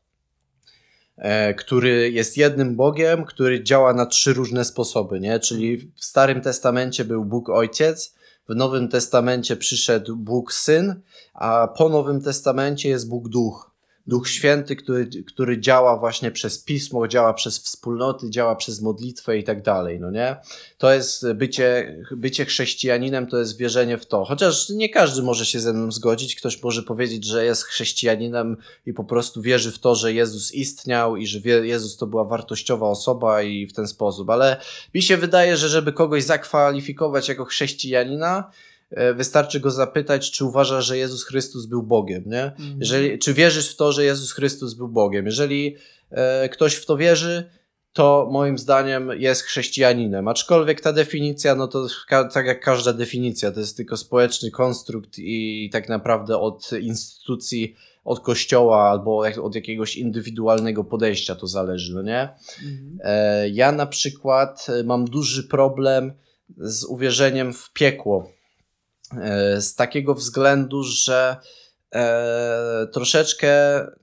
E, 1.20 1.54
który 1.54 2.10
jest 2.10 2.36
jednym 2.36 2.76
Bogiem, 2.76 3.24
który 3.24 3.64
działa 3.64 3.94
na 3.94 4.06
trzy 4.06 4.32
różne 4.32 4.64
sposoby, 4.64 5.20
nie? 5.20 5.40
Czyli 5.40 5.76
w 5.76 6.04
Starym 6.04 6.40
Testamencie 6.40 7.04
był 7.04 7.24
Bóg 7.24 7.48
Ojciec, 7.48 8.14
w 8.48 8.54
Nowym 8.54 8.88
Testamencie 8.88 9.56
przyszedł 9.56 10.16
Bóg 10.16 10.52
Syn, 10.52 11.00
a 11.34 11.68
po 11.76 11.88
Nowym 11.88 12.22
Testamencie 12.22 12.88
jest 12.88 13.08
Bóg 13.08 13.28
Duch. 13.28 13.69
Duch 14.10 14.28
Święty, 14.28 14.76
który, 14.76 15.08
który 15.26 15.60
działa 15.60 15.96
właśnie 15.96 16.30
przez 16.30 16.58
pismo, 16.58 17.08
działa 17.08 17.34
przez 17.34 17.58
wspólnoty, 17.58 18.30
działa 18.30 18.56
przez 18.56 18.80
modlitwę 18.80 19.38
i 19.38 19.44
tak 19.44 19.62
dalej, 19.62 20.00
no 20.00 20.10
nie? 20.10 20.36
To 20.78 20.92
jest 20.92 21.32
bycie, 21.32 21.96
bycie 22.10 22.44
chrześcijaninem, 22.44 23.26
to 23.26 23.38
jest 23.38 23.56
wierzenie 23.56 23.98
w 23.98 24.06
to. 24.06 24.24
Chociaż 24.24 24.68
nie 24.68 24.88
każdy 24.88 25.22
może 25.22 25.46
się 25.46 25.60
ze 25.60 25.72
mną 25.72 25.92
zgodzić, 25.92 26.36
ktoś 26.36 26.62
może 26.62 26.82
powiedzieć, 26.82 27.24
że 27.24 27.44
jest 27.44 27.64
chrześcijaninem 27.64 28.56
i 28.86 28.92
po 28.92 29.04
prostu 29.04 29.42
wierzy 29.42 29.72
w 29.72 29.78
to, 29.78 29.94
że 29.94 30.12
Jezus 30.12 30.52
istniał 30.52 31.16
i 31.16 31.26
że 31.26 31.38
Jezus 31.62 31.96
to 31.96 32.06
była 32.06 32.24
wartościowa 32.24 32.88
osoba 32.88 33.42
i 33.42 33.66
w 33.66 33.72
ten 33.72 33.86
sposób, 33.88 34.30
ale 34.30 34.56
mi 34.94 35.02
się 35.02 35.16
wydaje, 35.16 35.56
że 35.56 35.68
żeby 35.68 35.92
kogoś 35.92 36.24
zakwalifikować 36.24 37.28
jako 37.28 37.44
chrześcijanina, 37.44 38.38
e, 38.38 38.52
wystarczy 39.14 39.60
go 39.60 39.70
zapytać, 39.70 40.30
czy 40.30 40.44
uważa, 40.44 40.80
że 40.80 40.98
Jezus 40.98 41.24
Chrystus 41.24 41.66
był 41.66 41.82
Bogiem, 41.82 42.22
nie? 42.26 42.42
Mhm. 42.44 42.76
Jeżeli, 42.80 43.18
czy 43.18 43.34
wierzysz 43.34 43.72
w 43.72 43.76
to, 43.76 43.92
że 43.92 44.04
Jezus 44.04 44.32
Chrystus 44.32 44.74
był 44.74 44.88
Bogiem? 44.88 45.26
Jeżeli 45.26 45.76
e, 46.10 46.48
ktoś 46.48 46.74
w 46.74 46.86
to 46.86 46.96
wierzy, 46.96 47.50
to 47.92 48.28
moim 48.32 48.58
zdaniem 48.58 49.10
jest 49.16 49.42
chrześcijaninem. 49.42 50.28
Aczkolwiek 50.28 50.80
ta 50.80 50.92
definicja, 50.92 51.54
no 51.54 51.68
to 51.68 51.86
ka- 52.08 52.28
tak 52.28 52.46
jak 52.46 52.60
każda 52.60 52.92
definicja, 52.92 53.52
to 53.52 53.60
jest 53.60 53.76
tylko 53.76 53.96
społeczny 53.96 54.50
konstrukt 54.50 55.18
i 55.18 55.70
tak 55.72 55.88
naprawdę 55.88 56.38
od 56.38 56.70
instytucji, 56.80 57.74
od 58.04 58.20
kościoła 58.20 58.90
albo 58.90 59.18
od 59.42 59.54
jakiegoś 59.54 59.96
indywidualnego 59.96 60.84
podejścia 60.84 61.34
to 61.34 61.46
zależy, 61.46 61.94
no 61.94 62.02
nie? 62.02 62.28
Mhm. 62.64 62.98
E, 63.04 63.48
Ja 63.48 63.72
na 63.72 63.86
przykład 63.86 64.66
e, 64.68 64.84
mam 64.84 65.04
duży 65.04 65.44
problem 65.48 66.12
z 66.56 66.84
uwierzeniem 66.84 67.52
w 67.52 67.72
piekło. 67.72 68.32
E, 69.18 69.60
Z 69.60 69.74
takiego 69.74 70.14
względu, 70.14 70.82
że 70.82 71.36
e, 71.94 72.86
troszeczkę, 72.92 73.50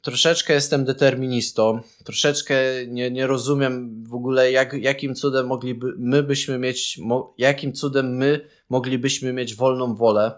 troszeczkę 0.02 0.54
jestem 0.54 0.86
deterministą, 0.86 1.80
troszeczkę 2.04 2.56
nie, 2.88 3.12
nie 3.12 3.28
rozumiem 3.28 4.04
w 4.04 4.14
ogóle, 4.14 4.52
jak, 4.52 4.74
jakim 4.74 5.16
cudem 5.16 5.48
mogliby, 5.48 5.94
my 5.98 6.24
byśmy 6.24 6.58
mieć, 6.58 6.98
mo, 6.98 7.34
jakim 7.38 7.74
cudem 7.74 8.18
my 8.18 8.48
moglibyśmy 8.70 9.34
mieć 9.34 9.56
wolną 9.56 9.96
wolę. 9.96 10.32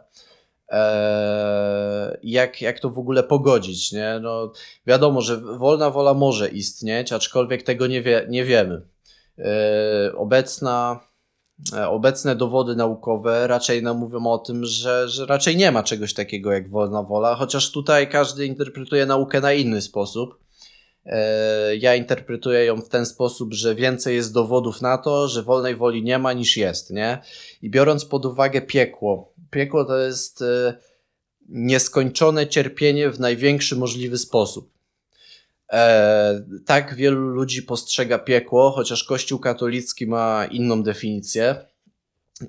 E, 0.72 2.18
jak, 2.24 2.62
jak 2.62 2.80
to 2.80 2.90
w 2.90 3.00
ogóle 3.00 3.24
pogodzić, 3.24 3.92
nie? 3.92 4.20
No, 4.22 4.54
wiadomo, 4.88 5.22
że 5.22 5.38
wolna 5.38 5.90
wola 5.90 6.14
może 6.14 6.50
istnieć, 6.50 7.14
aczkolwiek 7.14 7.64
tego 7.64 7.88
nie, 7.88 8.02
wie, 8.02 8.26
nie 8.30 8.46
wiemy. 8.46 8.82
E, 9.40 10.12
obecna, 10.16 11.00
obecne 11.88 12.36
dowody 12.36 12.76
naukowe 12.76 13.48
raczej 13.48 13.84
nam 13.84 13.98
mówią 13.98 14.28
o 14.28 14.38
tym, 14.38 14.66
że, 14.66 15.10
że 15.10 15.26
raczej 15.26 15.58
nie 15.58 15.72
ma 15.72 15.84
czegoś 15.84 16.14
takiego 16.14 16.52
jak 16.52 16.70
wolna 16.70 17.04
wola, 17.04 17.36
chociaż 17.36 17.72
tutaj 17.72 18.10
każdy 18.10 18.46
interpretuje 18.46 19.06
naukę 19.06 19.42
na 19.42 19.54
inny 19.54 19.82
sposób. 19.82 20.40
E, 21.06 21.76
Ja 21.76 21.96
interpretuję 21.96 22.66
ją 22.66 22.82
w 22.82 22.90
ten 22.90 23.06
sposób, 23.06 23.54
że 23.54 23.76
więcej 23.76 24.16
jest 24.16 24.34
dowodów 24.34 24.82
na 24.82 24.98
to, 24.98 25.28
że 25.28 25.44
wolnej 25.44 25.76
woli 25.76 26.04
nie 26.04 26.20
ma 26.20 26.34
niż 26.34 26.58
jest, 26.58 26.92
nie? 26.92 27.22
I 27.62 27.70
biorąc 27.70 28.06
pod 28.06 28.26
uwagę 28.26 28.62
piekło, 28.62 29.34
piekło 29.52 29.86
to 29.86 29.98
jest 29.98 30.42
e, 30.42 30.74
nieskończone 31.50 32.48
cierpienie 32.48 33.10
w 33.10 33.20
największy 33.20 33.76
możliwy 33.76 34.18
sposób. 34.18 34.79
E, 35.74 36.46
tak 36.66 36.96
wielu 36.96 37.20
ludzi 37.28 37.64
postrzega 37.64 38.20
piekło, 38.20 38.72
chociaż 38.72 39.04
Kościół 39.04 39.40
katolicki 39.40 40.08
ma 40.08 40.46
inną 40.46 40.84
definicję. 40.84 41.56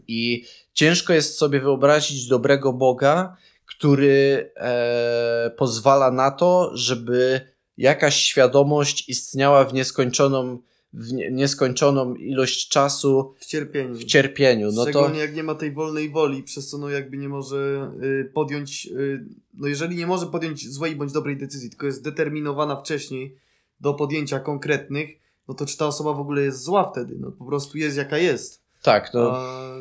I 0.08 0.44
ciężko 0.72 1.12
jest 1.12 1.38
sobie 1.38 1.60
wyobrazić 1.60 2.28
dobrego 2.28 2.72
Boga, 2.72 3.36
który 3.66 4.52
e, 4.56 5.50
pozwala 5.56 6.10
na 6.10 6.30
to, 6.30 6.70
żeby 6.74 7.40
jakaś 7.76 8.16
świadomość 8.16 9.08
istniała 9.08 9.64
w 9.64 9.74
nieskończoną, 9.74 10.58
w 10.93 11.12
nie, 11.12 11.30
nieskończoną 11.30 12.14
ilość 12.14 12.68
czasu 12.68 13.34
W 13.38 13.47
cierpieniu. 13.47 13.95
w 13.95 14.05
cierpieniu. 14.05 14.72
No 14.72 14.84
to 14.84 14.91
Szczególnie 14.91 15.18
jak 15.20 15.34
nie 15.34 15.43
ma 15.43 15.55
tej 15.55 15.72
wolnej 15.72 16.11
woli, 16.11 16.43
przez 16.43 16.68
co 16.68 16.78
no 16.78 16.88
jakby 16.88 17.16
nie 17.16 17.28
może 17.28 17.91
y, 18.03 18.30
podjąć, 18.34 18.86
y, 18.86 19.24
no 19.55 19.66
jeżeli 19.68 19.97
nie 19.97 20.07
może 20.07 20.26
podjąć 20.26 20.68
złej 20.72 20.97
bądź 20.97 21.12
dobrej 21.12 21.36
decyzji, 21.36 21.70
tylko 21.70 21.86
jest 21.86 22.03
determinowana 22.05 22.76
wcześniej 22.76 23.36
do 23.80 23.95
podjęcia 23.95 24.41
konkretnych, 24.41 25.11
no 25.49 25.55
to 25.55 25.66
czy 25.66 25.76
ta 25.76 25.86
osoba 25.86 26.12
w 26.12 26.20
ogóle 26.20 26.43
jest 26.43 26.62
zła 26.62 26.91
wtedy? 26.91 27.16
No 27.20 27.30
po 27.32 27.45
prostu 27.45 27.78
jest 27.78 27.97
jaka 27.97 28.18
jest. 28.18 28.61
tak, 28.82 29.14
no. 29.14 29.32
A, 29.36 29.74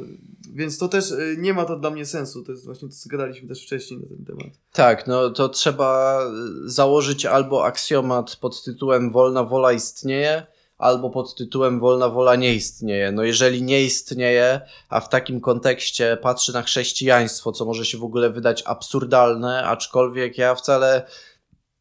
więc 0.54 0.78
to 0.78 0.88
też 0.88 1.12
y, 1.12 1.36
nie 1.40 1.54
ma 1.54 1.66
to 1.66 1.80
dla 1.80 1.90
mnie 1.90 2.06
sensu. 2.06 2.44
To 2.44 2.52
jest 2.52 2.66
właśnie 2.66 2.88
to, 2.90 2.96
co 2.96 3.10
gadaliśmy 3.10 3.48
też 3.48 3.64
wcześniej 3.66 4.00
na 4.00 4.08
ten 4.08 4.26
temat. 4.26 4.54
Tak, 4.74 5.08
no 5.08 5.30
to 5.30 5.50
trzeba 5.50 6.20
y, 6.66 6.70
założyć 6.70 7.26
albo 7.26 7.66
aksjomat 7.66 8.36
pod 8.36 8.64
tytułem 8.64 9.12
wolna 9.12 9.44
wola 9.44 9.72
istnieje, 9.74 10.44
albo 10.80 11.10
pod 11.10 11.36
tytułem 11.36 11.80
wolna 11.80 12.10
wola 12.10 12.36
nie 12.36 12.54
istnieje. 12.54 13.12
No 13.12 13.24
jeżeli 13.24 13.64
nie 13.64 13.84
istnieje, 13.84 14.62
a 14.90 15.00
w 15.00 15.10
takim 15.10 15.42
kontekście 15.42 16.18
patrzy 16.22 16.54
na 16.54 16.62
chrześcijaństwo, 16.62 17.52
co 17.52 17.66
może 17.66 17.86
się 17.86 17.98
w 17.98 18.04
ogóle 18.04 18.30
wydać 18.30 18.64
absurdalne, 18.66 19.64
aczkolwiek 19.64 20.38
ja 20.38 20.56
wcale 20.56 21.06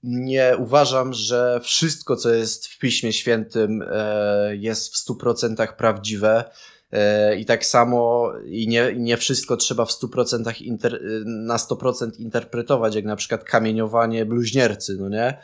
nie 0.03 0.57
uważam, 0.59 1.13
że 1.13 1.61
wszystko, 1.63 2.17
co 2.17 2.31
jest 2.31 2.67
w 2.67 2.79
Piśmie 2.79 3.13
Świętym, 3.13 3.85
e, 3.93 4.57
jest 4.57 4.95
w 4.95 4.97
100% 4.97 5.73
prawdziwe. 5.73 6.45
E, 6.93 7.37
I 7.37 7.45
tak 7.45 7.67
samo 7.67 8.33
i 8.45 8.69
nie, 8.69 8.95
nie 8.97 9.17
wszystko 9.17 9.57
trzeba 9.57 9.85
w 9.85 9.91
100% 9.91 10.63
inter, 10.63 11.01
na 11.25 11.57
100% 11.57 12.21
interpretować, 12.21 12.95
jak 12.95 13.05
na 13.05 13.17
przykład 13.17 13.45
kamieniowanie 13.45 14.27
bluźniercy, 14.27 14.97
no 15.01 15.09
nie? 15.09 15.39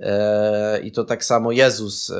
E, 0.00 0.80
I 0.80 0.92
to 0.92 1.04
tak 1.04 1.24
samo 1.24 1.52
Jezus 1.52 2.10
e, 2.10 2.16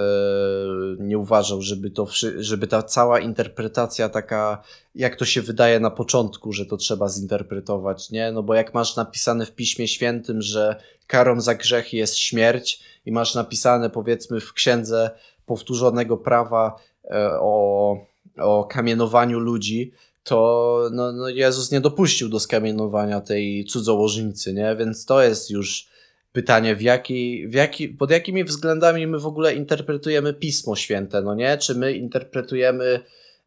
nie 0.99 1.18
uważał, 1.18 1.62
żeby, 1.62 1.91
to, 1.91 2.07
żeby 2.39 2.66
ta 2.66 2.83
cała 2.83 3.20
interpretacja 3.20 4.09
taka, 4.09 4.62
jak 4.95 5.16
to 5.16 5.24
się 5.24 5.43
wydaje 5.43 5.81
na 5.81 5.91
początku, 5.91 6.53
że 6.53 6.66
to 6.66 6.76
trzeba 6.76 7.09
zinterpretować, 7.09 8.11
nie? 8.11 8.33
No 8.33 8.43
bo 8.43 8.55
jak 8.55 8.74
masz 8.74 8.97
napisane 8.97 9.47
w 9.47 9.53
Piśmie 9.53 9.89
Świętym, 9.89 10.43
że 10.43 10.76
karą 11.07 11.41
za 11.41 11.55
grzech 11.55 11.93
jest 11.93 12.16
śmierć 12.16 12.83
i 13.07 13.12
masz 13.12 13.35
napisane 13.35 13.91
powiedzmy 13.91 14.41
w 14.41 14.53
księdze 14.53 15.11
powtórzonego 15.47 16.16
prawa 16.16 16.76
e, 17.05 17.31
o, 17.41 18.09
o 18.39 18.64
kamienowaniu 18.64 19.39
ludzi, 19.39 19.93
to 20.24 20.89
no, 20.93 21.12
no 21.12 21.28
Jezus 21.28 21.70
nie 21.70 21.81
dopuścił 21.81 22.28
do 22.28 22.41
skamienowania 22.41 23.20
tej 23.20 23.64
cudzołożnicy, 23.64 24.53
nie? 24.53 24.76
Więc 24.76 25.05
to 25.05 25.22
jest 25.22 25.51
już 25.51 25.89
pytanie, 26.33 26.76
w 26.76 26.83
jaki, 26.83 27.49
w 27.49 27.55
jaki, 27.55 27.89
pod 27.89 28.11
jakimi 28.11 28.45
względami 28.45 29.07
my 29.07 29.18
w 29.18 29.26
ogóle 29.26 29.55
interpretujemy 29.55 30.35
Pismo 30.35 30.76
Święte, 30.76 31.22
no 31.22 31.35
nie? 31.35 31.59
Czy 31.59 31.74
my 31.74 31.93
interpretujemy 31.93 33.01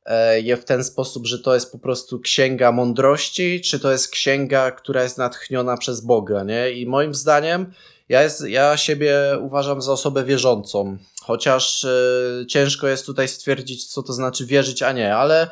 e, 0.05 0.41
je 0.41 0.57
w 0.57 0.65
ten 0.65 0.83
sposób, 0.83 1.27
że 1.27 1.39
to 1.39 1.53
jest 1.53 1.71
po 1.71 1.79
prostu 1.79 2.19
księga 2.19 2.71
mądrości, 2.71 3.61
czy 3.61 3.79
to 3.79 3.91
jest 3.91 4.11
księga, 4.11 4.71
która 4.71 5.03
jest 5.03 5.17
natchniona 5.17 5.77
przez 5.77 6.01
Boga, 6.01 6.43
nie? 6.43 6.71
I 6.71 6.85
moim 6.85 7.13
zdaniem 7.13 7.73
ja, 8.09 8.23
jest, 8.23 8.47
ja 8.47 8.77
siebie 8.77 9.17
uważam 9.41 9.81
za 9.81 9.91
osobę 9.91 10.23
wierzącą, 10.23 10.97
chociaż 11.21 11.85
e, 11.85 12.45
ciężko 12.47 12.87
jest 12.87 13.05
tutaj 13.05 13.27
stwierdzić, 13.27 13.85
co 13.87 14.03
to 14.03 14.13
znaczy 14.13 14.45
wierzyć, 14.45 14.83
a 14.83 14.91
nie, 14.91 15.15
ale 15.15 15.49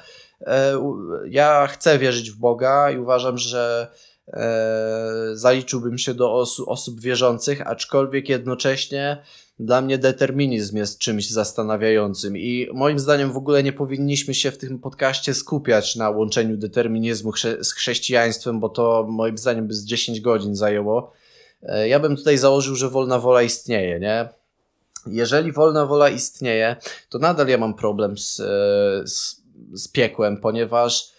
u- 0.79 0.97
ja 1.29 1.67
chcę 1.67 1.99
wierzyć 1.99 2.31
w 2.31 2.35
Boga 2.35 2.91
i 2.91 2.97
uważam, 2.97 3.37
że 3.37 3.87
e, 4.27 5.31
zaliczyłbym 5.33 5.97
się 5.97 6.13
do 6.13 6.33
osób 6.67 6.99
wierzących, 7.01 7.67
aczkolwiek 7.67 8.29
jednocześnie 8.29 9.23
dla 9.59 9.81
mnie 9.81 9.97
determinizm 9.97 10.77
jest 10.77 10.99
czymś 10.99 11.29
zastanawiającym 11.29 12.37
i 12.37 12.67
moim 12.73 12.99
zdaniem 12.99 13.31
w 13.31 13.37
ogóle 13.37 13.63
nie 13.63 13.73
powinniśmy 13.73 14.33
się 14.33 14.51
w 14.51 14.57
tym 14.57 14.79
podcaście 14.79 15.33
skupiać 15.33 15.95
na 15.95 16.09
łączeniu 16.09 16.57
determinizmu 16.57 17.31
chrze- 17.31 17.63
z 17.63 17.71
chrześcijaństwem, 17.73 18.59
bo 18.59 18.69
to 18.69 19.05
moim 19.09 19.37
zdaniem 19.37 19.67
by 19.67 19.73
z 19.73 19.85
10 19.85 20.21
godzin 20.21 20.55
zajęło. 20.55 21.13
E, 21.63 21.87
Ja 21.87 21.99
bym 21.99 22.15
tutaj 22.15 22.37
założył, 22.37 22.75
że 22.75 22.89
wolna 22.89 23.19
wola 23.19 23.41
istnieje, 23.41 23.99
nie? 23.99 24.29
Jeżeli 25.07 25.51
wolna 25.51 25.85
wola 25.85 26.09
istnieje, 26.09 26.75
to 27.09 27.19
nadal 27.19 27.47
ja 27.47 27.57
mam 27.57 27.73
problem 27.73 28.17
z, 28.17 28.39
e, 28.39 28.43
z, 29.07 29.41
z 29.73 29.87
piekłem, 29.87 30.37
ponieważ 30.37 31.11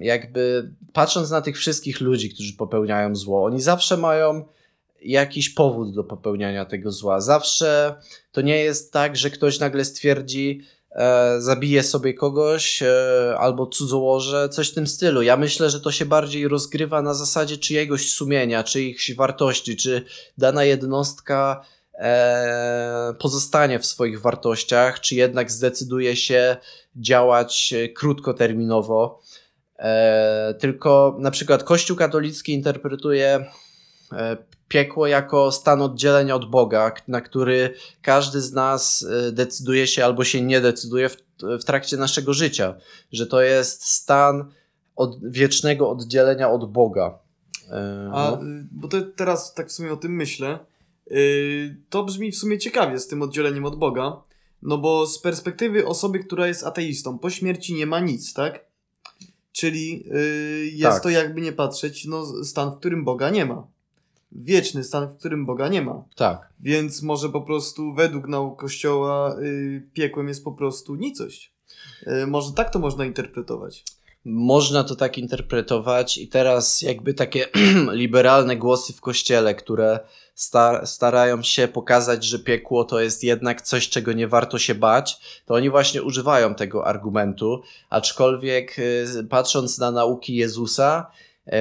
jakby 0.00 0.70
patrząc 0.92 1.30
na 1.30 1.42
tych 1.42 1.56
wszystkich 1.56 2.00
ludzi, 2.00 2.30
którzy 2.30 2.52
popełniają 2.56 3.16
zło, 3.16 3.44
oni 3.44 3.60
zawsze 3.60 3.96
mają 3.96 4.44
jakiś 5.02 5.50
powód 5.50 5.94
do 5.94 6.04
popełniania 6.04 6.64
tego 6.64 6.90
zła. 6.90 7.20
Zawsze 7.20 7.94
to 8.32 8.40
nie 8.40 8.58
jest 8.58 8.92
tak, 8.92 9.16
że 9.16 9.30
ktoś 9.30 9.60
nagle 9.60 9.84
stwierdzi, 9.84 10.62
e, 10.96 11.40
zabije 11.40 11.82
sobie 11.82 12.14
kogoś 12.14 12.82
e, 12.82 13.34
albo 13.38 13.66
cudzołoże, 13.66 14.48
coś 14.48 14.70
w 14.70 14.74
tym 14.74 14.86
stylu. 14.86 15.22
Ja 15.22 15.36
myślę, 15.36 15.70
że 15.70 15.80
to 15.80 15.92
się 15.92 16.06
bardziej 16.06 16.48
rozgrywa 16.48 17.02
na 17.02 17.14
zasadzie 17.14 17.56
czyjegoś 17.56 18.10
sumienia, 18.10 18.64
czyichś 18.64 19.14
wartości, 19.14 19.76
czy 19.76 20.04
dana 20.38 20.64
jednostka 20.64 21.64
e, 21.94 23.14
pozostanie 23.18 23.78
w 23.78 23.86
swoich 23.86 24.20
wartościach, 24.20 25.00
czy 25.00 25.14
jednak 25.14 25.50
zdecyduje 25.50 26.16
się 26.16 26.56
działać 26.96 27.74
krótkoterminowo. 27.94 29.22
Tylko 30.58 31.16
na 31.18 31.30
przykład 31.30 31.64
Kościół 31.64 31.96
katolicki 31.96 32.52
interpretuje 32.52 33.46
piekło 34.68 35.06
jako 35.06 35.52
stan 35.52 35.82
oddzielenia 35.82 36.34
od 36.34 36.50
Boga, 36.50 36.92
na 37.08 37.20
który 37.20 37.74
każdy 38.02 38.40
z 38.40 38.52
nas 38.52 39.06
e, 39.28 39.32
decyduje 39.32 39.86
się 39.86 40.04
albo 40.04 40.24
się 40.24 40.42
nie 40.42 40.60
decyduje 40.60 41.08
w, 41.08 41.16
w 41.60 41.64
trakcie 41.64 41.96
naszego 41.96 42.34
życia. 42.34 42.74
Że 43.12 43.26
to 43.26 43.42
jest 43.42 43.84
stan 43.84 44.52
od, 44.96 45.30
wiecznego 45.30 45.90
oddzielenia 45.90 46.50
od 46.50 46.72
Boga. 46.72 47.18
A, 48.12 48.30
no. 48.30 48.42
y, 48.42 48.66
bo 48.72 48.88
to 48.88 48.96
teraz 49.16 49.54
tak 49.54 49.68
w 49.68 49.72
sumie 49.72 49.92
o 49.92 49.96
tym 49.96 50.16
myślę, 50.16 50.58
y, 51.10 51.76
to 51.90 52.04
brzmi 52.04 52.32
w 52.32 52.36
sumie 52.36 52.58
ciekawie 52.58 52.98
z 52.98 53.06
tym 53.06 53.22
oddzieleniem 53.22 53.64
od 53.64 53.76
Boga, 53.76 54.22
no 54.62 54.78
bo 54.78 55.06
z 55.06 55.18
perspektywy 55.18 55.86
osoby, 55.86 56.18
która 56.18 56.46
jest 56.46 56.64
ateistą, 56.66 57.18
po 57.18 57.30
śmierci 57.30 57.74
nie 57.74 57.86
ma 57.86 58.00
nic, 58.00 58.34
tak? 58.34 58.66
Czyli 59.52 60.04
jest 60.72 60.96
Tak. 60.96 61.02
to 61.02 61.10
jakby 61.10 61.40
nie 61.40 61.52
patrzeć, 61.52 62.04
no, 62.04 62.44
stan, 62.44 62.70
w 62.70 62.78
którym 62.78 63.04
Boga 63.04 63.30
nie 63.30 63.46
ma. 63.46 63.66
Wieczny 64.32 64.84
stan, 64.84 65.08
w 65.08 65.16
którym 65.16 65.46
Boga 65.46 65.68
nie 65.68 65.82
ma. 65.82 66.04
Tak. 66.16 66.48
Więc 66.60 67.02
może 67.02 67.28
po 67.28 67.40
prostu 67.40 67.94
według 67.94 68.28
nauk 68.28 68.60
Kościoła 68.60 69.36
yy, 69.40 69.82
piekłem 69.92 70.28
jest 70.28 70.44
po 70.44 70.52
prostu 70.52 70.94
nicość. 70.94 71.52
Yy, 72.06 72.26
może 72.26 72.52
tak 72.52 72.72
to 72.72 72.78
można 72.78 73.04
interpretować. 73.04 73.84
Można 74.24 74.84
to 74.84 74.96
tak 74.96 75.18
interpretować 75.18 76.18
i 76.18 76.28
teraz 76.28 76.82
jakby 76.82 77.14
takie 77.14 77.48
liberalne 77.92 78.56
głosy 78.56 78.92
w 78.92 79.00
kościele, 79.00 79.54
które 79.54 80.00
sta 80.34 80.86
starają 80.86 81.42
się 81.42 81.68
pokazać, 81.68 82.24
że 82.24 82.38
piekło 82.38 82.84
to 82.84 83.00
jest 83.00 83.24
jednak 83.24 83.62
coś, 83.62 83.88
czego 83.88 84.12
nie 84.12 84.28
warto 84.28 84.58
się 84.58 84.74
bać, 84.74 85.20
to 85.46 85.54
oni 85.54 85.70
właśnie 85.70 86.02
używają 86.02 86.54
tego 86.54 86.86
argumentu, 86.86 87.62
aczkolwiek 87.90 88.78
y, 88.78 89.26
patrząc 89.30 89.78
na 89.78 89.90
nauki 89.90 90.36
Jezusa, 90.36 91.10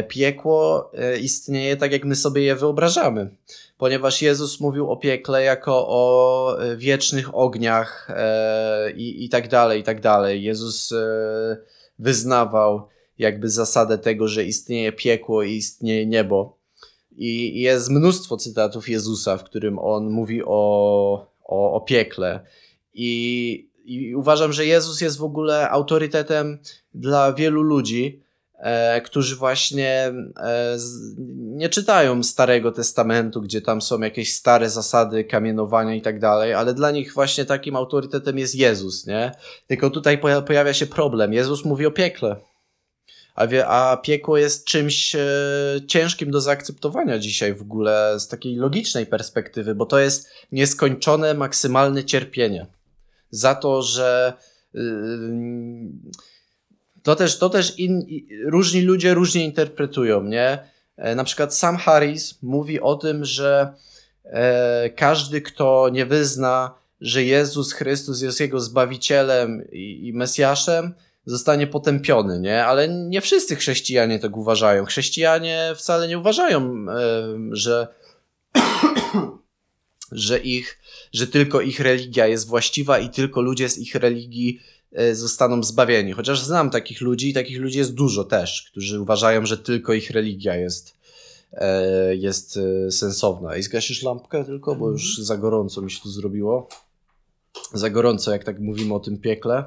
piekło 0.07 0.91
e, 0.93 1.17
istnieje 1.19 1.77
tak, 1.77 1.91
jak 1.91 2.05
my 2.05 2.15
sobie 2.15 2.41
je 2.41 2.55
wyobrażamy. 2.55 3.29
Ponieważ 3.77 4.21
Jezus 4.21 4.59
mówił 4.59 4.91
o 4.91 4.97
piekle 4.97 5.43
jako 5.43 5.85
o 5.87 6.57
e, 6.59 6.77
wiecznych 6.77 7.35
ogniach 7.35 8.07
e, 8.09 8.91
i, 8.91 9.25
i 9.25 9.29
tak 9.29 9.47
dalej, 9.47 9.81
i 9.81 9.83
tak 9.83 10.01
dalej. 10.01 10.43
Jezus 10.43 10.91
e, 10.91 11.57
wyznawał 11.99 12.87
jakby 13.17 13.49
zasadę 13.49 13.97
tego, 13.97 14.27
że 14.27 14.43
istnieje 14.43 14.91
piekło 14.91 15.43
i 15.43 15.51
istnieje 15.51 16.05
niebo. 16.05 16.57
I 17.17 17.61
jest 17.61 17.89
mnóstwo 17.89 18.37
cytatów 18.37 18.89
Jezusa, 18.89 19.37
w 19.37 19.43
którym 19.43 19.79
on 19.79 20.09
mówi 20.09 20.43
o, 20.45 21.27
o, 21.43 21.73
o 21.73 21.81
piekle. 21.81 22.39
I, 22.93 23.69
I 23.85 24.15
uważam, 24.15 24.53
że 24.53 24.65
Jezus 24.65 25.01
jest 25.01 25.17
w 25.17 25.23
ogóle 25.23 25.69
autorytetem 25.69 26.59
dla 26.93 27.33
wielu 27.33 27.61
ludzi, 27.61 28.21
e, 28.21 28.24
którzy 29.05 29.35
właśnie 29.35 30.13
e, 30.39 30.77
nie 31.37 31.69
czytają 31.69 32.23
Starego 32.23 32.71
Testamentu, 32.71 33.41
gdzie 33.41 33.61
tam 33.61 33.81
są 33.81 33.99
jakieś 33.99 34.35
stare 34.35 34.69
zasady 34.69 35.23
kamienowania 35.23 35.95
i 35.95 36.01
tak 36.01 36.19
dalej, 36.19 36.53
ale 36.53 36.73
dla 36.73 36.91
nich 36.91 37.13
właśnie 37.13 37.45
takim 37.45 37.75
autorytetem 37.75 38.37
jest 38.37 38.55
Jezus, 38.55 39.07
nie? 39.07 39.31
Tylko 39.67 39.89
tutaj 39.89 40.17
poja- 40.17 40.41
pojawia 40.41 40.73
się 40.73 40.85
problem. 40.85 41.33
Jezus 41.33 41.65
mówi 41.65 41.85
o 41.85 41.91
piekle. 41.91 42.35
A, 43.35 43.47
wie, 43.47 43.67
a 43.67 43.97
piekło 43.97 44.37
jest 44.37 44.65
czymś 44.65 45.15
e, 45.15 45.19
ciężkim 45.87 46.31
do 46.31 46.41
zaakceptowania 46.41 47.19
dzisiaj 47.19 47.53
w 47.53 47.61
ogóle 47.61 48.19
z 48.19 48.27
takiej 48.27 48.55
logicznej 48.55 49.05
perspektywy, 49.05 49.75
bo 49.75 49.85
to 49.85 49.99
jest 49.99 50.29
nieskończone, 50.51 51.33
maksymalne 51.33 52.03
cierpienie. 52.03 52.67
Za 53.29 53.55
to, 53.55 53.81
że 53.81 54.33
yy, 54.73 54.81
to 57.05 57.15
też, 57.15 57.37
to 57.37 57.49
też 57.49 57.79
in, 57.79 58.05
różni 58.45 58.81
ludzie 58.81 59.13
różnie 59.13 59.45
interpretują, 59.45 60.23
nie? 60.23 60.59
E, 60.97 61.15
Na 61.15 61.23
przykład 61.23 61.55
Sam 61.55 61.77
Harris 61.77 62.39
mówi 62.41 62.81
o 62.81 62.95
tym, 62.95 63.25
że 63.25 63.73
e, 64.23 64.89
każdy, 64.89 65.41
kto 65.41 65.89
nie 65.89 66.05
wyzna, 66.05 66.75
że 67.01 67.23
Jezus 67.23 67.73
Chrystus 67.73 68.21
jest 68.21 68.39
jego 68.39 68.59
zbawicielem 68.59 69.71
i, 69.71 70.07
i 70.07 70.13
Mesjaszem, 70.13 70.93
zostanie 71.25 71.67
potępiony, 71.67 72.39
nie? 72.39 72.65
Ale 72.65 72.89
nie 72.89 73.21
wszyscy 73.21 73.55
chrześcijanie 73.55 74.19
tak 74.19 74.37
uważają. 74.37 74.85
Chrześcijanie 74.85 75.73
wcale 75.75 76.07
nie 76.07 76.19
uważają, 76.19 76.85
em, 76.89 77.55
że, 77.55 77.87
że 80.11 80.39
ich, 80.39 80.79
że 81.13 81.27
tylko 81.27 81.61
ich 81.61 81.79
religia 81.79 82.27
jest 82.27 82.47
właściwa 82.47 82.99
i 82.99 83.09
tylko 83.09 83.41
ludzie 83.41 83.69
z 83.69 83.77
ich 83.77 83.95
religii 83.95 84.59
e, 84.59 84.74
zostaną 85.13 85.63
zbawieni. 85.63 86.11
Chociaż 86.11 86.43
znam 86.43 86.69
takich 86.69 87.01
ludzi 87.01 87.29
i 87.29 87.33
takich 87.33 87.59
ludzi 87.59 87.77
jest 87.77 87.93
dużo 87.93 88.23
też, 88.23 88.67
którzy 88.71 89.01
uważają, 89.01 89.45
że 89.45 89.57
tylko 89.57 89.93
ich 89.93 90.09
religia 90.09 90.55
jest, 90.55 90.97
e, 91.53 92.15
jest 92.15 92.57
e, 92.57 92.91
sensowna. 92.91 93.55
I 93.55 93.63
zgasisz 93.63 94.03
lampkę 94.03 94.45
tylko, 94.45 94.75
bo 94.75 94.89
już 94.89 95.17
za 95.17 95.37
gorąco 95.37 95.81
mi 95.81 95.91
się 95.91 96.01
tu 96.01 96.09
zrobiło. 96.09 96.67
Za 97.73 97.89
gorąco, 97.89 98.31
jak 98.31 98.43
tak 98.43 98.59
mówimy 98.59 98.93
o 98.93 98.99
tym 98.99 99.17
piekle. 99.17 99.63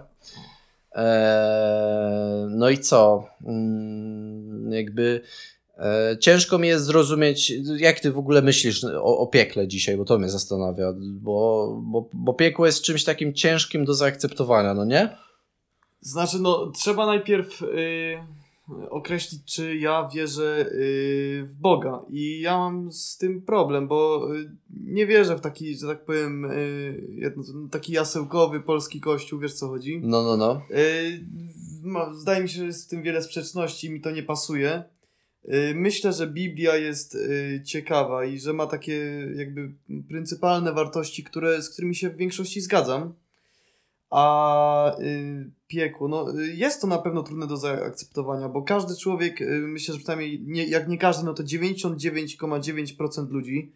No 2.49 2.71
i 2.71 2.79
co? 2.79 3.27
Mm, 3.47 4.73
jakby 4.73 5.21
e, 5.23 5.58
ciężko 6.21 6.59
mi 6.59 6.69
jest 6.69 6.85
zrozumieć, 6.85 7.53
jak 7.77 8.01
ty 8.01 8.13
w 8.13 8.19
ogóle 8.19 8.43
myślisz 8.43 8.85
o, 8.85 9.19
o 9.19 9.27
piekle 9.27 9.69
dzisiaj, 9.69 9.97
bo 9.97 10.05
to 10.05 10.19
mnie 10.19 10.29
zastanawia, 10.29 10.93
bo, 10.99 11.79
bo, 11.83 12.09
bo 12.13 12.35
piekło 12.35 12.67
jest 12.67 12.83
czymś 12.83 13.05
takim 13.05 13.35
ciężkim 13.35 13.85
do 13.85 13.95
zaakceptowania, 13.95 14.75
no 14.75 14.85
nie? 14.85 15.17
Znaczy, 16.01 16.39
no, 16.41 16.73
trzeba 16.75 17.07
najpierw 17.07 17.63
y, 17.63 18.19
określić, 18.91 19.55
czy 19.55 19.77
ja 19.77 20.09
wierzę 20.15 20.67
y, 20.73 21.45
w 21.47 21.55
Boga. 21.61 22.03
I 22.09 22.41
ja 22.41 22.59
mam 22.59 22.93
z 22.93 23.17
tym 23.17 23.43
problem, 23.43 23.89
bo 23.89 24.29
y, 24.37 24.51
nie 24.71 25.07
wierzę 25.07 25.37
w 25.37 25.41
taki, 25.41 25.79
że 25.79 25.87
tak 25.87 26.05
powiem, 26.05 26.51
taki 27.71 27.93
jasełkowy 27.93 28.61
polski 28.61 29.01
kościół, 29.01 29.39
wiesz 29.39 29.55
co 29.55 29.69
chodzi. 29.69 30.01
No, 30.03 30.23
no, 30.23 30.37
no. 30.37 30.63
Ma- 31.83 32.15
Zdaje 32.15 32.43
mi 32.43 32.49
się, 32.49 32.59
że 32.59 32.65
jest 32.65 32.87
w 32.87 32.89
tym 32.91 33.03
wiele 33.03 33.23
sprzeczności 33.23 33.87
i 33.87 33.91
mi 33.91 34.01
to 34.01 34.11
nie 34.11 34.23
pasuje. 34.23 34.85
Y, 35.45 35.75
Myślę, 35.75 36.13
że 36.13 36.27
Biblia 36.27 36.77
jest 36.77 37.15
y, 37.15 37.63
ciekawa 37.67 38.25
i 38.25 38.39
że 38.39 38.53
ma 38.53 38.67
takie 38.67 39.27
jakby 39.37 39.73
pryncypalne 40.09 40.73
wartości, 40.73 41.25
które, 41.25 41.63
z 41.63 41.71
którymi 41.71 41.95
się 41.95 42.11
w 42.11 42.17
większości 42.17 42.61
zgadzam. 42.61 43.15
A 44.11 44.97
y, 45.01 45.51
piekło, 45.67 46.09
no 46.09 46.27
jest 46.55 46.81
to 46.81 46.87
na 46.87 46.99
pewno 46.99 47.23
trudne 47.23 47.47
do 47.47 47.57
zaakceptowania, 47.57 48.49
bo 48.49 48.63
każdy 48.63 48.97
człowiek, 48.97 49.41
myślę, 49.63 49.95
że 49.95 50.01
przynajmniej 50.01 50.43
nie, 50.47 50.67
jak 50.67 50.89
nie 50.89 50.99
każdy, 50.99 51.25
no 51.25 51.35
to 51.35 51.43
99,9% 51.43 53.31
ludzi 53.31 53.73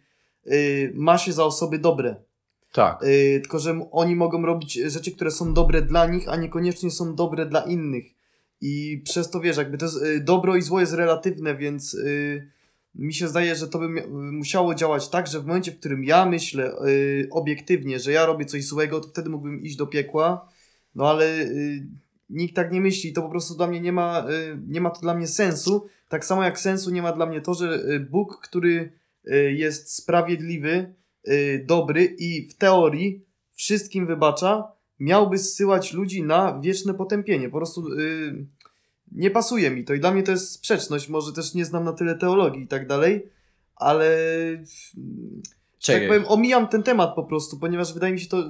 ma 0.93 1.17
się 1.17 1.33
za 1.33 1.45
osoby 1.45 1.79
dobre. 1.79 2.15
Tak. 2.71 3.01
Tylko, 3.41 3.59
że 3.59 3.87
oni 3.91 4.15
mogą 4.15 4.45
robić 4.45 4.73
rzeczy, 4.73 5.11
które 5.11 5.31
są 5.31 5.53
dobre 5.53 5.81
dla 5.81 6.07
nich, 6.07 6.29
a 6.29 6.35
niekoniecznie 6.35 6.91
są 6.91 7.15
dobre 7.15 7.45
dla 7.45 7.61
innych. 7.61 8.05
I 8.65 9.01
przez 9.03 9.29
to 9.29 9.39
wiesz, 9.39 9.57
jakby 9.57 9.77
to 9.77 9.85
jest, 9.85 10.03
y, 10.03 10.19
dobro 10.19 10.55
i 10.55 10.61
zło 10.61 10.79
jest 10.79 10.93
relatywne, 10.93 11.55
więc 11.55 11.93
y, 11.93 12.47
mi 12.95 13.13
się 13.13 13.27
zdaje, 13.27 13.55
że 13.55 13.67
to 13.67 13.79
by 13.79 13.87
musiało 14.31 14.75
działać 14.75 15.09
tak, 15.09 15.27
że 15.27 15.39
w 15.39 15.45
momencie, 15.45 15.71
w 15.71 15.79
którym 15.79 16.03
ja 16.03 16.25
myślę 16.25 16.75
y, 16.87 17.27
obiektywnie, 17.31 17.99
że 17.99 18.11
ja 18.11 18.25
robię 18.25 18.45
coś 18.45 18.65
złego, 18.65 18.99
to 18.99 19.07
wtedy 19.07 19.29
mógłbym 19.29 19.61
iść 19.63 19.75
do 19.75 19.87
piekła. 19.87 20.49
No 20.95 21.09
ale 21.09 21.47
nikt 22.29 22.55
tak 22.55 22.71
nie 22.71 22.81
myśli, 22.81 23.13
to 23.13 23.21
po 23.21 23.29
prostu 23.29 23.55
dla 23.55 23.67
mnie 23.67 23.79
nie 23.79 23.91
ma, 23.91 24.27
nie 24.67 24.81
ma 24.81 24.89
to 24.89 25.01
dla 25.01 25.15
mnie 25.15 25.27
sensu. 25.27 25.87
Tak 26.09 26.25
samo 26.25 26.43
jak 26.43 26.59
sensu 26.59 26.91
nie 26.91 27.01
ma 27.01 27.11
dla 27.11 27.25
mnie 27.25 27.41
to, 27.41 27.53
że 27.53 27.83
Bóg, 28.09 28.39
który 28.43 28.91
jest 29.53 29.95
sprawiedliwy, 29.95 30.93
dobry 31.65 32.03
i 32.05 32.49
w 32.49 32.57
teorii 32.57 33.25
wszystkim 33.55 34.07
wybacza, 34.07 34.71
miałby 35.03 35.37
zsyłać 35.37 35.93
ludzi 35.93 36.23
na 36.23 36.59
wieczne 36.59 36.93
potępienie. 36.93 37.49
Po 37.49 37.57
prostu 37.57 37.87
y, 37.87 38.45
nie 39.11 39.31
pasuje 39.31 39.71
mi 39.71 39.83
to 39.83 39.93
i 39.93 39.99
dla 39.99 40.11
mnie 40.11 40.23
to 40.23 40.31
jest 40.31 40.51
sprzeczność. 40.51 41.09
Może 41.09 41.33
też 41.33 41.53
nie 41.53 41.65
znam 41.65 41.83
na 41.83 41.93
tyle 41.93 42.15
teologii 42.15 42.63
i 42.63 42.67
tak 42.67 42.87
dalej, 42.87 43.29
ale 43.75 44.07
tak 44.57 44.67
Czekaj, 45.79 46.07
powiem, 46.07 46.23
omijam 46.27 46.67
ten 46.67 46.83
temat 46.83 47.15
po 47.15 47.23
prostu, 47.23 47.59
ponieważ 47.59 47.93
wydaje 47.93 48.13
mi 48.13 48.19
się 48.19 48.29
to 48.29 48.49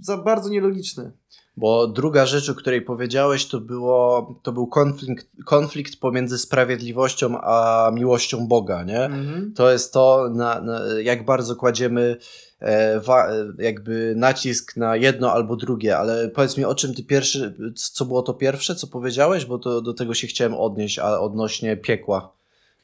za 0.00 0.16
bardzo 0.16 0.48
nielogiczne. 0.48 1.12
Bo 1.58 1.86
druga 1.86 2.26
rzecz, 2.26 2.50
o 2.50 2.54
której 2.54 2.82
powiedziałeś, 2.82 3.46
to, 3.46 3.60
było, 3.60 4.34
to 4.42 4.52
był 4.52 4.66
konflikt, 4.66 5.26
konflikt 5.44 6.00
pomiędzy 6.00 6.38
sprawiedliwością 6.38 7.40
a 7.40 7.90
miłością 7.94 8.46
Boga, 8.48 8.84
nie? 8.84 9.04
Mhm. 9.04 9.52
To 9.56 9.70
jest 9.70 9.92
to, 9.92 10.30
na, 10.34 10.60
na, 10.60 10.80
jak 11.02 11.24
bardzo 11.24 11.56
kładziemy 11.56 12.16
e, 12.60 13.00
wa, 13.00 13.30
e, 13.30 13.52
jakby 13.58 14.14
nacisk 14.16 14.76
na 14.76 14.96
jedno 14.96 15.32
albo 15.32 15.56
drugie, 15.56 15.98
ale 15.98 16.28
powiedz 16.28 16.56
mi 16.56 16.64
o 16.64 16.74
czym 16.74 16.94
ty 16.94 17.04
pierwszy, 17.04 17.72
co 17.74 18.04
było 18.04 18.22
to 18.22 18.34
pierwsze, 18.34 18.74
co 18.74 18.86
powiedziałeś, 18.86 19.44
bo 19.44 19.58
to, 19.58 19.80
do 19.80 19.94
tego 19.94 20.14
się 20.14 20.26
chciałem 20.26 20.54
odnieść, 20.54 20.98
a 20.98 21.20
odnośnie 21.20 21.76
piekła. 21.76 22.32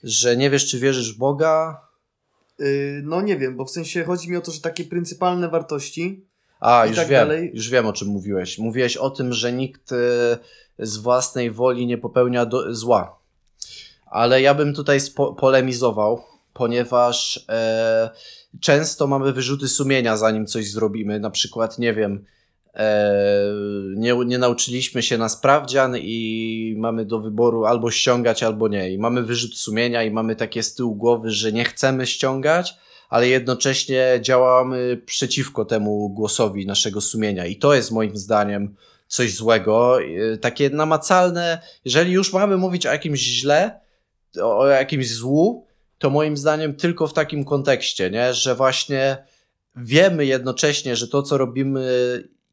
Że 0.05 0.37
nie 0.37 0.51
wiesz, 0.51 0.67
czy 0.67 0.79
wierzysz 0.79 1.15
w 1.15 1.19
Boga. 1.19 1.81
Y, 2.61 3.03
no 3.05 3.23
nie 3.23 3.37
wiem, 3.37 3.57
bo 3.57 3.65
w 3.65 3.71
sensie 3.71 4.05
chodzi 4.05 4.31
mi 4.31 4.37
o 4.37 4.41
to, 4.41 4.53
że 4.53 4.61
takie 4.61 4.85
pryncypalne 4.85 5.49
wartości. 5.49 6.25
A, 6.65 6.87
już 6.87 6.97
tak 6.97 7.09
wiem, 7.09 7.29
dalej. 7.29 7.51
już 7.55 7.71
wiem 7.71 7.87
o 7.87 7.93
czym 7.93 8.09
mówiłeś. 8.09 8.59
Mówiłeś 8.59 8.97
o 8.97 9.11
tym, 9.11 9.33
że 9.33 9.53
nikt 9.53 9.93
e, 9.93 9.97
z 10.79 10.97
własnej 10.97 11.51
woli 11.51 11.87
nie 11.87 11.99
popełnia 11.99 12.47
do, 12.47 12.75
zła. 12.75 13.19
Ale 14.07 14.43
ja 14.43 14.55
bym 14.55 14.75
tutaj 14.75 15.01
spo, 15.01 15.35
polemizował, 15.35 16.25
ponieważ 16.53 17.45
e, 17.49 18.11
często 18.61 19.07
mamy 19.07 19.33
wyrzuty 19.33 19.69
sumienia, 19.69 20.17
zanim 20.17 20.47
coś 20.47 20.71
zrobimy. 20.71 21.21
Na 21.21 21.31
przykład, 21.31 21.79
nie 21.79 21.95
wiem, 21.95 22.25
e, 22.75 23.15
nie, 23.97 24.15
nie 24.27 24.39
nauczyliśmy 24.39 25.03
się 25.03 25.19
na 25.19 25.29
sprawdzian 25.29 25.97
i 25.97 26.75
mamy 26.79 27.05
do 27.05 27.19
wyboru 27.19 27.65
albo 27.65 27.91
ściągać, 27.91 28.43
albo 28.43 28.69
nie. 28.69 28.91
I 28.91 28.99
mamy 28.99 29.23
wyrzut 29.23 29.57
sumienia 29.57 30.03
i 30.03 30.11
mamy 30.11 30.37
takie 30.37 30.63
z 30.63 30.75
tyłu 30.75 30.95
głowy, 30.95 31.31
że 31.31 31.53
nie 31.53 31.65
chcemy 31.65 32.07
ściągać, 32.07 32.75
ale 33.15 33.29
jednocześnie 33.29 34.19
działamy 34.21 35.03
przeciwko 35.07 35.65
temu 35.65 36.09
głosowi 36.11 36.67
naszego 36.67 37.01
sumienia. 37.01 37.47
I 37.47 37.57
to 37.57 37.75
jest 37.75 37.91
moim 37.91 38.17
zdaniem 38.17 38.75
coś 39.07 39.35
złego, 39.35 40.03
y, 40.03 40.39
takie 40.41 40.71
namacalne, 40.71 41.61
jeżeli 41.85 42.13
już 42.13 42.33
mamy 42.33 42.57
mówić 42.57 42.87
o 42.87 42.93
jakimś 42.93 43.21
źle, 43.21 43.81
o 44.43 44.67
jakimś 44.67 45.11
złu, 45.11 45.67
to 45.99 46.11
moim 46.11 46.37
zdaniem 46.37 46.75
tylko 46.75 47.07
w 47.07 47.13
takim 47.13 47.45
kontekście, 47.45 48.11
nie? 48.11 48.35
że 48.35 48.55
właśnie 48.55 49.17
wiemy 49.77 50.27
jednocześnie, 50.27 50.97
że 50.97 51.09
to, 51.09 51.23
co 51.23 51.39
robimy, 51.39 51.83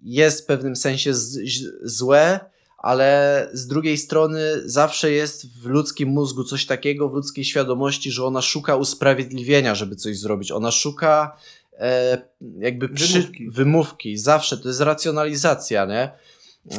jest 0.01 0.41
w 0.41 0.45
pewnym 0.45 0.75
sensie 0.75 1.13
z, 1.13 1.39
złe, 1.83 2.39
ale 2.81 3.49
z 3.53 3.67
drugiej 3.67 3.97
strony 3.97 4.41
zawsze 4.65 5.11
jest 5.11 5.59
w 5.61 5.65
ludzkim 5.65 6.09
mózgu 6.09 6.43
coś 6.43 6.65
takiego, 6.65 7.09
w 7.09 7.13
ludzkiej 7.13 7.45
świadomości, 7.45 8.11
że 8.11 8.25
ona 8.25 8.41
szuka 8.41 8.75
usprawiedliwienia, 8.75 9.75
żeby 9.75 9.95
coś 9.95 10.19
zrobić. 10.19 10.51
Ona 10.51 10.71
szuka 10.71 11.37
e, 11.77 12.21
jakby 12.59 12.89
przy, 12.89 13.13
Wymówki. 13.13 13.49
wymówki. 13.49 14.17
Zawsze 14.17 14.57
to 14.57 14.67
jest 14.67 14.81
racjonalizacja, 14.81 15.85
nie? 15.85 16.11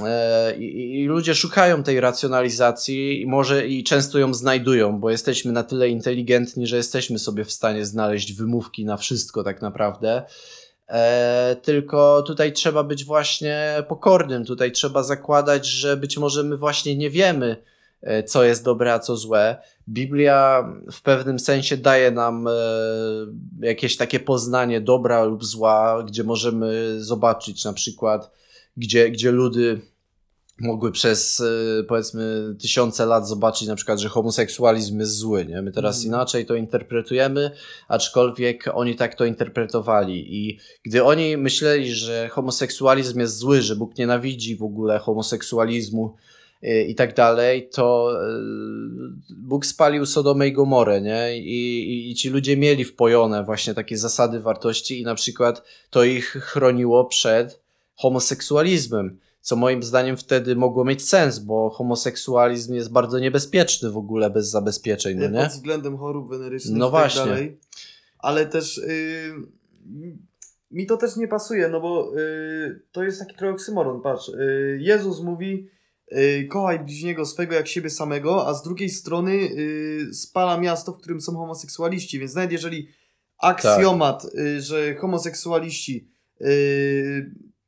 E, 0.05 0.57
I, 0.57 1.01
I 1.01 1.07
ludzie 1.07 1.35
szukają 1.35 1.83
tej 1.83 2.01
racjonalizacji 2.01 3.23
i 3.23 3.27
może 3.27 3.67
i 3.67 3.85
często 3.85 4.19
ją 4.19 4.35
znajdują, 4.35 5.01
bo 5.01 5.11
jesteśmy 5.11 5.53
na 5.53 5.63
tyle 5.63 5.89
inteligentni, 5.89 6.67
że 6.67 6.77
jesteśmy 6.77 7.19
sobie 7.19 7.45
w 7.45 7.53
stanie 7.53 7.87
znaleźć 7.87 8.33
wymówki 8.33 8.85
na 8.85 8.97
wszystko 8.97 9.45
tak 9.45 9.63
naprawdę. 9.63 10.23
E, 10.93 11.57
tylko 11.63 12.23
tutaj 12.23 12.53
trzeba 12.53 12.85
być 12.85 13.05
właśnie 13.05 13.85
pokornym, 13.89 14.45
tutaj 14.45 14.73
trzeba 14.73 15.03
zakładać, 15.03 15.67
że 15.67 15.97
być 15.97 16.19
może 16.19 16.43
my 16.43 16.57
właśnie 16.57 16.97
nie 16.97 17.11
wiemy, 17.11 17.57
e, 18.03 18.23
co 18.23 18.45
jest 18.45 18.65
dobre, 18.65 18.93
a 18.93 18.99
co 18.99 19.17
złe. 19.17 19.57
Biblia 19.89 20.69
w 20.93 21.03
pewnym 21.03 21.39
sensie 21.39 21.77
daje 21.77 22.11
nam 22.11 22.49
e, 22.49 22.53
jakieś 23.61 23.97
takie 23.97 24.21
poznanie 24.21 24.81
dobra 24.81 25.25
lub 25.25 25.45
zła, 25.45 26.03
gdzie 26.07 26.25
możemy 26.25 26.95
zobaczyć 26.99 27.65
na 27.65 27.73
przykład, 27.73 28.31
gdzie, 28.77 29.11
gdzie 29.11 29.33
ludy 29.33 29.81
mogły 30.61 30.93
przez 30.93 31.41
e, 31.41 31.83
powiedzmy 31.83 32.55
tysiące 32.61 33.07
lat 33.07 33.29
zobaczyć 33.29 33.69
na 33.69 33.77
przykład, 33.77 33.99
że 33.99 34.09
homoseksualizm 34.09 35.01
jest 35.01 35.17
zły. 35.17 35.47
Nie? 35.47 35.63
My 35.63 35.73
teraz 35.73 35.97
Mhm. 35.97 36.15
inaczej 36.15 36.47
to 36.47 36.55
interpretujemy, 36.55 37.51
aczkolwiek 37.89 38.65
oni 38.75 38.97
tak 38.97 39.15
to 39.15 39.25
interpretowali. 39.25 40.37
I 40.37 40.59
gdy 40.85 41.05
oni 41.05 41.37
myśleli, 41.37 41.95
że 41.95 42.29
homoseksualizm 42.29 43.21
jest 43.21 43.37
zły, 43.37 43.63
że 43.63 43.77
Bóg 43.77 43.99
nienawidzi 43.99 44.57
w 44.57 44.63
ogóle 44.63 44.99
homoseksualizmu 44.99 46.15
y, 46.65 46.85
i 46.85 46.95
tak 46.95 47.15
dalej, 47.17 47.69
to 47.69 48.13
y, 49.31 49.35
Bóg 49.37 49.67
spalił 49.67 50.07
Sodomę 50.07 50.49
i 50.49 50.53
Gomorę, 50.53 51.01
nie? 51.01 51.39
I, 51.39 51.91
i, 51.91 52.11
I 52.11 52.15
ci 52.15 52.31
ludzie 52.31 52.57
mieli 52.57 52.85
wpojone 52.85 53.45
właśnie 53.45 53.75
takie 53.75 53.99
zasady 53.99 54.41
wartości 54.41 55.01
i 55.01 55.05
na 55.05 55.15
przykład 55.15 55.63
to 55.91 56.05
ich 56.05 56.25
chroniło 56.27 57.05
przed 57.05 57.61
homoseksualizmem. 57.97 59.19
Co 59.43 59.57
moim 59.57 59.83
zdaniem 59.83 60.17
wtedy 60.17 60.57
mogło 60.57 60.85
mieć 60.85 61.09
sens, 61.09 61.39
bo 61.39 61.71
homoseksualizm 61.71 62.75
jest 62.75 62.93
bardzo 62.93 63.19
niebezpieczny 63.19 63.91
w 63.91 63.97
ogóle 63.97 64.31
bez 64.31 64.51
zabezpieczeń, 64.51 65.19
no 65.19 65.29
nie? 65.29 65.43
pod 65.43 65.53
względem 65.53 65.99
chorób 65.99 66.31
wenerycznych 66.31 66.79
No 66.79 66.89
i 66.89 66.93
tak 66.93 67.01
właśnie. 67.01 67.21
dalej. 67.21 67.59
Ale 68.19 68.47
też 68.47 68.79
y, 68.79 69.33
mi 70.71 70.87
to 70.87 70.97
też 70.97 71.17
nie 71.17 71.29
pasuje, 71.29 71.69
no 71.69 71.81
bo 71.81 72.13
y, 72.19 72.81
to 72.93 73.03
jest 73.05 73.19
taki 73.19 73.37
trochę 73.37 73.53
oksymoron, 73.55 74.01
patrz. 74.01 74.29
Y, 74.29 74.79
Jezus 74.81 75.21
mówi 75.21 75.69
y, 76.13 76.47
kochaj 76.51 76.81
bliźniego 76.85 77.27
swego 77.27 77.55
jak 77.55 77.69
siebie 77.69 77.91
samego, 77.91 78.49
a 78.49 78.55
z 78.55 78.63
drugiej 78.63 78.89
strony 78.91 79.33
y, 79.33 80.15
spala 80.15 80.59
miasto, 80.59 80.93
w 80.93 80.99
którym 80.99 81.21
są 81.21 81.33
homoseksualiści, 81.33 82.19
więc 82.19 82.35
nawet 82.35 82.53
jeżeli 82.53 82.89
aksjomat, 83.39 84.25
y, 84.35 84.61
że 84.61 84.95
homoseksualiści 84.95 86.09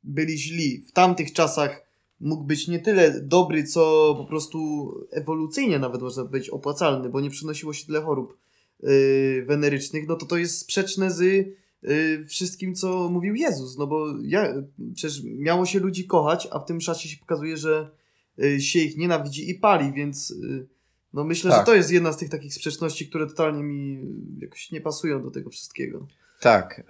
byli 0.05 0.37
źli 0.37 0.81
w 0.81 0.91
tamtych 0.91 1.33
czasach 1.33 1.85
mógł 2.19 2.43
być 2.43 2.67
nie 2.67 2.79
tyle 2.79 3.21
dobry, 3.21 3.63
co 3.63 4.15
po 4.17 4.25
prostu 4.25 4.91
ewolucyjnie 5.11 5.79
nawet 5.79 6.01
można 6.01 6.25
być 6.25 6.49
opłacalny, 6.49 7.09
bo 7.09 7.21
nie 7.21 7.29
przynosiło 7.29 7.73
się 7.73 7.85
tyle 7.85 8.01
chorób 8.01 8.37
yy, 8.83 9.43
wenerycznych, 9.45 10.07
no 10.07 10.15
to 10.15 10.25
to 10.25 10.37
jest 10.37 10.59
sprzeczne 10.59 11.11
z 11.11 11.21
yy, 11.21 12.25
wszystkim, 12.25 12.75
co 12.75 13.09
mówił 13.09 13.35
Jezus, 13.35 13.77
no 13.77 13.87
bo 13.87 14.05
ja, 14.23 14.53
przecież 14.93 15.23
miało 15.23 15.65
się 15.65 15.79
ludzi 15.79 16.05
kochać, 16.05 16.47
a 16.51 16.59
w 16.59 16.65
tym 16.65 16.79
czasie 16.79 17.09
się 17.09 17.17
pokazuje, 17.17 17.57
że 17.57 17.89
yy, 18.37 18.61
się 18.61 18.79
ich 18.79 18.97
nienawidzi 18.97 19.49
i 19.49 19.55
pali, 19.55 19.93
więc 19.93 20.29
yy, 20.29 20.67
no 21.13 21.23
myślę, 21.23 21.51
Tak. 21.51 21.59
że 21.59 21.65
to 21.65 21.75
jest 21.75 21.91
jedna 21.91 22.11
z 22.11 22.17
tych 22.17 22.29
takich 22.29 22.53
sprzeczności, 22.53 23.09
które 23.09 23.27
totalnie 23.27 23.63
mi 23.63 23.99
jakoś 24.39 24.71
nie 24.71 24.81
pasują 24.81 25.23
do 25.23 25.31
tego 25.31 25.49
wszystkiego. 25.49 26.07
Tak. 26.39 26.83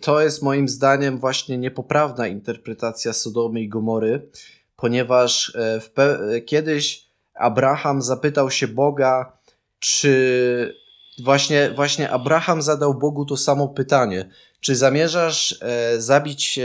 To 0.00 0.20
jest 0.20 0.42
moim 0.42 0.68
zdaniem 0.68 1.18
właśnie 1.18 1.58
niepoprawna 1.58 2.26
interpretacja 2.26 3.12
Sodomy 3.12 3.60
i 3.60 3.68
Gomory, 3.68 4.28
ponieważ 4.76 5.56
e, 5.56 5.80
e, 5.96 6.40
kiedyś 6.40 7.06
Abraham 7.34 8.02
zapytał 8.02 8.50
się 8.50 8.68
Boga, 8.68 9.32
czy 9.78 10.74
właśnie, 11.22 11.70
właśnie 11.70 12.10
Abraham 12.10 12.62
zadał 12.62 12.94
Bogu 12.94 13.24
to 13.24 13.36
samo 13.36 13.68
pytanie. 13.68 14.28
Czy 14.60 14.76
zamierzasz 14.76 15.58
e, 15.60 16.00
zabić 16.00 16.58
e, 16.58 16.64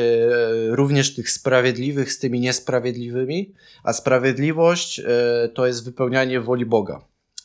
również 0.76 1.16
tych 1.16 1.30
sprawiedliwych 1.30 2.14
z 2.14 2.20
tymi 2.20 2.40
niesprawiedliwymi? 2.40 3.54
A 3.84 3.94
sprawiedliwość 3.94 5.00
e, 5.00 5.04
to 5.54 5.68
jest 5.68 5.86
wypełnianie 5.86 6.42
woli 6.42 6.66
Boga. 6.66 7.02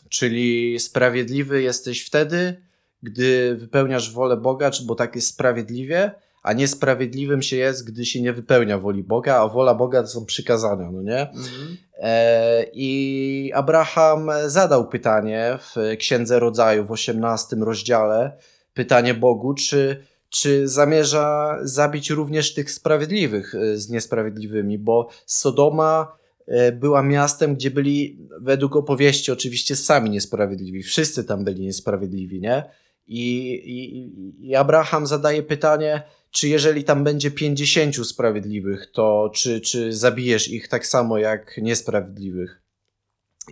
Czyli 0.09 0.81
sprawiedliwy 0.81 1.63
jesteś 1.63 2.07
wtedy, 2.07 2.63
gdy 3.03 3.57
wypełniasz 3.57 4.13
wolę 4.13 4.37
Boga, 4.37 4.71
czy 4.71 4.85
bo 4.85 4.95
tak 4.95 5.15
jest 5.15 5.29
sprawiedliwie, 5.29 6.11
a 6.43 6.53
niesprawiedliwym 6.53 7.43
się 7.43 7.57
jest, 7.57 7.87
gdy 7.87 8.05
się 8.07 8.23
nie 8.23 8.33
wypełnia 8.33 8.79
woli 8.79 9.03
Boga, 9.03 9.37
a 9.37 9.49
wola 9.49 9.75
Boga 9.75 10.03
to 10.03 10.09
są 10.09 10.25
przykazania, 10.25 10.91
no 10.91 11.03
nie? 11.03 11.21
Mhm. 11.21 11.77
E, 11.99 12.65
I 12.73 13.53
Abraham 13.55 14.31
zadał 14.47 14.89
pytanie 14.89 15.59
w 15.61 15.97
Księdze 15.99 16.39
Rodzaju 16.39 16.87
w 16.87 16.91
18 16.91 17.57
rozdziale, 17.57 18.37
pytanie 18.75 19.15
Bogu, 19.15 19.55
czy, 19.55 20.05
czy 20.29 20.69
zamierza 20.69 21.59
zabić 21.63 22.11
również 22.11 22.55
tych 22.55 22.71
sprawiedliwych 22.71 23.55
e, 23.55 23.77
z 23.77 23.91
niesprawiedliwymi, 23.91 24.79
bo 24.79 25.09
Sodoma 25.27 26.17
e, 26.47 26.73
była 26.73 27.03
miastem, 27.03 27.55
gdzie 27.55 27.71
byli 27.71 28.19
według 28.41 28.77
opowieści 28.77 29.33
oczywiście 29.33 29.77
sami 29.77 30.11
niesprawiedliwi, 30.11 30.83
wszyscy 30.83 31.25
tam 31.25 31.45
byli 31.45 31.63
niesprawiedliwi, 31.63 32.41
nie? 32.41 32.65
I, 33.13 33.53
i, 33.65 34.49
I 34.49 34.55
Abraham 34.55 35.07
zadaje 35.07 35.43
pytanie, 35.43 36.03
czy 36.31 36.49
jeżeli 36.49 36.85
tam 36.85 37.05
będzie 37.05 37.31
50 37.31 38.07
sprawiedliwych, 38.07 38.91
to 38.93 39.31
czy, 39.35 39.61
czy 39.61 39.93
zabijesz 39.93 40.49
ich 40.49 40.69
tak 40.69 40.87
samo 40.87 41.19
jak 41.19 41.57
niesprawiedliwych? 41.57 42.63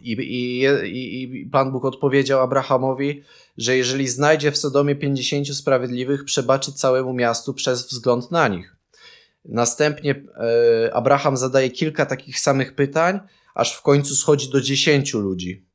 I, 0.02 0.12
i, 0.12 0.62
i, 1.22 1.46
Pan 1.46 1.72
Bóg 1.72 1.84
odpowiedział 1.84 2.40
Abrahamowi, 2.40 3.22
że 3.56 3.76
jeżeli 3.76 4.08
znajdzie 4.08 4.52
w 4.52 4.58
Sodomie 4.58 4.96
50 4.96 5.56
sprawiedliwych, 5.56 6.24
przebaczy 6.24 6.72
całemu 6.72 7.12
miastu 7.12 7.54
przez 7.54 7.86
wzgląd 7.86 8.30
na 8.30 8.48
nich. 8.48 8.76
Następnie 9.44 10.14
e, 10.14 10.94
Abraham 10.94 11.36
zadaje 11.36 11.70
kilka 11.70 12.06
takich 12.06 12.40
samych 12.40 12.74
pytań, 12.74 13.20
aż 13.54 13.76
w 13.76 13.82
końcu 13.82 14.16
schodzi 14.16 14.50
do 14.50 14.60
10 14.60 15.14
ludzi. 15.14 15.69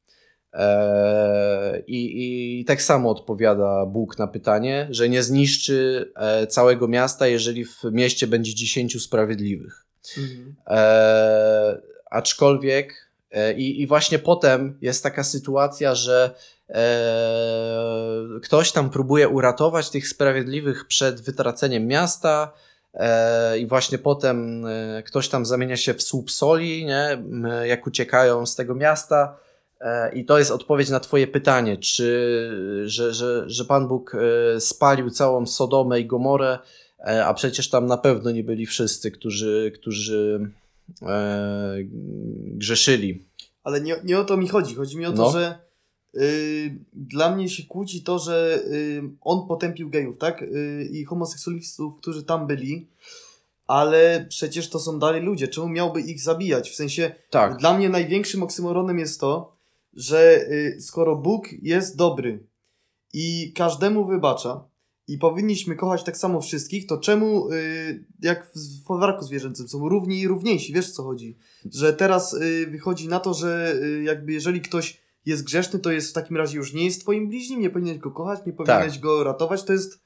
E, 0.55 1.83
I, 1.87 2.59
I 2.59 2.65
tak 2.65 2.81
samo 2.81 3.09
odpowiada 3.09 3.85
Bóg 3.85 4.19
na 4.19 4.27
pytanie, 4.27 4.87
że 4.89 5.09
nie 5.09 5.23
zniszczy 5.23 6.11
e, 6.15 6.47
całego 6.47 6.87
miasta, 6.87 7.27
jeżeli 7.27 7.65
w 7.65 7.83
mieście 7.91 8.27
będzie 8.27 8.55
10 8.55 9.03
sprawiedliwych. 9.03 9.85
Mhm. 10.17 10.55
E, 10.67 11.81
aczkolwiek 12.11 13.09
e, 13.31 13.53
i, 13.53 13.81
i 13.81 13.87
właśnie 13.87 14.19
potem 14.19 14.77
jest 14.81 15.03
taka 15.03 15.23
sytuacja, 15.23 15.95
że 15.95 16.35
e, 16.69 18.39
ktoś 18.43 18.71
tam 18.71 18.89
próbuje 18.89 19.29
uratować 19.29 19.89
tych 19.89 20.07
sprawiedliwych 20.07 20.87
przed 20.87 21.21
wytraceniem 21.21 21.87
miasta 21.87 22.53
e, 22.93 23.59
i 23.59 23.67
właśnie 23.67 23.97
potem 23.97 24.65
e, 24.65 25.03
ktoś 25.03 25.29
tam 25.29 25.45
zamienia 25.45 25.77
się 25.77 25.93
w 25.93 26.03
słup 26.03 26.31
soli, 26.31 26.85
nie? 26.85 27.23
Jak 27.63 27.87
uciekają 27.87 28.45
z 28.45 28.55
tego 28.55 28.75
miasta. 28.75 29.44
E, 29.85 30.11
I 30.15 30.25
to 30.25 30.39
jest 30.39 30.51
odpowiedź 30.51 30.89
na 30.89 30.99
Twoje 30.99 31.27
pytanie, 31.27 31.77
czy 31.77 32.03
że, 32.85 33.13
że, 33.13 33.43
że 33.49 33.65
Pan 33.65 33.87
Bóg 33.87 34.15
e, 34.15 34.59
spalił 34.61 35.09
całą 35.09 35.45
Sodomę 35.45 35.99
i 35.99 36.05
Gomorę, 36.05 36.59
E, 37.05 37.25
a 37.25 37.33
przecież 37.33 37.69
tam 37.69 37.85
na 37.85 37.97
pewno 37.97 38.31
nie 38.31 38.43
byli 38.43 38.65
wszyscy, 38.65 39.11
którzy, 39.11 39.71
którzy 39.75 40.51
e, 41.01 41.77
grzeszyli. 42.37 43.23
Ale 43.63 43.81
nie, 43.81 43.95
nie 44.03 44.19
o 44.19 44.23
to 44.23 44.37
mi 44.37 44.47
chodzi. 44.47 44.75
Chodzi 44.75 44.97
mi 44.97 45.05
o 45.05 45.11
to, 45.11 45.17
No. 45.17 45.31
że 45.31 45.59
y, 46.15 46.79
dla 46.93 47.35
mnie 47.35 47.49
się 47.49 47.63
kłóci 47.63 48.03
to, 48.03 48.19
że 48.19 48.59
y, 48.71 49.01
on 49.21 49.47
potępił 49.47 49.89
gejów, 49.89 50.17
tak? 50.17 50.41
Y, 50.41 50.89
I 50.91 51.05
homoseksualistów, 51.05 51.97
którzy 51.97 52.23
tam 52.23 52.47
byli, 52.47 52.87
ale 53.67 54.25
przecież 54.29 54.69
to 54.69 54.79
są 54.79 54.99
dalej 54.99 55.21
ludzie. 55.21 55.47
Czemu 55.47 55.69
miałby 55.69 56.01
ich 56.01 56.21
zabijać? 56.21 56.69
W 56.69 56.75
sensie, 56.75 57.15
Tak, 57.29 57.57
dla 57.57 57.77
mnie 57.77 57.89
największym 57.89 58.43
oksymoronem 58.43 58.99
jest 58.99 59.19
to, 59.19 59.54
że 59.95 60.47
y, 60.51 60.81
skoro 60.81 61.15
Bóg 61.15 61.47
jest 61.61 61.95
dobry 61.95 62.47
i 63.13 63.53
każdemu 63.55 64.05
wybacza 64.05 64.67
i 65.07 65.17
powinniśmy 65.17 65.75
kochać 65.75 66.03
tak 66.03 66.17
samo 66.17 66.41
wszystkich, 66.41 66.87
to 66.87 66.97
czemu 66.97 67.51
y, 67.51 68.05
jak 68.21 68.51
w 68.55 68.83
folwarku 68.85 69.25
zwierzęcym 69.25 69.67
są 69.67 69.89
równi 69.89 70.19
i 70.19 70.27
równiejsi, 70.27 70.73
wiesz 70.73 70.91
co 70.91 71.03
chodzi? 71.03 71.37
Że 71.73 71.93
teraz 71.93 72.33
y, 72.33 72.67
wychodzi 72.71 73.07
na 73.07 73.19
to, 73.19 73.33
że 73.33 73.75
jakby 74.03 74.33
jeżeli 74.33 74.61
ktoś 74.61 75.05
jest 75.25 75.43
grzeszny, 75.43 75.79
to 75.79 75.91
jest 75.91 76.09
w 76.09 76.13
takim 76.13 76.37
razie 76.37 76.57
już 76.57 76.73
nie 76.73 76.85
jest 76.85 77.01
twoim 77.01 77.29
bliźnim, 77.29 77.61
nie 77.61 77.69
powinieneś 77.69 77.99
go 77.99 78.11
kochać, 78.11 78.39
nie 78.45 78.53
powinieneś 78.53 78.93
Tak. 78.93 79.01
go 79.01 79.23
ratować, 79.23 79.63
to 79.63 79.73
jest 79.73 80.04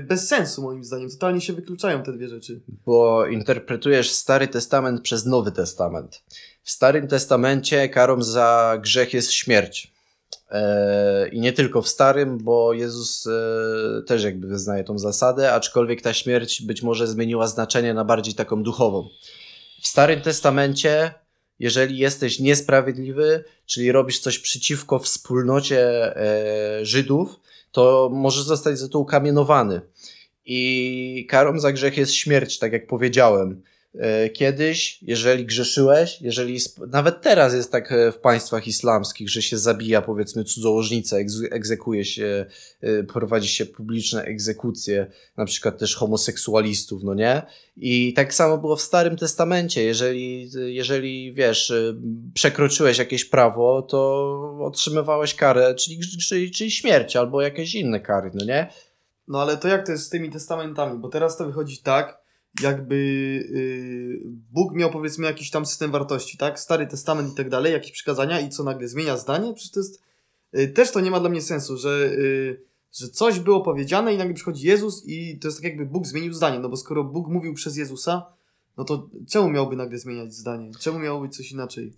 bez 0.00 0.28
sensu 0.28 0.62
moim 0.62 0.84
zdaniem. 0.84 1.10
Totalnie 1.10 1.40
się 1.40 1.52
wykluczają 1.52 2.02
te 2.02 2.12
dwie 2.12 2.28
rzeczy. 2.28 2.60
bo 2.86 3.26
interpretujesz 3.26 4.10
Stary 4.10 4.48
Testament 4.48 5.00
przez 5.00 5.26
Nowy 5.26 5.52
Testament. 5.52 6.22
W 6.62 6.70
Starym 6.70 7.08
Testamencie 7.08 7.88
karą 7.88 8.22
za 8.22 8.78
grzech 8.82 9.14
jest 9.14 9.32
śmierć. 9.32 9.92
E, 10.50 11.28
I 11.28 11.40
nie 11.40 11.52
tylko 11.52 11.82
w 11.82 11.88
Starym, 11.88 12.38
bo 12.38 12.72
Jezus 12.72 13.26
e, 13.26 14.02
też 14.06 14.24
jakby 14.24 14.46
wyznaje 14.46 14.84
tą 14.84 14.98
zasadę, 14.98 15.52
aczkolwiek 15.52 16.02
ta 16.02 16.14
śmierć 16.14 16.62
być 16.62 16.82
może 16.82 17.06
zmieniła 17.06 17.46
znaczenie 17.46 17.94
na 17.94 18.04
bardziej 18.04 18.34
taką 18.34 18.62
duchową. 18.62 19.08
W 19.80 19.86
Starym 19.86 20.20
Testamencie, 20.20 21.14
jeżeli 21.58 21.98
jesteś 21.98 22.38
niesprawiedliwy, 22.38 23.44
czyli 23.66 23.92
robisz 23.92 24.18
coś 24.18 24.38
przeciwko 24.38 24.98
wspólnocie 24.98 25.80
e, 26.16 26.84
Żydów, 26.86 27.40
to 27.72 28.10
możesz 28.12 28.44
zostać 28.44 28.78
za 28.78 28.88
to 28.88 28.98
ukamienowany. 28.98 29.80
I 30.44 31.26
karą 31.30 31.58
za 31.58 31.72
grzech 31.72 31.96
jest 31.96 32.14
śmierć, 32.14 32.58
tak 32.58 32.72
jak 32.72 32.86
powiedziałem. 32.86 33.62
E, 33.94 34.28
Kiedyś, 34.30 34.98
jeżeli 35.02 35.44
grzeszyłeś, 35.46 36.20
jeżeli 36.20 36.58
nawet 36.88 37.20
teraz 37.22 37.54
jest 37.54 37.72
tak 37.72 37.92
e, 37.92 38.12
w 38.12 38.18
państwach 38.18 38.66
islamskich, 38.66 39.30
że 39.30 39.42
się 39.42 39.58
zabija 39.58 40.02
powiedzmy 40.02 40.44
cudzołożnicę, 40.44 41.16
egz- 41.16 41.48
egzekuje 41.50 42.04
się, 42.04 42.46
e, 42.80 43.02
prowadzi 43.02 43.48
się 43.48 43.66
publiczne 43.66 44.22
egzekucje, 44.22 45.06
na 45.36 45.44
przykład 45.44 45.78
też 45.78 45.96
homoseksualistów, 45.96 47.02
no 47.04 47.14
nie? 47.14 47.42
I 47.76 48.12
tak 48.12 48.34
samo 48.34 48.58
było 48.58 48.76
w 48.76 48.82
Starym 48.82 49.16
Testamencie. 49.16 49.82
Jeżeli, 49.82 50.50
jeżeli 50.66 51.32
wiesz, 51.34 51.72
przekroczyłeś 52.34 52.98
jakieś 52.98 53.24
prawo, 53.24 53.82
to 53.82 54.58
otrzymywałeś 54.60 55.34
karę, 55.34 55.74
czyli, 55.74 56.00
czyli, 56.28 56.50
czyli 56.50 56.70
śmierć 56.70 57.16
albo 57.16 57.42
jakieś 57.42 57.74
inne 57.74 58.00
kary, 58.00 58.30
no 58.34 58.44
nie? 58.44 58.72
No 59.28 59.42
ale 59.42 59.56
to 59.56 59.68
jak 59.68 59.86
to 59.86 59.92
jest 59.92 60.04
z 60.04 60.08
tymi 60.08 60.30
testamentami? 60.30 60.98
Bo 60.98 61.08
teraz 61.08 61.36
to 61.36 61.46
wychodzi 61.46 61.78
tak, 61.78 62.21
jakby 62.60 62.96
yy, 63.50 64.20
Bóg 64.52 64.74
miał 64.74 64.90
powiedzmy 64.90 65.26
jakiś 65.26 65.50
tam 65.50 65.66
system 65.66 65.90
wartości, 65.90 66.38
tak? 66.38 66.60
Stary 66.60 66.86
testament 66.86 67.32
i 67.32 67.36
tak 67.36 67.48
dalej, 67.48 67.72
jakieś 67.72 67.92
przykazania 67.92 68.40
i 68.40 68.48
co 68.48 68.64
nagle 68.64 68.88
zmienia 68.88 69.16
zdanie? 69.16 69.54
Przecież 69.54 69.72
to 69.72 69.80
jest... 69.80 70.02
Yy, 70.52 70.68
też 70.68 70.90
to 70.90 71.00
nie 71.00 71.10
ma 71.10 71.20
dla 71.20 71.28
mnie 71.28 71.42
sensu, 71.42 71.76
że, 71.76 72.10
yy, 72.18 72.62
że 72.92 73.08
coś 73.08 73.40
było 73.40 73.60
powiedziane 73.60 74.14
i 74.14 74.18
nagle 74.18 74.34
przychodzi 74.34 74.66
Jezus 74.66 75.02
i 75.06 75.38
to 75.38 75.48
jest 75.48 75.58
tak 75.58 75.64
jakby 75.64 75.86
Bóg 75.86 76.06
zmienił 76.06 76.32
zdanie, 76.32 76.58
no 76.58 76.68
bo 76.68 76.76
skoro 76.76 77.04
Bóg 77.04 77.28
mówił 77.28 77.54
przez 77.54 77.76
Jezusa, 77.76 78.26
no 78.76 78.84
to 78.84 79.08
czemu 79.28 79.50
miałby 79.50 79.76
nagle 79.76 79.98
zmieniać 79.98 80.34
zdanie? 80.34 80.70
Czemu 80.80 80.98
miało 80.98 81.20
być 81.20 81.36
coś 81.36 81.52
inaczej? 81.52 81.92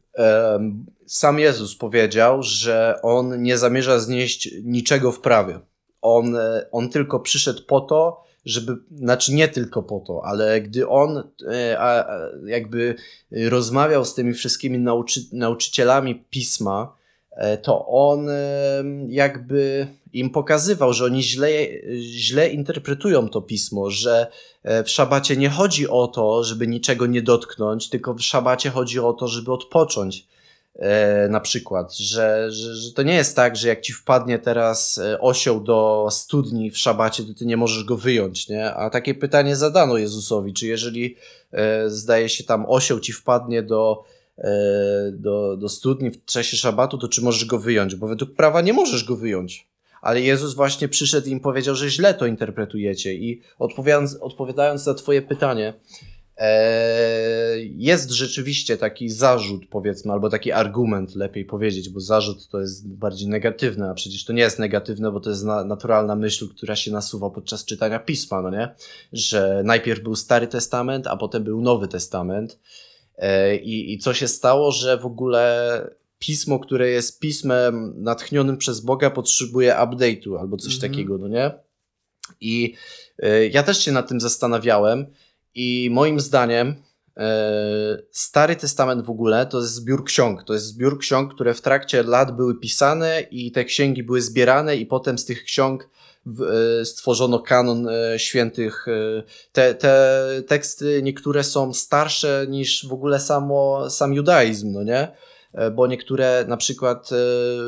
Sam 1.06 1.38
Jezus 1.38 1.76
powiedział, 1.76 2.42
że 2.42 2.98
on 3.02 3.42
nie 3.42 3.58
zamierza 3.58 3.98
znieść 3.98 4.54
niczego 4.62 5.12
w 5.12 5.20
prawie. 5.20 5.60
On, 6.04 6.36
e, 6.36 6.66
on 6.72 6.88
tylko 6.88 7.20
przyszedł 7.20 7.62
po 7.66 7.80
to, 7.80 8.24
żeby, 8.44 8.76
znaczy 8.96 9.34
nie 9.34 9.48
tylko 9.48 9.82
po 9.82 10.00
to, 10.00 10.24
ale 10.24 10.60
gdy 10.60 10.88
on 10.88 11.22
e, 11.48 12.04
jakby 12.46 12.94
rozmawiał 13.32 14.04
z 14.04 14.14
tymi 14.14 14.34
wszystkimi 14.34 14.78
nauczy, 14.78 15.20
nauczycielami 15.32 16.24
pisma, 16.30 16.96
e, 17.30 17.58
to 17.58 17.86
on 17.86 18.28
jakby 19.08 19.86
im 20.12 20.30
pokazywał, 20.30 20.92
że 20.92 21.04
oni 21.04 21.22
źle, 21.22 21.48
źle 22.00 22.48
interpretują 22.48 23.28
to 23.28 23.42
pismo, 23.42 23.90
że 23.90 24.26
w 24.64 24.90
szabacie 24.90 25.36
nie 25.36 25.50
chodzi 25.50 25.88
o 25.88 26.06
to, 26.06 26.44
żeby 26.44 26.66
niczego 26.66 27.06
nie 27.06 27.22
dotknąć, 27.22 27.88
tylko 27.88 28.14
w 28.14 28.22
szabacie 28.22 28.70
chodzi 28.70 29.00
o 29.00 29.12
to, 29.12 29.28
żeby 29.28 29.52
odpocząć. 29.52 30.26
E, 30.78 31.28
na 31.28 31.40
przykład, 31.40 31.94
że, 31.96 32.52
że, 32.52 32.74
że 32.74 32.92
to 32.92 33.02
nie 33.02 33.14
jest 33.14 33.36
tak, 33.36 33.56
że 33.56 33.68
jak 33.68 33.80
ci 33.80 33.92
wpadnie 33.92 34.38
teraz 34.38 34.98
e, 34.98 35.20
osioł 35.20 35.60
do 35.60 36.08
studni 36.10 36.70
w 36.70 36.78
szabacie, 36.78 37.22
to 37.22 37.34
ty 37.34 37.46
nie 37.46 37.56
możesz 37.56 37.84
go 37.84 37.96
wyjąć, 37.96 38.48
nie? 38.48 38.74
A 38.74 38.90
takie 38.90 39.14
pytanie 39.14 39.56
zadano 39.56 39.98
Jezusowi, 39.98 40.52
czy 40.52 40.66
jeżeli 40.66 41.16
e, 41.52 41.90
zdaje 41.90 42.28
się 42.28 42.44
tam 42.44 42.66
osioł 42.68 43.00
ci 43.00 43.12
wpadnie 43.12 43.62
do, 43.62 44.04
do, 45.12 45.56
do 45.56 45.68
studni 45.68 46.10
w 46.10 46.24
czasie 46.24 46.56
szabatu, 46.56 46.98
to 46.98 47.08
czy 47.08 47.22
możesz 47.22 47.44
go 47.44 47.58
wyjąć? 47.58 47.94
Bo 47.94 48.06
według 48.06 48.34
prawa 48.34 48.60
nie 48.60 48.72
możesz 48.72 49.04
go 49.04 49.16
wyjąć. 49.16 49.68
Ale 50.02 50.20
Jezus 50.20 50.54
właśnie 50.54 50.88
przyszedł 50.88 51.28
i 51.28 51.30
im 51.30 51.40
powiedział, 51.40 51.74
że 51.74 51.90
źle 51.90 52.14
to 52.14 52.26
interpretujecie. 52.26 53.14
I 53.14 53.40
odpowiadając, 53.58 54.16
odpowiadając 54.20 54.86
na 54.86 54.94
Twoje 54.94 55.22
pytanie, 55.22 55.74
jest 57.76 58.10
rzeczywiście 58.10 58.76
taki 58.76 59.08
zarzut, 59.08 59.66
powiedzmy, 59.66 60.12
albo 60.12 60.30
taki 60.30 60.52
argument, 60.52 61.14
lepiej 61.14 61.44
powiedzieć, 61.44 61.88
bo 61.88 62.00
zarzut 62.00 62.48
to 62.48 62.60
jest 62.60 62.88
bardziej 62.88 63.28
negatywne, 63.28 63.90
a 63.90 63.94
przecież 63.94 64.24
to 64.24 64.32
nie 64.32 64.42
jest 64.42 64.58
negatywne, 64.58 65.12
bo 65.12 65.20
to 65.20 65.30
jest 65.30 65.44
na, 65.44 65.64
naturalna 65.64 66.16
myśl, 66.16 66.48
która 66.48 66.76
się 66.76 66.90
nasuwa 66.90 67.30
podczas 67.30 67.64
czytania 67.64 67.98
pisma, 67.98 68.42
no 68.42 68.50
nie? 68.50 68.74
Że 69.12 69.62
najpierw 69.64 70.02
był 70.02 70.16
Stary 70.16 70.46
Testament, 70.46 71.06
a 71.06 71.16
potem 71.16 71.44
był 71.44 71.60
Nowy 71.60 71.88
Testament. 71.88 72.58
E, 73.16 73.56
I, 73.56 73.92
I 73.92 73.98
co 73.98 74.14
się 74.14 74.28
stało, 74.28 74.72
że 74.72 74.98
w 74.98 75.06
ogóle 75.06 75.94
pismo, 76.18 76.58
które 76.58 76.88
jest 76.88 77.20
pismem 77.20 77.94
natchnionym 77.96 78.56
przez 78.56 78.80
Boga, 78.80 79.10
potrzebuje 79.10 79.72
update'u 79.72 80.40
albo 80.40 80.56
coś 80.56 80.74
Mhm. 80.74 80.92
takiego, 80.92 81.18
no 81.18 81.28
nie? 81.28 81.50
I 82.40 82.74
e, 83.18 83.46
ja 83.46 83.62
też 83.62 83.84
się 83.84 83.92
nad 83.92 84.08
tym 84.08 84.20
zastanawiałem 84.20 85.06
i 85.54 85.88
moim 85.92 86.20
zdaniem 86.20 86.74
e, 87.16 87.98
Stary 88.10 88.56
Testament 88.56 89.04
w 89.04 89.10
ogóle 89.10 89.46
to 89.46 89.60
jest 89.60 89.72
zbiór 89.72 90.04
ksiąg. 90.04 90.44
To 90.44 90.52
jest 90.52 90.66
zbiór 90.66 90.98
ksiąg, 90.98 91.34
które 91.34 91.54
w 91.54 91.60
trakcie 91.60 92.02
lat 92.02 92.36
były 92.36 92.54
pisane 92.54 93.20
i 93.30 93.52
te 93.52 93.64
księgi 93.64 94.02
były 94.02 94.22
zbierane 94.22 94.76
i 94.76 94.86
potem 94.86 95.18
z 95.18 95.24
tych 95.24 95.44
ksiąg 95.44 95.88
e, 96.26 96.84
stworzono 96.84 97.38
kanon 97.38 97.88
e, 97.88 98.18
świętych. 98.18 98.86
Te, 99.52 99.74
te 99.74 100.18
teksty 100.46 101.00
niektóre 101.02 101.44
są 101.44 101.74
starsze 101.74 102.46
niż 102.48 102.86
w 102.86 102.92
ogóle 102.92 103.20
samo, 103.20 103.90
sam 103.90 104.14
judaizm, 104.14 104.72
no 104.72 104.82
nie? 104.82 105.08
E, 105.54 105.70
Bo 105.70 105.86
niektóre, 105.86 106.44
na 106.48 106.56
przykład, 106.56 107.10
e, 107.12 107.16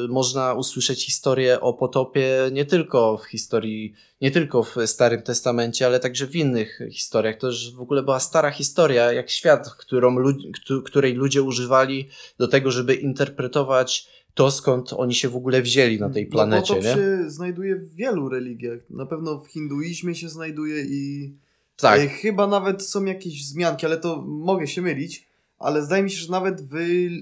można 0.09 0.55
usłyszeć 0.55 1.07
historię 1.07 1.61
o 1.61 1.75
potopie 1.75 2.29
nie 2.53 2.65
tylko 2.65 3.19
w 3.19 3.25
historii, 3.25 3.95
nie 4.21 4.31
tylko 4.31 4.63
w 4.63 4.77
Starym 4.87 5.23
Testamencie, 5.23 5.87
ale 5.87 6.01
także 6.01 6.27
w 6.27 6.37
innych 6.37 6.81
historiach. 6.91 7.37
To 7.37 7.47
już 7.47 7.75
w 7.75 7.81
ogóle 7.81 8.03
była 8.03 8.21
stara 8.21 8.51
historia, 8.51 9.13
jak 9.13 9.31
świat, 9.31 9.71
którą, 9.75 10.17
której 10.85 11.15
ludzie 11.15 11.43
używali 11.43 12.09
do 12.39 12.49
tego, 12.49 12.71
żeby 12.71 12.95
interpretować 12.95 14.09
to, 14.35 14.51
skąd 14.51 14.93
oni 14.93 15.15
się 15.15 15.29
w 15.29 15.37
ogóle 15.37 15.63
wzięli 15.63 16.01
na 16.01 16.11
tej 16.11 16.27
planecie, 16.27 16.75
no, 16.75 16.81
bo 16.81 16.87
to 16.87 16.89
nie? 16.89 16.95
się 16.95 17.31
znajduje 17.31 17.77
w 17.77 17.95
wielu 17.95 18.29
religiach. 18.29 18.79
Na 18.91 19.07
pewno 19.07 19.39
w 19.39 19.49
hinduizmie 19.49 20.15
się 20.15 20.29
znajduje 20.29 20.83
i 20.83 21.33
Tak. 21.77 22.01
e, 22.01 22.09
chyba 22.09 22.47
nawet 22.47 22.83
są 22.83 23.05
jakieś 23.05 23.43
wzmianki, 23.43 23.87
ale 23.87 23.97
to 23.97 24.23
mogę 24.27 24.67
się 24.67 24.83
mylić. 24.83 25.26
Ale 25.59 25.83
zdaje 25.83 26.03
mi 26.03 26.11
się, 26.11 26.17
że 26.17 26.31
nawet 26.33 26.63
w 26.63 26.75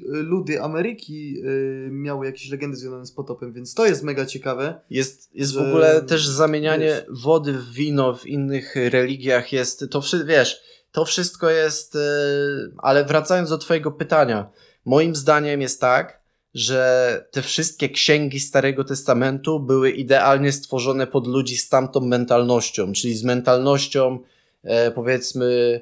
ludy 0.09 0.63
Ameryki 0.63 1.37
e, 1.41 1.91
miały 1.91 2.27
jakieś 2.27 2.51
legendy 2.51 2.77
związane 2.77 3.07
z 3.07 3.13
potopem, 3.13 3.53
więc 3.53 3.75
to 3.75 3.87
jest 3.87 4.03
mega 4.03 4.27
ciekawe. 4.27 4.81
Jest, 4.91 5.31
jest 5.35 5.51
w 5.53 5.55
że- 5.55 5.69
ogóle 5.69 6.03
też 6.03 6.27
zamienianie 6.27 7.05
wody 7.09 7.53
w 7.53 7.73
wino 7.73 8.17
w 8.17 8.27
innych 8.27 8.75
religiach 8.91 9.53
jest, 9.53 9.85
to 9.91 10.01
wszystko, 10.01 10.29
wiesz, 10.29 10.61
to 10.93 11.05
wszystko 11.05 11.51
jest, 11.51 11.97
e, 11.97 11.99
ale 12.79 13.05
wracając 13.05 13.51
do 13.51 13.59
twojego 13.59 13.93
pytania, 13.93 14.51
moim 14.85 15.15
zdaniem 15.17 15.61
jest 15.61 15.81
tak, 15.81 16.25
że 16.55 17.27
te 17.31 17.43
wszystkie 17.43 17.89
księgi 17.89 18.41
Starego 18.41 18.85
Testamentu 18.85 19.61
były 19.61 19.91
idealnie 19.91 20.53
stworzone 20.53 21.07
pod 21.07 21.27
ludzi 21.27 21.57
z 21.57 21.69
tamtą 21.69 22.01
mentalnością, 22.01 22.93
czyli 22.93 23.15
z 23.17 23.25
mentalnością 23.25 24.19
e, 24.63 24.91
powiedzmy 24.91 25.81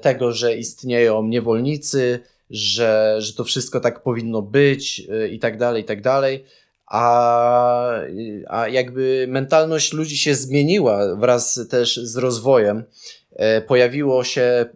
tego, 0.00 0.32
że 0.32 0.56
istnieją 0.56 1.22
niewolnicy, 1.22 2.20
że, 2.50 3.16
że 3.18 3.32
to 3.32 3.44
wszystko 3.44 3.80
tak 3.80 4.02
powinno 4.02 4.42
być 4.42 5.02
e, 5.10 5.28
i 5.28 5.38
tak 5.38 5.58
dalej, 5.58 5.82
i 5.82 5.86
tak 5.86 6.02
dalej 6.02 6.44
a, 6.88 8.00
a 8.48 8.68
jakby 8.68 9.26
mentalność 9.28 9.92
ludzi 9.92 10.16
się 10.16 10.34
zmieniła 10.34 11.16
wraz 11.16 11.60
też 11.70 11.96
z 11.96 12.16
rozwojem. 12.16 12.84
E, 13.38 13.60
Pojawiło 13.60 14.24
się, 14.24 14.66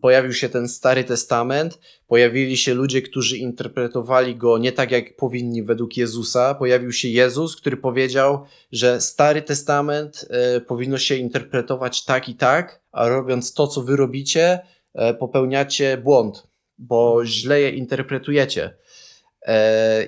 pojawił 0.00 0.32
się 0.32 0.48
ten 0.48 0.68
Stary 0.68 1.04
Testament, 1.04 1.78
pojawili 2.06 2.56
się 2.56 2.74
ludzie, 2.74 3.02
którzy 3.02 3.38
interpretowali 3.38 4.36
go 4.36 4.58
nie 4.58 4.72
tak, 4.72 4.90
jak 4.90 5.16
powinni 5.16 5.62
według 5.62 5.96
Jezusa. 5.96 6.54
Pojawił 6.54 6.92
się 6.92 7.08
Jezus, 7.08 7.56
który 7.56 7.76
powiedział, 7.76 8.44
że 8.72 9.00
Stary 9.00 9.42
Testament 9.42 10.26
e, 10.30 10.60
powinno 10.60 10.98
się 10.98 11.16
interpretować 11.16 12.04
tak 12.04 12.28
i 12.28 12.34
tak, 12.34 12.82
a 12.92 13.08
robiąc 13.08 13.54
to, 13.54 13.66
co 13.66 13.82
wy 13.82 13.96
robicie, 13.96 14.60
e, 14.94 15.14
popełniacie 15.14 15.96
błąd, 15.96 16.46
bo 16.78 17.24
źle 17.24 17.60
je 17.60 17.70
interpretujecie. 17.70 18.76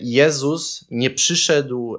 Jezus 0.00 0.86
nie 0.90 1.10
przyszedł 1.10 1.98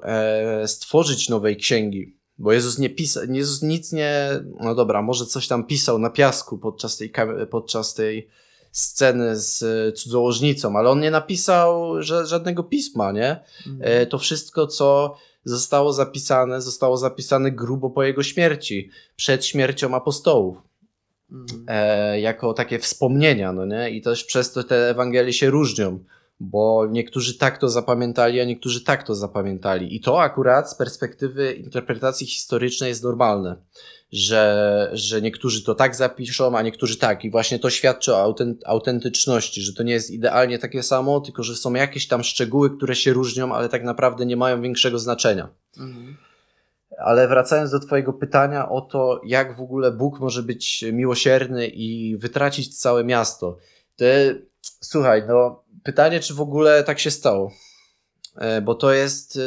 stworzyć 0.65 1.29
nowej 1.29 1.57
księgi. 1.57 2.16
Bo 2.39 2.53
Jezus 2.53 2.79
nie 2.79 2.89
pisał, 2.89 3.23
Jezus 3.29 3.61
nic 3.61 3.91
nie, 3.91 4.29
no 4.59 4.75
dobra, 4.75 5.01
może 5.01 5.25
coś 5.25 5.47
tam 5.47 5.63
pisał 5.63 5.99
na 5.99 6.09
piasku 6.09 6.57
podczas 6.57 6.97
tej, 6.97 7.11
podczas 7.49 7.93
tej 7.93 8.27
sceny 8.71 9.35
z 9.35 9.63
cudzołożnicą, 9.99 10.77
ale 10.77 10.89
on 10.89 10.99
nie 10.99 11.11
napisał 11.11 12.03
żadnego 12.03 12.63
pisma, 12.63 13.11
nie? 13.11 13.39
Mhm. 13.67 14.07
To 14.07 14.17
wszystko, 14.17 14.67
co 14.67 15.15
zostało 15.43 15.93
zapisane, 15.93 16.61
zostało 16.61 16.97
zapisane 16.97 17.51
grubo 17.51 17.89
po 17.89 18.03
jego 18.03 18.23
śmierci, 18.23 18.89
przed 19.15 19.45
śmiercią 19.45 19.95
apostołów. 19.95 20.57
Mhm. 21.31 21.65
E, 21.67 22.19
jako 22.19 22.53
takie 22.53 22.79
wspomnienia, 22.79 23.53
no 23.53 23.65
nie? 23.65 23.89
I 23.89 24.01
też 24.01 24.23
przez 24.23 24.51
to 24.51 24.63
te 24.63 24.89
Ewangelie 24.89 25.33
się 25.33 25.49
różnią, 25.49 25.99
bo 26.39 26.87
niektórzy 26.91 27.37
tak 27.37 27.57
to 27.57 27.69
zapamiętali, 27.69 28.39
a 28.39 28.45
niektórzy 28.45 28.83
tak 28.83 29.03
to 29.03 29.15
zapamiętali. 29.15 29.95
I 29.95 30.01
to 30.01 30.21
akurat 30.21 30.71
z 30.71 30.75
perspektywy 30.75 31.53
interpretacji 31.53 32.27
historycznej 32.27 32.89
jest 32.89 33.03
normalne 33.03 33.55
że, 34.11 34.89
że 34.93 35.21
niektórzy 35.21 35.63
to 35.63 35.75
tak 35.75 35.95
zapiszą, 35.95 36.57
a 36.57 36.61
niektórzy 36.61 36.97
tak. 36.97 37.25
I 37.25 37.31
właśnie 37.31 37.59
to 37.59 37.69
świadczy 37.69 38.15
o 38.15 38.35
autentyczności, 38.65 39.61
że 39.61 39.73
to 39.73 39.83
nie 39.83 39.93
jest 39.93 40.11
idealnie 40.11 40.59
takie 40.59 40.83
samo, 40.83 41.19
tylko 41.21 41.43
że 41.43 41.55
są 41.55 41.73
jakieś 41.73 42.07
tam 42.07 42.23
szczegóły, 42.23 42.77
które 42.77 42.95
się 42.95 43.13
różnią, 43.13 43.55
ale 43.55 43.69
tak 43.69 43.83
naprawdę 43.83 44.25
nie 44.25 44.37
mają 44.37 44.61
większego 44.61 44.99
znaczenia. 44.99 45.49
Mhm. 45.77 46.17
Ale 46.97 47.27
wracając 47.27 47.71
do 47.71 47.79
Twojego 47.79 48.13
pytania 48.13 48.69
o 48.69 48.81
to, 48.81 49.21
jak 49.25 49.55
w 49.55 49.61
ogóle 49.61 49.91
Bóg 49.91 50.19
może 50.19 50.43
być 50.43 50.85
miłosierny 50.93 51.67
i 51.67 52.17
wytracić 52.17 52.79
całe 52.79 53.03
miasto. 53.03 53.57
To, 53.95 54.05
słuchaj, 54.63 55.23
no 55.27 55.63
pytanie, 55.87 56.19
czy 56.19 56.33
w 56.33 56.41
ogóle 56.41 56.83
tak 56.83 56.99
się 56.99 57.11
stało. 57.11 57.51
E, 58.35 58.61
bo 58.61 58.75
to 58.75 58.93
jest. 58.93 59.39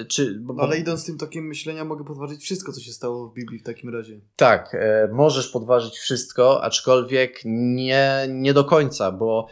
E, 0.00 0.04
czy, 0.04 0.40
bo, 0.40 0.62
Ale 0.62 0.78
idąc 0.78 1.06
tym 1.06 1.18
tokiem 1.18 1.46
myślenia, 1.46 1.84
mogę 1.84 2.04
podważyć 2.04 2.42
wszystko, 2.42 2.72
co 2.72 2.80
się 2.80 2.92
stało 2.92 3.28
w 3.28 3.34
Biblii 3.34 3.58
w 3.58 3.62
takim 3.62 3.94
razie. 3.94 4.20
Tak, 4.36 4.74
e, 4.74 5.08
możesz 5.12 5.48
podważyć 5.48 5.98
wszystko, 5.98 6.62
aczkolwiek 6.62 7.40
nie, 7.44 8.26
nie 8.28 8.54
do 8.54 8.64
końca, 8.64 9.12
bo 9.12 9.46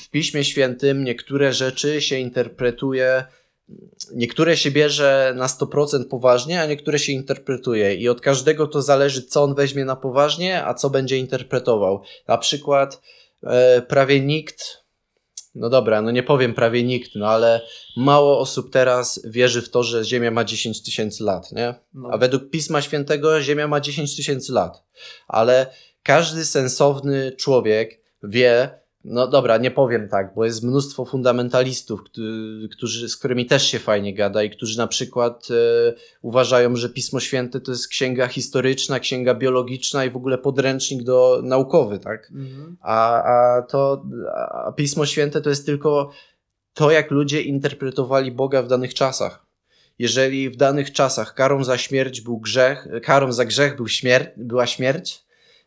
w 0.00 0.10
Piśmie 0.10 0.44
Świętym 0.44 1.04
niektóre 1.04 1.52
rzeczy 1.52 2.00
się 2.00 2.16
interpretuje. 2.16 3.24
Niektóre 4.14 4.56
się 4.56 4.70
bierze 4.70 5.34
na 5.36 5.46
100% 5.46 6.04
poważnie, 6.04 6.60
a 6.60 6.66
niektóre 6.66 6.98
się 6.98 7.12
interpretuje, 7.12 7.94
i 7.94 8.08
od 8.08 8.20
każdego 8.20 8.66
to 8.66 8.82
zależy, 8.82 9.22
co 9.22 9.42
on 9.42 9.54
weźmie 9.54 9.84
na 9.84 9.96
poważnie, 9.96 10.64
a 10.64 10.74
co 10.74 10.90
będzie 10.90 11.18
interpretował. 11.18 12.02
Na 12.28 12.38
przykład 12.38 13.00
prawie 13.88 14.20
nikt 14.20 14.81
no 15.54 15.68
dobra, 15.68 16.02
no 16.02 16.10
nie 16.10 16.22
powiem 16.22 16.54
prawie 16.54 16.82
nikt, 16.82 17.10
no 17.14 17.26
ale 17.26 17.60
mało 17.96 18.38
osób 18.38 18.72
teraz 18.72 19.20
wierzy 19.24 19.62
w 19.62 19.70
to, 19.70 19.82
że 19.82 20.04
Ziemia 20.04 20.30
ma 20.30 20.44
10 20.44 20.82
tysięcy 20.82 21.24
lat, 21.24 21.52
nie? 21.52 21.74
No. 21.94 22.08
A 22.12 22.18
według 22.18 22.50
Pisma 22.50 22.82
Świętego 22.82 23.42
Ziemia 23.42 23.68
ma 23.68 23.80
10 23.80 24.16
tysięcy 24.16 24.52
lat. 24.52 24.84
Ale 25.28 25.66
każdy 26.02 26.44
sensowny 26.44 27.32
człowiek 27.32 28.00
wie, 28.22 28.81
no 29.04 29.26
dobra, 29.26 29.58
nie 29.58 29.70
powiem 29.70 30.08
tak, 30.08 30.34
bo 30.34 30.44
jest 30.44 30.62
mnóstwo 30.62 31.04
fundamentalistów, 31.04 32.04
którzy, 32.70 33.08
z 33.08 33.16
którymi 33.16 33.46
też 33.46 33.66
się 33.66 33.78
fajnie 33.78 34.14
gada 34.14 34.42
i 34.42 34.50
którzy 34.50 34.78
na 34.78 34.86
przykład 34.86 35.48
e, 35.50 35.94
uważają, 36.22 36.76
że 36.76 36.88
Pismo 36.88 37.20
Święte 37.20 37.60
to 37.60 37.70
jest 37.70 37.88
księga 37.88 38.28
historyczna, 38.28 39.00
księga 39.00 39.34
biologiczna 39.34 40.04
i 40.04 40.10
w 40.10 40.16
ogóle 40.16 40.38
podręcznik 40.38 41.02
do 41.02 41.40
naukowy, 41.44 41.98
tak? 41.98 42.30
Mhm. 42.34 42.76
A, 42.80 43.22
a 43.22 43.62
to 43.62 44.04
a 44.66 44.72
Pismo 44.72 45.06
Święte 45.06 45.40
to 45.40 45.50
jest 45.50 45.66
tylko 45.66 46.10
to, 46.74 46.90
jak 46.90 47.10
ludzie 47.10 47.42
interpretowali 47.42 48.32
Boga 48.32 48.62
w 48.62 48.68
danych 48.68 48.94
czasach. 48.94 49.46
Jeżeli 49.98 50.50
w 50.50 50.56
danych 50.56 50.92
czasach 50.92 51.34
karą 51.34 51.64
za 51.64 51.78
śmierć 51.78 52.20
był 52.20 52.38
grzech, 52.38 52.88
karą 53.02 53.32
za 53.32 53.44
grzech 53.44 53.76
był 53.76 53.88
śmier 53.88 54.32
była 54.36 54.66
śmierć, 54.66 55.24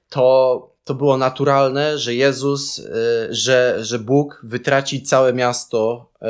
to 0.09 0.74
to 0.86 0.95
było 0.95 1.17
naturalne, 1.17 1.97
że 1.97 2.15
Jezus, 2.15 2.79
e, 2.79 2.83
że, 3.29 3.77
że 3.79 3.99
Bóg 3.99 4.41
wytraci 4.43 5.01
całe 5.01 5.33
miasto, 5.33 6.09
e, 6.21 6.27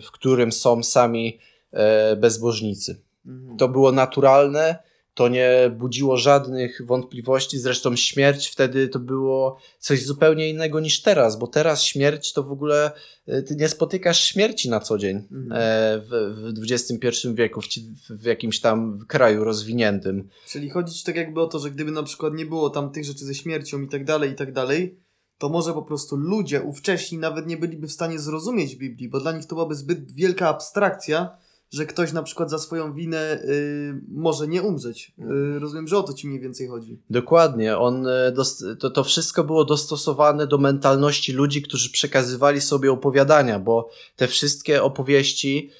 w 0.00 0.10
którym 0.12 0.52
są 0.52 0.82
sami 0.82 1.38
e, 1.72 2.16
bezbożnicy. 2.16 3.00
Mhm. 3.26 3.56
To 3.56 3.68
było 3.68 3.92
naturalne, 3.92 4.78
to 5.14 5.28
nie 5.28 5.74
budziło 5.76 6.16
żadnych 6.16 6.86
wątpliwości. 6.86 7.58
Zresztą 7.58 7.96
śmierć 7.96 8.48
wtedy 8.48 8.88
to 8.88 8.98
było 8.98 9.58
coś 9.78 10.04
zupełnie 10.04 10.50
innego 10.50 10.80
niż 10.80 11.02
teraz, 11.02 11.38
bo 11.38 11.46
teraz 11.46 11.82
śmierć 11.82 12.32
to 12.32 12.42
w 12.42 12.52
ogóle 12.52 12.92
e, 13.26 13.42
ty 13.42 13.56
nie 13.56 13.68
spotykasz 13.68 14.24
śmierci 14.24 14.70
na 14.70 14.80
co 14.80 14.98
dzień 14.98 15.16
mhm. 15.16 15.52
E, 15.52 15.98
w, 16.00 16.34
w 16.54 16.72
XXI 16.72 17.28
wieku, 17.34 17.60
w, 17.60 17.66
w, 18.10 18.24
jakimś 18.24 18.60
tam 18.60 19.04
kraju 19.08 19.44
rozwiniętym. 19.44 20.28
Czyli 20.46 20.70
chodzi 20.70 20.94
ci 20.94 21.04
tak 21.04 21.16
jakby 21.16 21.40
o 21.40 21.46
to, 21.46 21.58
że 21.58 21.70
gdyby 21.70 21.90
na 21.90 22.02
przykład 22.02 22.34
nie 22.34 22.46
było 22.46 22.70
tam 22.70 22.90
tych 22.90 23.04
rzeczy 23.04 23.24
ze 23.24 23.34
śmiercią 23.34 23.82
i 23.82 23.88
tak 23.88 24.04
dalej, 24.04 24.30
i 24.30 24.34
tak 24.34 24.52
dalej, 24.52 24.98
to 25.38 25.48
może 25.48 25.72
po 25.72 25.82
prostu 25.82 26.16
ludzie 26.16 26.62
ówcześni 26.62 27.18
nawet 27.18 27.46
nie 27.46 27.56
byliby 27.56 27.86
w 27.86 27.92
stanie 27.92 28.18
zrozumieć 28.18 28.76
Biblii, 28.76 29.08
bo 29.08 29.20
dla 29.20 29.32
nich 29.32 29.46
to 29.46 29.54
byłaby 29.54 29.74
zbyt 29.74 30.12
wielka 30.12 30.48
abstrakcja, 30.48 31.36
że 31.72 31.86
ktoś 31.86 32.12
na 32.12 32.22
przykład 32.22 32.50
za 32.50 32.58
swoją 32.58 32.92
winę 32.92 33.42
y, 33.44 34.00
może 34.08 34.48
nie 34.48 34.62
umrzeć. 34.62 35.12
Y, 35.18 35.58
rozumiem, 35.58 35.88
że 35.88 35.98
o 35.98 36.02
to 36.02 36.12
ci 36.12 36.26
mniej 36.26 36.40
więcej 36.40 36.68
chodzi. 36.68 36.98
Dokładnie. 37.10 37.78
On, 37.78 38.06
y, 38.06 38.76
to, 38.78 38.90
to 38.90 39.04
wszystko 39.04 39.44
było 39.44 39.64
dostosowane 39.64 40.46
do 40.46 40.58
mentalności 40.58 41.32
ludzi, 41.32 41.62
którzy 41.62 41.90
przekazywali 41.90 42.60
sobie 42.60 42.92
opowiadania, 42.92 43.58
bo 43.58 43.90
te 44.16 44.28
wszystkie 44.28 44.82
opowieści 44.82 45.70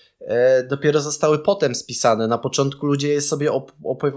dopiero 0.68 1.00
zostały 1.00 1.38
potem 1.38 1.74
spisane. 1.74 2.26
Na 2.26 2.38
początku 2.38 2.86
ludzie 2.86 3.08
je 3.08 3.20
sobie 3.20 3.52
op 3.52 3.72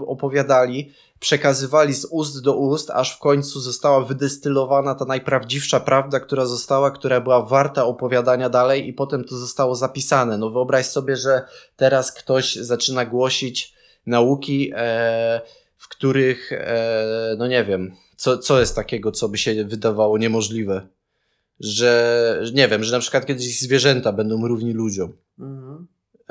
opowiadali, 0.06 0.92
przekazywali 1.20 1.94
z 1.94 2.04
ust 2.04 2.42
do 2.42 2.56
ust, 2.56 2.90
aż 2.90 3.16
w 3.16 3.18
końcu 3.18 3.60
została 3.60 4.04
wydestylowana 4.04 4.94
ta 4.94 5.04
najprawdziwsza 5.04 5.80
prawda, 5.80 6.20
która 6.20 6.46
została, 6.46 6.90
która 6.90 7.20
była 7.20 7.42
warta 7.42 7.84
opowiadania 7.84 8.48
dalej 8.48 8.88
i 8.88 8.92
potem 8.92 9.24
to 9.24 9.36
zostało 9.36 9.74
zapisane. 9.74 10.38
No 10.38 10.50
wyobraź 10.50 10.86
sobie, 10.86 11.16
że 11.16 11.42
teraz 11.76 12.12
ktoś 12.12 12.54
zaczyna 12.54 13.04
głosić 13.04 13.74
nauki, 14.06 14.72
e, 14.74 15.40
w 15.76 15.88
których, 15.88 16.52
e, 16.52 17.36
no 17.38 17.46
nie 17.46 17.64
wiem, 17.64 17.94
co, 18.16 18.38
co 18.38 18.60
jest 18.60 18.76
takiego, 18.76 19.12
co 19.12 19.28
by 19.28 19.38
się 19.38 19.64
wydawało 19.64 20.18
niemożliwe. 20.18 20.86
Że, 21.60 22.42
nie 22.54 22.68
wiem, 22.68 22.84
że 22.84 22.92
na 22.92 23.00
przykład 23.00 23.26
kiedyś 23.26 23.60
zwierzęta 23.60 24.12
będą 24.12 24.48
równi 24.48 24.72
ludziom. 24.72 25.12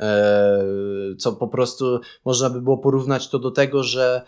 E, 0.00 0.64
co 1.18 1.32
po 1.32 1.48
prostu 1.48 2.00
można 2.24 2.50
by 2.50 2.60
było 2.60 2.78
porównać 2.78 3.28
to 3.28 3.38
do 3.38 3.50
tego, 3.50 3.82
że 3.82 4.22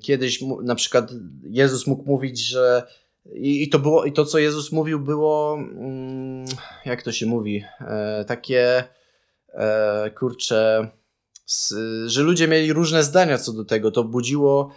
kiedyś 0.00 0.44
na 0.62 0.74
przykład 0.74 1.12
Jezus 1.42 1.86
mógł 1.86 2.04
mówić, 2.04 2.40
że 2.40 2.86
i, 3.32 3.68
to 3.68 3.78
było, 3.78 4.04
i 4.04 4.12
to 4.12 4.24
co 4.24 4.38
Jezus 4.38 4.72
mówił 4.72 5.00
było, 5.00 5.54
mm, 5.54 6.44
jak 6.84 7.02
to 7.02 7.12
się 7.12 7.26
mówi, 7.26 7.64
e, 7.80 8.24
takie 8.24 8.84
e, 9.48 10.10
kurcze, 10.10 10.90
że 12.06 12.22
ludzie 12.22 12.48
mieli 12.48 12.72
różne 12.72 13.02
zdania 13.02 13.38
co 13.38 13.52
do 13.52 13.64
tego, 13.64 13.90
to 13.90 14.04
budziło 14.04 14.70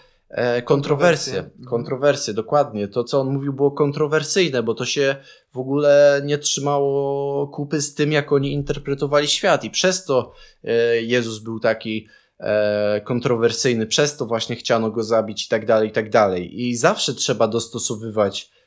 kontrowersje. 0.66 1.40
Mhm. 1.40 1.66
Kontrowersje, 1.66 2.34
dokładnie. 2.34 2.88
To, 2.88 3.04
co 3.04 3.22
on 3.22 3.30
mówił, 3.30 3.54
było 3.54 3.72
kontrowersyjne, 3.72 4.64
bo 4.64 4.74
to 4.74 4.86
się 4.86 5.16
w 5.54 5.58
ogóle 5.58 6.22
nie 6.26 6.38
trzymało 6.38 7.48
kupy 7.48 7.82
z 7.82 7.94
tym, 7.94 8.12
jak 8.12 8.32
oni 8.32 8.54
interpretowali 8.54 9.28
świat, 9.28 9.64
i 9.64 9.70
przez 9.70 10.06
to 10.06 10.32
e, 10.64 11.02
Jezus 11.02 11.40
był 11.40 11.60
taki 11.60 12.08
e, 12.40 13.02
kontrowersyjny, 13.02 13.86
przez 13.86 14.18
to 14.18 14.26
właśnie 14.26 14.56
chciano 14.56 14.92
go 14.92 15.04
zabić, 15.04 15.46
i 15.46 15.50
tak 15.50 15.66
dalej, 15.66 15.90
i 15.90 15.92
tak 15.92 16.10
dalej. 16.10 16.62
I 16.62 16.76
zawsze 16.76 17.14
trzeba 17.14 17.48
dostosowywać 17.48 18.58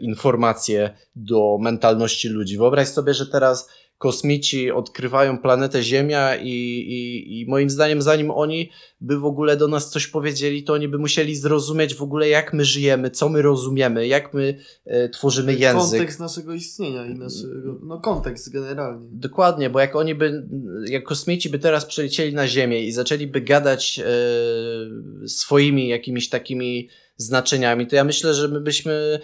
informacje 0.00 0.90
do 1.16 1.58
mentalności 1.60 2.28
ludzi. 2.28 2.58
Wyobraź 2.58 2.88
sobie, 2.88 3.14
że 3.14 3.26
teraz 3.26 3.70
kosmici 3.98 4.70
odkrywają 4.70 5.38
planetę 5.38 5.82
Ziemia 5.82 6.36
i, 6.36 6.48
i, 6.48 7.40
i 7.40 7.46
moim 7.46 7.70
zdaniem 7.70 8.02
zanim 8.02 8.30
oni 8.30 8.70
by 9.00 9.18
w 9.18 9.24
ogóle 9.24 9.56
do 9.56 9.68
nas 9.68 9.90
coś 9.90 10.06
powiedzieli, 10.06 10.62
to 10.62 10.72
oni 10.72 10.88
by 10.88 10.98
musieli 10.98 11.36
zrozumieć 11.36 11.94
w 11.94 12.02
ogóle 12.02 12.28
jak 12.28 12.52
my 12.52 12.64
żyjemy, 12.64 13.10
co 13.10 13.28
my 13.28 13.42
rozumiemy, 13.42 14.06
jak 14.06 14.34
my 14.34 14.58
e, 14.84 15.08
tworzymy 15.08 15.54
język. 15.54 15.90
Kontekst 15.90 16.20
naszego 16.20 16.54
istnienia 16.54 17.06
i 17.06 17.14
naszego, 17.14 17.78
no 17.82 18.00
kontekst 18.00 18.52
generalnie. 18.52 19.08
Dokładnie, 19.12 19.70
bo 19.70 19.80
jak 19.80 19.96
oni 19.96 20.14
by, 20.14 20.48
jak 20.88 21.04
kosmici 21.04 21.50
by 21.50 21.58
teraz 21.58 21.84
przylecieli 21.84 22.34
na 22.34 22.48
Ziemię 22.48 22.82
i 22.82 22.92
zaczęliby 22.92 23.40
gadać 23.40 24.00
e, 24.00 25.28
swoimi 25.28 25.88
jakimiś 25.88 26.28
takimi 26.28 26.88
znaczeniami, 27.16 27.86
to 27.86 27.96
ja 27.96 28.04
myślę, 28.04 28.34
że 28.34 28.48
my 28.48 28.60
byśmy 28.60 29.20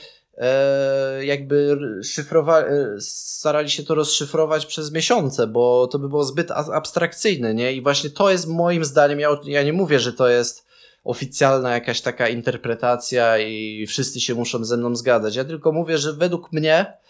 jakby 1.20 1.76
szyfrowa- 2.02 2.64
e, 2.64 3.00
starali 3.00 3.70
się 3.70 3.82
to 3.82 3.94
rozszyfrować 3.94 4.66
przez 4.66 4.92
miesiące, 4.92 5.46
bo 5.46 5.86
to 5.86 5.98
by 5.98 6.08
było 6.08 6.24
zbyt 6.24 6.50
abstrakcyjne, 6.50 7.54
nie? 7.54 7.72
I 7.72 7.82
właśnie 7.82 8.10
to 8.10 8.30
jest 8.30 8.46
moim 8.46 8.84
zdaniem, 8.84 9.20
ja, 9.20 9.28
ja 9.44 9.62
nie 9.62 9.72
mówię, 9.72 9.98
że 9.98 10.12
to 10.12 10.28
jest 10.28 10.64
oficjalna 11.04 11.74
jakaś 11.74 12.00
taka 12.00 12.28
interpretacja 12.28 13.38
i 13.38 13.86
wszyscy 13.86 14.20
się 14.20 14.34
muszą 14.34 14.64
ze 14.64 14.76
mną 14.76 14.96
zgadzać. 14.96 15.36
Ja 15.36 15.44
tylko 15.44 15.72
mówię, 15.72 15.98
że 15.98 16.12
według 16.12 16.52
mnie 16.52 17.02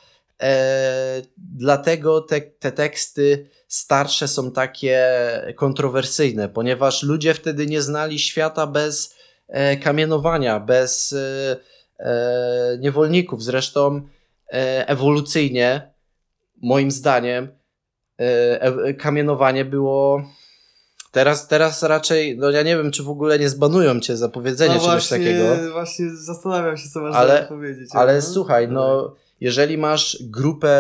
E, 0.43 1.23
dlatego 1.37 2.21
te, 2.21 2.41
te 2.41 2.73
teksty 2.73 3.49
starsze 3.69 4.29
są 4.29 4.51
takie 4.51 5.09
kontrowersyjne, 5.57 6.49
ponieważ 6.49 7.03
ludzie 7.03 7.35
wtedy 7.35 7.67
nie 7.67 7.83
znali 7.83 8.19
świata 8.19 8.67
bez 8.67 9.15
e, 9.49 9.77
kamienowania, 9.77 10.61
bez 10.61 11.13
e, 11.13 11.17
e, 11.19 11.57
niewolników. 12.79 13.43
Zresztą 13.43 14.01
e, 14.53 14.89
ewolucyjnie, 14.89 15.93
moim 16.63 16.91
zdaniem, 16.91 17.49
e, 18.21 18.63
e, 18.63 18.95
kamienowanie 18.95 19.65
było. 19.65 20.23
Teraz, 21.11 21.49
teraz 21.49 21.83
raczej, 21.83 22.39
no 22.39 22.51
ja 22.51 22.63
nie 22.63 22.77
wiem, 22.77 22.91
czy 22.91 23.03
w 23.03 23.09
ogóle 23.09 23.39
nie 23.39 23.49
zbanują 23.49 24.01
cię 24.01 24.17
za 24.17 24.29
powiedzenie 24.29 24.75
no 24.75 24.81
czegoś 24.81 24.93
właśnie, 24.93 25.19
takiego. 25.19 25.73
Właśnie 25.73 26.07
zastanawiam 26.17 26.77
się, 26.77 26.89
co 26.89 27.01
masz 27.01 27.15
ale, 27.15 27.47
powiedzieć. 27.49 27.91
Ale 27.93 28.15
no. 28.15 28.23
słuchaj, 28.23 28.69
no, 28.69 29.15
jeżeli 29.43 29.79
masz 29.79 30.19
grupę 30.21 30.71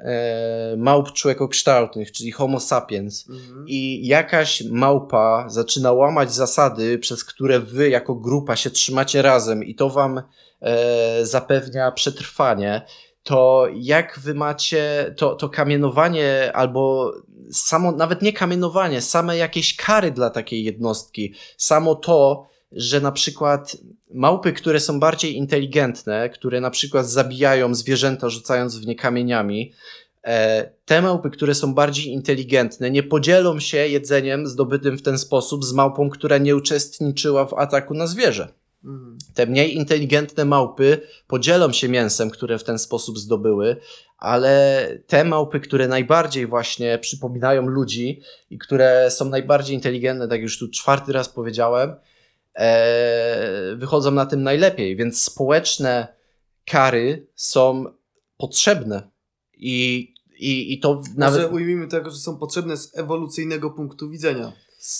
e, 0.00 0.76
małp 0.76 1.12
człowiekokształtnych, 1.12 2.12
czyli 2.12 2.30
Homo 2.32 2.60
sapiens, 2.60 3.28
Mhm. 3.30 3.64
i 3.68 4.06
jakaś 4.06 4.62
małpa 4.64 5.44
zaczyna 5.48 5.92
łamać 5.92 6.34
zasady, 6.34 6.98
przez 6.98 7.24
które 7.24 7.60
wy 7.60 7.88
jako 7.88 8.14
grupa 8.14 8.56
się 8.56 8.70
trzymacie 8.70 9.22
razem, 9.22 9.64
i 9.64 9.74
to 9.74 9.90
wam 9.90 10.22
e, 10.60 11.26
zapewnia 11.26 11.92
przetrwanie, 11.92 12.82
to 13.22 13.66
jak 13.74 14.18
wy 14.18 14.34
macie 14.34 15.14
to, 15.16 15.34
to 15.34 15.48
kamienowanie 15.48 16.50
albo 16.54 17.12
samo, 17.52 17.92
nawet 17.92 18.22
nie 18.22 18.32
kamienowanie, 18.32 19.00
same 19.00 19.36
jakieś 19.36 19.76
kary 19.76 20.10
dla 20.10 20.30
takiej 20.30 20.64
jednostki, 20.64 21.34
samo 21.56 21.94
to, 21.94 22.48
że 22.72 23.00
na 23.00 23.12
przykład 23.12 23.76
małpy, 24.14 24.52
które 24.52 24.80
są 24.80 25.00
bardziej 25.00 25.36
inteligentne, 25.36 26.28
które 26.28 26.60
na 26.60 26.70
przykład 26.70 27.10
zabijają 27.10 27.74
zwierzęta 27.74 28.28
rzucając 28.28 28.76
w 28.76 28.86
nie 28.86 28.96
kamieniami, 28.96 29.72
e, 30.24 30.70
te 30.84 31.02
małpy, 31.02 31.30
które 31.30 31.54
są 31.54 31.74
bardziej 31.74 32.06
inteligentne, 32.06 32.90
nie 32.90 33.02
podzielą 33.02 33.60
się 33.60 33.88
jedzeniem 33.88 34.46
zdobytym 34.46 34.98
w 34.98 35.02
ten 35.02 35.18
sposób 35.18 35.64
z 35.64 35.72
małpą, 35.72 36.10
która 36.10 36.38
nie 36.38 36.56
uczestniczyła 36.56 37.46
w 37.46 37.54
ataku 37.54 37.94
na 37.94 38.06
zwierzę. 38.06 38.48
Mhm. 38.84 39.18
Te 39.34 39.46
mniej 39.46 39.76
inteligentne 39.76 40.44
małpy 40.44 41.00
podzielą 41.26 41.72
się 41.72 41.88
mięsem, 41.88 42.30
które 42.30 42.58
w 42.58 42.64
ten 42.64 42.78
sposób 42.78 43.18
zdobyły, 43.18 43.76
ale 44.18 44.86
te 45.06 45.24
małpy, 45.24 45.60
które 45.60 45.88
najbardziej 45.88 46.46
właśnie 46.46 46.98
przypominają 46.98 47.66
ludzi 47.66 48.20
i 48.50 48.58
które 48.58 49.10
są 49.10 49.24
najbardziej 49.24 49.76
inteligentne, 49.76 50.28
tak 50.28 50.40
już 50.40 50.58
tu 50.58 50.68
czwarty 50.68 51.12
raz 51.12 51.28
powiedziałem, 51.28 51.94
wychodzą 53.76 54.10
na 54.10 54.26
tym 54.26 54.42
najlepiej. 54.42 54.96
Więc 54.96 55.22
społeczne 55.22 56.08
kary 56.66 57.26
są 57.34 57.84
potrzebne. 58.36 59.10
I, 59.54 60.14
i, 60.38 60.72
i 60.72 60.80
to 60.80 60.94
Nawet... 60.94 61.18
nawet. 61.18 61.42
Może 61.42 61.54
ujmijmy 61.54 61.88
tego, 61.88 62.10
że 62.10 62.16
są 62.16 62.36
potrzebne 62.36 62.76
z 62.76 62.98
ewolucyjnego 62.98 63.70
punktu 63.70 64.10
widzenia. 64.10 64.52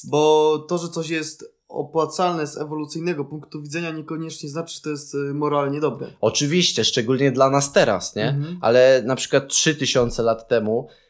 Bo 0.04 0.58
to, 0.68 0.78
że 0.78 0.88
coś 0.88 1.10
jest 1.10 1.58
opłacalne 1.68 2.46
z 2.46 2.58
ewolucyjnego 2.58 3.24
punktu 3.24 3.62
widzenia, 3.62 3.90
niekoniecznie 3.90 4.48
znaczy, 4.48 4.74
że 4.74 4.80
to 4.80 4.90
jest 4.90 5.14
y, 5.14 5.34
moralnie 5.34 5.80
dobre. 5.80 6.06
Oczywiście, 6.20 6.84
szczególnie 6.84 7.32
dla 7.32 7.50
nas 7.50 7.72
teraz, 7.72 8.16
nie? 8.16 8.28
Mhm. 8.28 8.58
ale 8.60 9.02
na 9.06 9.16
przykład 9.16 9.48
3000 9.48 10.22
lat 10.22 10.48
temu 10.48 10.88
e, 10.88 11.07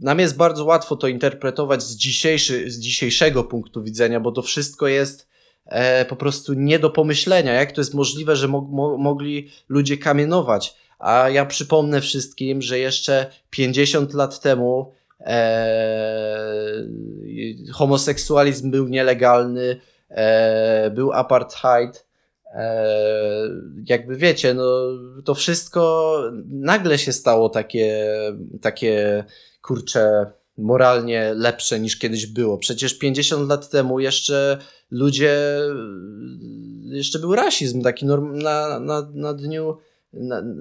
nam 0.00 0.18
jest 0.18 0.36
bardzo 0.36 0.64
łatwo 0.64 0.96
to 0.96 1.08
interpretować 1.08 1.82
z, 1.82 1.96
dzisiejszy, 1.96 2.70
z 2.70 2.78
dzisiejszego 2.78 3.44
punktu 3.44 3.82
widzenia, 3.82 4.20
bo 4.20 4.32
to 4.32 4.42
wszystko 4.42 4.88
jest 4.88 5.28
e, 5.66 6.04
po 6.04 6.16
prostu 6.16 6.52
nie 6.52 6.78
do 6.78 6.90
pomyślenia. 6.90 7.52
Jak 7.52 7.72
to 7.72 7.80
jest 7.80 7.94
możliwe, 7.94 8.36
że 8.36 8.48
mo 8.48 8.60
mo 8.60 8.96
mogli 8.96 9.48
ludzie 9.68 9.98
kamienować? 9.98 10.76
A 10.98 11.28
ja 11.28 11.46
przypomnę 11.46 12.00
wszystkim, 12.00 12.62
że 12.62 12.78
jeszcze 12.78 13.26
50 13.50 14.14
lat 14.14 14.40
temu 14.40 14.92
e, 15.20 16.86
homoseksualizm 17.72 18.70
był 18.70 18.88
nielegalny, 18.88 19.80
e, 20.08 20.90
był 20.90 21.12
apartheid. 21.12 22.09
E, 22.54 23.48
jakby 23.86 24.16
wiecie, 24.16 24.54
no 24.54 24.64
to 25.24 25.34
wszystko 25.34 26.14
nagle 26.46 26.98
się 26.98 27.12
stało 27.12 27.48
takie, 27.48 28.14
takie 28.60 29.24
kurcze 29.62 30.32
moralnie 30.58 31.34
lepsze 31.34 31.80
niż 31.80 31.98
kiedyś 31.98 32.26
było. 32.26 32.58
Przecież 32.58 32.98
50 32.98 33.48
lat 33.48 33.70
temu 33.70 34.00
jeszcze 34.00 34.58
ludzie, 34.90 35.36
jeszcze 36.82 37.18
był 37.18 37.34
rasizm 37.34 37.82
taki 37.82 38.06
na, 38.06 38.80
na, 38.80 39.10
na 39.14 39.34
dniu, 39.34 39.76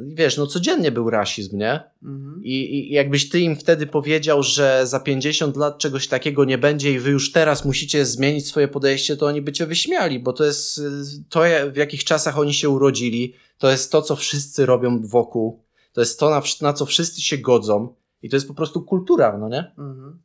wiesz, 0.07 0.37
no 0.37 0.47
codziennie 0.47 0.91
był 0.91 1.09
rasizm, 1.09 1.57
nie? 1.57 1.83
Mhm. 2.03 2.41
I, 2.43 2.89
I 2.89 2.93
jakbyś 2.93 3.29
ty 3.29 3.39
im 3.39 3.55
wtedy 3.55 3.87
powiedział, 3.87 4.43
że 4.43 4.87
za 4.87 4.99
50 4.99 5.57
lat 5.57 5.77
czegoś 5.77 6.07
takiego 6.07 6.45
nie 6.45 6.57
będzie 6.57 6.91
i 6.91 6.99
wy 6.99 7.09
już 7.09 7.31
teraz 7.31 7.65
musicie 7.65 8.05
zmienić 8.05 8.47
swoje 8.47 8.67
podejście, 8.67 9.17
to 9.17 9.25
oni 9.25 9.41
by 9.41 9.51
cię 9.51 9.65
wyśmiali, 9.65 10.19
bo 10.19 10.33
to 10.33 10.45
jest 10.45 10.81
to, 11.29 11.41
w 11.71 11.75
jakich 11.75 12.03
czasach 12.03 12.39
oni 12.39 12.53
się 12.53 12.69
urodzili, 12.69 13.33
to 13.57 13.71
jest 13.71 13.91
to, 13.91 14.01
co 14.01 14.15
wszyscy 14.15 14.65
robią 14.65 15.01
wokół, 15.07 15.63
to 15.93 16.01
jest 16.01 16.19
to, 16.19 16.29
na, 16.29 16.41
na 16.61 16.73
co 16.73 16.85
wszyscy 16.85 17.21
się 17.21 17.37
godzą 17.37 17.93
i 18.23 18.29
to 18.29 18.35
jest 18.35 18.47
po 18.47 18.53
prostu 18.53 18.81
kultura, 18.81 19.37
no 19.37 19.49
nie? 19.49 19.71
Mhm. 19.77 20.19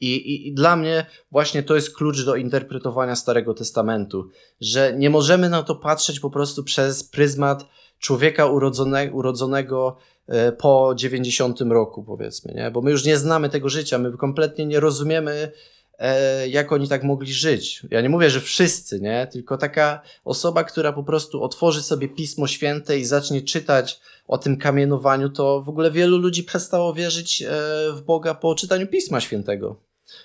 I, 0.00 0.14
i, 0.14 0.48
I 0.48 0.54
dla 0.54 0.76
mnie 0.76 1.06
właśnie 1.30 1.62
to 1.62 1.74
jest 1.74 1.96
klucz 1.96 2.24
do 2.24 2.36
interpretowania 2.36 3.16
Starego 3.16 3.54
Testamentu, 3.54 4.28
że 4.60 4.94
nie 4.96 5.10
możemy 5.10 5.48
na 5.48 5.62
to 5.62 5.74
patrzeć 5.74 6.20
po 6.20 6.30
prostu 6.30 6.64
przez 6.64 7.04
pryzmat 7.04 7.66
człowieka 8.04 8.46
urodzone, 8.46 9.12
urodzonego 9.12 9.96
e, 10.26 10.52
po 10.52 10.92
90 10.96 11.60
roku, 11.60 12.02
powiedzmy, 12.04 12.54
nie? 12.54 12.70
Bo 12.70 12.82
my 12.82 12.90
już 12.90 13.04
nie 13.04 13.16
znamy 13.16 13.48
tego 13.48 13.68
życia, 13.68 13.98
my 13.98 14.12
kompletnie 14.12 14.66
nie 14.66 14.80
rozumiemy, 14.80 15.52
e, 15.98 16.48
jak 16.48 16.72
oni 16.72 16.88
tak 16.88 17.02
mogli 17.04 17.32
żyć. 17.32 17.82
Ja 17.90 18.00
nie 18.00 18.08
mówię, 18.08 18.30
że 18.30 18.40
wszyscy, 18.40 19.00
nie? 19.00 19.26
Tylko 19.32 19.58
taka 19.58 20.00
osoba, 20.24 20.64
która 20.64 20.92
po 20.92 21.04
prostu 21.04 21.42
otworzy 21.42 21.82
sobie 21.82 22.08
Pismo 22.08 22.46
Święte 22.46 22.98
i 22.98 23.04
zacznie 23.04 23.42
czytać 23.42 24.00
o 24.26 24.38
tym 24.38 24.56
kamienowaniu, 24.56 25.28
to 25.28 25.60
w 25.62 25.68
ogóle 25.68 25.90
wielu 25.90 26.18
ludzi 26.18 26.44
przestało 26.44 26.94
wierzyć 26.94 27.42
e, 27.42 27.46
w 27.92 28.02
Boga 28.02 28.34
po 28.34 28.54
czytaniu 28.54 28.86
Pisma 28.86 29.20
Świętego. 29.20 29.76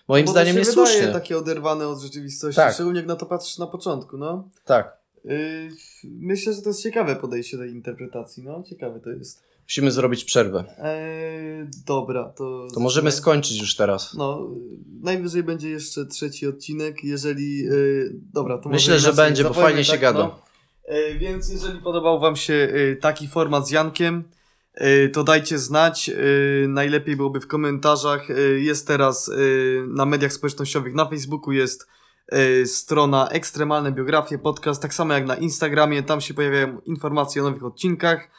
Moim 0.07 0.25
Bo 0.25 0.31
zdaniem 0.31 0.57
niesłusznie. 0.57 0.95
wydaje 0.95 1.13
takie 1.13 1.37
oderwane 1.37 1.87
od 1.87 1.99
rzeczywistości, 1.99 2.55
Tak. 2.55 2.73
szczególnie 2.73 2.99
jak 2.99 3.07
na 3.07 3.15
to 3.15 3.25
patrzysz 3.25 3.57
na 3.57 3.67
początku, 3.67 4.17
no. 4.17 4.49
Tak. 4.65 4.98
Yy, 5.25 5.69
myślę, 6.03 6.53
że 6.53 6.61
to 6.61 6.69
jest 6.69 6.83
ciekawe 6.83 7.15
podejście 7.15 7.57
tej 7.57 7.71
interpretacji, 7.71 8.43
no. 8.43 8.63
Ciekawe 8.69 8.99
to 8.99 9.09
jest. 9.09 9.43
Musimy 9.63 9.91
zrobić 9.91 10.23
przerwę. 10.23 10.63
Eee, 10.77 11.67
dobra, 11.85 12.33
to... 12.37 12.67
To 12.73 12.79
możemy 12.79 13.11
skończyć 13.11 13.59
już 13.59 13.75
teraz. 13.75 14.13
No, 14.13 14.49
najwyżej 15.01 15.43
będzie 15.43 15.69
jeszcze 15.69 16.05
trzeci 16.05 16.47
odcinek, 16.47 17.03
jeżeli... 17.03 17.57
Yy, 17.57 18.13
dobra, 18.33 18.57
to 18.57 18.69
Myślę, 18.69 18.99
że 18.99 19.13
będzie, 19.13 19.43
bo 19.43 19.53
fajnie 19.53 19.83
się 19.83 19.97
gada. 19.97 20.19
No. 20.19 20.39
Yy, 20.89 21.19
więc 21.19 21.49
jeżeli 21.49 21.79
podobał 21.79 22.19
Wam 22.19 22.35
się 22.35 22.53
yy, 22.53 22.97
taki 23.01 23.27
format 23.27 23.67
z 23.67 23.71
Jankiem, 23.71 24.23
to 25.13 25.23
dajcie 25.23 25.59
znać. 25.59 26.11
Najlepiej 26.67 27.15
byłoby 27.15 27.39
w 27.39 27.47
komentarzach. 27.47 28.27
Jest 28.57 28.87
teraz 28.87 29.31
na 29.87 30.05
mediach 30.05 30.33
społecznościowych, 30.33 30.93
na 30.93 31.09
Facebooku 31.09 31.51
jest 31.51 31.87
strona 32.65 33.29
Ekstremalne 33.29 33.91
Biografie 33.91 34.37
Podcast, 34.37 34.81
tak 34.81 34.93
samo 34.93 35.13
jak 35.13 35.25
na 35.25 35.35
Instagramie. 35.35 36.03
Tam 36.03 36.21
się 36.21 36.33
pojawiają 36.33 36.81
informacje 36.85 37.41
o 37.41 37.45
nowych 37.45 37.63
odcinkach. 37.63 38.29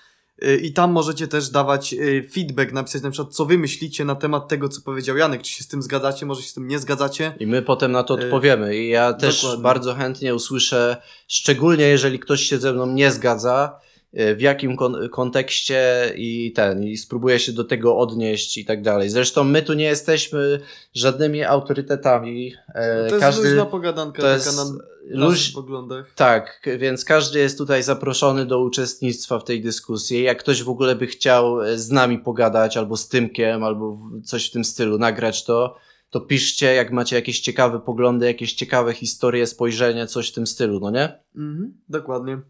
Y, 0.44 0.56
I 0.56 0.72
tam 0.72 0.92
możecie 0.92 1.28
też 1.28 1.50
dawać 1.50 1.92
y, 1.92 2.28
feedback, 2.34 2.72
napisać 2.72 3.02
na 3.02 3.10
przykład, 3.10 3.34
co 3.34 3.44
wy 3.44 3.58
myślicie 3.58 4.04
na 4.04 4.14
temat 4.14 4.48
tego, 4.48 4.68
co 4.68 4.82
powiedział 4.82 5.16
Janek. 5.16 5.42
Czy 5.42 5.52
się 5.52 5.64
z 5.64 5.68
tym 5.68 5.82
zgadzacie, 5.82 6.26
może 6.26 6.42
się 6.42 6.48
z 6.48 6.54
tym 6.54 6.68
nie 6.68 6.78
zgadzacie. 6.78 7.32
I 7.40 7.46
my 7.46 7.62
potem 7.62 7.92
na 7.92 8.02
to 8.02 8.14
odpowiemy. 8.14 8.76
I 8.76 8.88
ja 8.88 9.12
też 9.12 9.42
dokładnie. 9.42 9.62
bardzo 9.62 9.94
chętnie 9.94 10.34
usłyszę, 10.34 10.96
szczególnie 11.28 11.84
jeżeli 11.84 12.18
ktoś 12.18 12.40
się 12.42 12.58
ze 12.58 12.72
mną 12.72 12.86
nie 12.86 13.10
zgadza, 13.10 13.80
w 14.12 14.40
jakim 14.40 14.76
kon- 14.76 15.08
kontekście 15.08 16.12
i 16.16 16.52
ten, 16.52 16.84
i 16.84 16.96
spróbuję 16.96 17.38
się 17.38 17.52
do 17.52 17.64
tego 17.64 17.98
odnieść 17.98 18.58
i 18.58 18.64
tak 18.64 18.82
dalej. 18.82 19.10
Zresztą 19.10 19.44
my 19.44 19.62
tu 19.62 19.72
nie 19.74 19.84
jesteśmy 19.84 20.60
żadnymi 20.94 21.44
autorytetami. 21.44 22.54
E, 22.74 23.08
To 23.08 23.14
jest 23.14 23.20
każdy, 23.20 23.48
luźna 23.50 23.66
pogadanka 23.66 24.22
to 24.22 24.28
jest 24.28 24.56
na 24.56 24.64
luź, 25.04 25.50
poglądach. 25.52 26.12
Tak, 26.14 26.68
więc 26.78 27.04
każdy 27.04 27.38
jest 27.38 27.58
tutaj 27.58 27.82
zaproszony 27.82 28.46
do 28.46 28.60
uczestnictwa 28.60 29.38
w 29.38 29.44
tej 29.44 29.62
dyskusji. 29.62 30.22
Jak 30.22 30.38
ktoś 30.38 30.62
w 30.62 30.68
ogóle 30.68 30.96
by 30.96 31.06
chciał 31.06 31.62
e, 31.62 31.78
z 31.78 31.90
nami 31.90 32.18
pogadać, 32.18 32.76
albo 32.76 32.96
z 32.96 33.08
Tymkiem, 33.08 33.64
albo 33.64 33.98
coś 34.24 34.48
w 34.48 34.52
tym 34.52 34.64
stylu, 34.64 34.98
nagrać 34.98 35.44
to, 35.44 35.76
to 36.10 36.20
piszcie, 36.20 36.74
jak 36.74 36.92
macie 36.92 37.16
jakieś 37.16 37.40
ciekawe 37.40 37.80
poglądy, 37.80 38.26
jakieś 38.26 38.52
ciekawe 38.52 38.92
historie, 38.92 39.46
spojrzenie, 39.46 40.06
coś 40.06 40.30
w 40.30 40.34
tym 40.34 40.46
stylu, 40.46 40.80
no 40.80 40.90
nie? 40.90 41.18
Mhm, 41.36 41.74
dokładnie. 41.88 42.40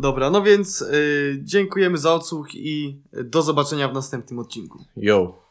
Dobra, 0.00 0.30
no 0.30 0.42
więc 0.42 0.82
y, 0.82 1.40
dziękujemy 1.42 1.98
za 1.98 2.14
odsłuch 2.14 2.54
i 2.54 3.00
do 3.12 3.42
zobaczenia 3.42 3.88
w 3.88 3.94
następnym 3.94 4.38
odcinku. 4.38 4.84
Yo. 4.96 5.49